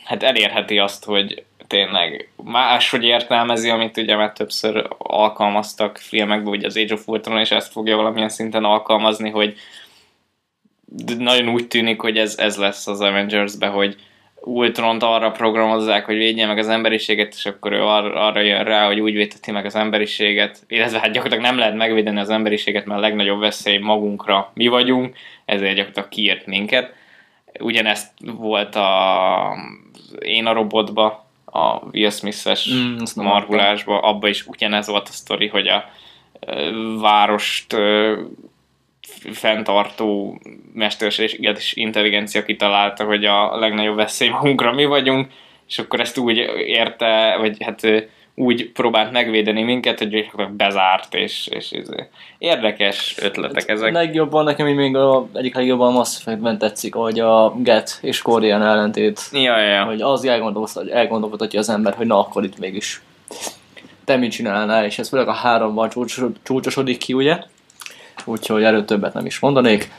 hát 0.03 0.23
elérheti 0.23 0.77
azt, 0.77 1.05
hogy 1.05 1.43
tényleg 1.67 2.31
máshogy 2.43 3.03
értelmezi, 3.03 3.69
amit 3.69 3.97
ugye 3.97 4.15
már 4.15 4.31
többször 4.33 4.87
alkalmaztak 4.97 5.97
filmekben, 5.97 6.53
ugye 6.53 6.67
az 6.67 6.77
Age 6.77 6.93
of 6.93 7.07
Ultron, 7.07 7.39
és 7.39 7.51
ezt 7.51 7.71
fogja 7.71 7.95
valamilyen 7.95 8.29
szinten 8.29 8.63
alkalmazni, 8.63 9.29
hogy 9.29 9.57
nagyon 11.17 11.49
úgy 11.49 11.67
tűnik, 11.67 12.01
hogy 12.01 12.17
ez, 12.17 12.37
ez 12.37 12.57
lesz 12.57 12.87
az 12.87 13.01
Avengers-be, 13.01 13.67
hogy 13.67 13.95
Ultront 14.41 15.03
arra 15.03 15.31
programozzák, 15.31 16.05
hogy 16.05 16.15
védje 16.15 16.47
meg 16.47 16.57
az 16.57 16.67
emberiséget, 16.67 17.33
és 17.33 17.45
akkor 17.45 17.71
ő 17.71 17.81
arra, 17.81 18.25
arra 18.25 18.39
jön 18.39 18.63
rá, 18.63 18.85
hogy 18.85 18.99
úgy 18.99 19.13
védheti 19.13 19.51
meg 19.51 19.65
az 19.65 19.75
emberiséget, 19.75 20.63
illetve 20.67 20.99
hát 20.99 21.11
gyakorlatilag 21.11 21.43
nem 21.43 21.57
lehet 21.57 21.75
megvédeni 21.75 22.19
az 22.19 22.29
emberiséget, 22.29 22.85
mert 22.85 22.99
a 22.99 23.01
legnagyobb 23.01 23.39
veszély 23.39 23.77
magunkra 23.77 24.51
mi 24.53 24.67
vagyunk, 24.67 25.15
ezért 25.45 25.75
gyakorlatilag 25.75 26.09
kiírt 26.09 26.45
minket. 26.45 26.93
Ugyanezt 27.59 28.11
volt 28.19 28.75
a 28.75 29.57
Én 30.19 30.45
a 30.45 30.53
robotba, 30.53 31.25
a 31.45 31.75
Will 31.91 32.09
Smith-es 32.09 32.69
Mm, 32.73 32.97
marhulásba, 33.15 33.99
abba 33.99 34.27
is 34.27 34.45
ugyanez 34.45 34.87
volt 34.87 35.07
a 35.07 35.11
sztori, 35.11 35.47
hogy 35.47 35.67
a 35.67 35.89
várost 36.99 37.75
fenntartó 39.31 40.39
mesterséges 40.73 41.73
intelligencia 41.73 42.43
kitalálta, 42.43 43.03
hogy 43.03 43.25
a 43.25 43.57
legnagyobb 43.59 43.95
veszély 43.95 44.29
magunkra 44.29 44.73
mi 44.73 44.85
vagyunk, 44.85 45.27
és 45.67 45.79
akkor 45.79 45.99
ezt 45.99 46.17
úgy 46.17 46.37
érte, 46.65 47.35
vagy 47.39 47.63
hát 47.63 48.09
úgy 48.39 48.71
próbált 48.71 49.11
megvédeni 49.11 49.63
minket, 49.63 49.99
hogy 49.99 50.29
bezárt, 50.51 51.15
és, 51.15 51.47
és, 51.47 51.71
és 51.71 51.85
érdekes 52.37 53.15
ötletek 53.21 53.69
ezek. 53.69 53.93
Legjobban 53.93 54.43
nekem 54.43 54.67
még 54.67 54.95
a, 54.95 55.27
egyik 55.33 55.55
legjobban 55.55 55.87
a 55.87 55.97
Mass 55.97 56.17
Effect-ben 56.17 56.57
tetszik, 56.57 56.93
hogy 56.93 57.19
a 57.19 57.53
Get 57.55 57.99
és 58.01 58.21
Korean 58.21 58.61
ellentét, 58.61 59.21
Ja, 59.31 59.59
ja, 59.59 59.83
hogy 59.83 60.01
az 60.01 60.25
elgondolkodhatja 60.91 61.59
az 61.59 61.69
ember, 61.69 61.93
hogy 61.93 62.07
na 62.07 62.19
akkor 62.19 62.43
itt 62.43 62.59
mégis 62.59 63.01
te 64.05 64.15
mit 64.15 64.31
csinálnál, 64.31 64.85
és 64.85 64.99
ez 64.99 65.09
főleg 65.09 65.27
a 65.27 65.33
háromban 65.33 65.89
csúcsosod- 65.89 66.37
csúcsosodik 66.43 66.97
ki, 66.97 67.13
ugye? 67.13 67.39
Úgyhogy 68.27 68.63
erről 68.63 68.85
többet 68.85 69.13
nem 69.13 69.25
is 69.25 69.39
mondanék. 69.39 69.91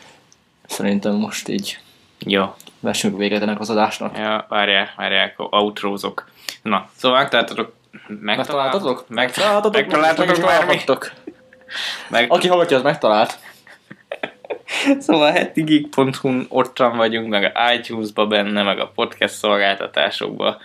Szerintem 0.66 1.14
most 1.14 1.49
így 1.49 1.79
Jó. 2.18 2.55
vessünk 2.81 3.16
véget 3.16 3.43
ennek 3.43 3.61
az 3.61 3.70
adásnak. 3.70 4.16
Ja, 4.16 4.47
várjál, 4.49 4.89
várjál, 4.97 5.33
outrózok. 5.37 6.31
Na, 6.62 6.89
szóval 6.97 7.18
megtaláltatok 7.18 7.76
Megtaláltatok? 8.07 9.05
Megtaláltatok? 9.09 9.72
Megtaláltatok 9.72 10.26
bármi? 10.26 10.41
találhattok. 10.41 11.12
Meg... 12.09 12.31
Aki 12.31 12.49
hallgatja, 12.49 12.76
az 12.76 12.83
megtalált. 12.83 13.39
Szóval 14.99 15.33
hetigeek.hu-n 15.33 16.47
ottan 16.49 16.97
vagyunk, 16.97 17.29
meg 17.29 17.53
a 17.55 17.72
iTunes-ba 17.72 18.26
benne, 18.26 18.62
meg 18.62 18.79
a 18.79 18.93
podcast 18.95 19.35
szolgáltatásokba. 19.35 20.59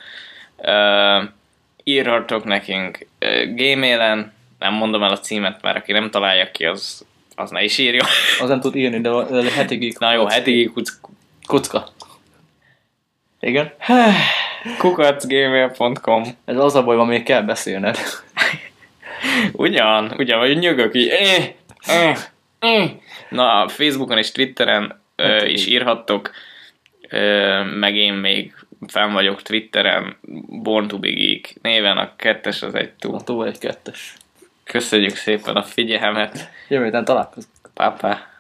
Uh, 0.58 1.24
írhatok 1.84 2.44
nekünk 2.44 3.08
uh, 3.22 3.56
gmail-en, 3.56 4.34
nem 4.60 4.74
mondom 4.74 5.04
el 5.04 5.12
a 5.12 5.20
címet, 5.20 5.62
mert 5.62 5.78
aki 5.78 5.92
nem 5.92 6.10
találja 6.10 6.52
ki, 6.52 6.66
az, 6.66 7.06
az 7.36 7.50
ne 7.50 7.64
is 7.64 7.78
írja. 7.78 8.06
Az 8.40 8.50
nem 8.50 8.60
tud 8.60 8.76
írni, 8.76 9.02
de 9.02 9.10
a 9.10 9.50
hetigig. 9.50 9.96
Na 10.00 10.14
jó, 10.14 10.26
hetigeek 10.26 10.72
Kocka. 11.46 11.88
Igen? 13.40 13.74
kukacgmail.com 14.78 16.24
Ez 16.46 16.58
az 16.58 16.76
a 16.76 16.84
baj, 16.84 16.96
van, 16.96 17.08
még 17.08 17.24
kell 17.24 17.42
beszélned. 17.42 17.98
Ugyan, 19.52 20.14
ugyan, 20.18 20.40
vagy 20.40 20.58
nyögök 20.58 20.96
így. 20.96 21.08
Eh, 21.08 21.54
eh, 21.86 22.18
eh. 22.60 22.92
Na, 23.30 23.68
Facebookon 23.68 24.18
és 24.18 24.32
Twitteren 24.32 25.02
ö, 25.16 25.46
is 25.46 25.66
írhattok, 25.66 26.32
ö, 27.10 27.64
meg 27.64 27.96
én 27.96 28.14
még 28.14 28.54
fenn 28.88 29.12
vagyok 29.12 29.42
Twitteren, 29.42 30.18
Born 30.48 30.88
to 30.88 31.00
be 31.00 31.10
Geek 31.10 31.56
néven, 31.62 31.98
a 31.98 32.16
kettes 32.16 32.62
az 32.62 32.76
egy 32.76 32.92
túl. 32.92 33.16
A 33.16 33.22
túl 33.22 33.48
egy 33.48 33.58
kettes. 33.58 34.14
Köszönjük 34.64 35.16
szépen 35.16 35.56
a 35.56 35.64
figyelmet, 35.64 36.50
Jövő 36.68 36.84
héten 36.84 37.06
találkozunk. 37.06 37.56
pápá. 37.74 38.33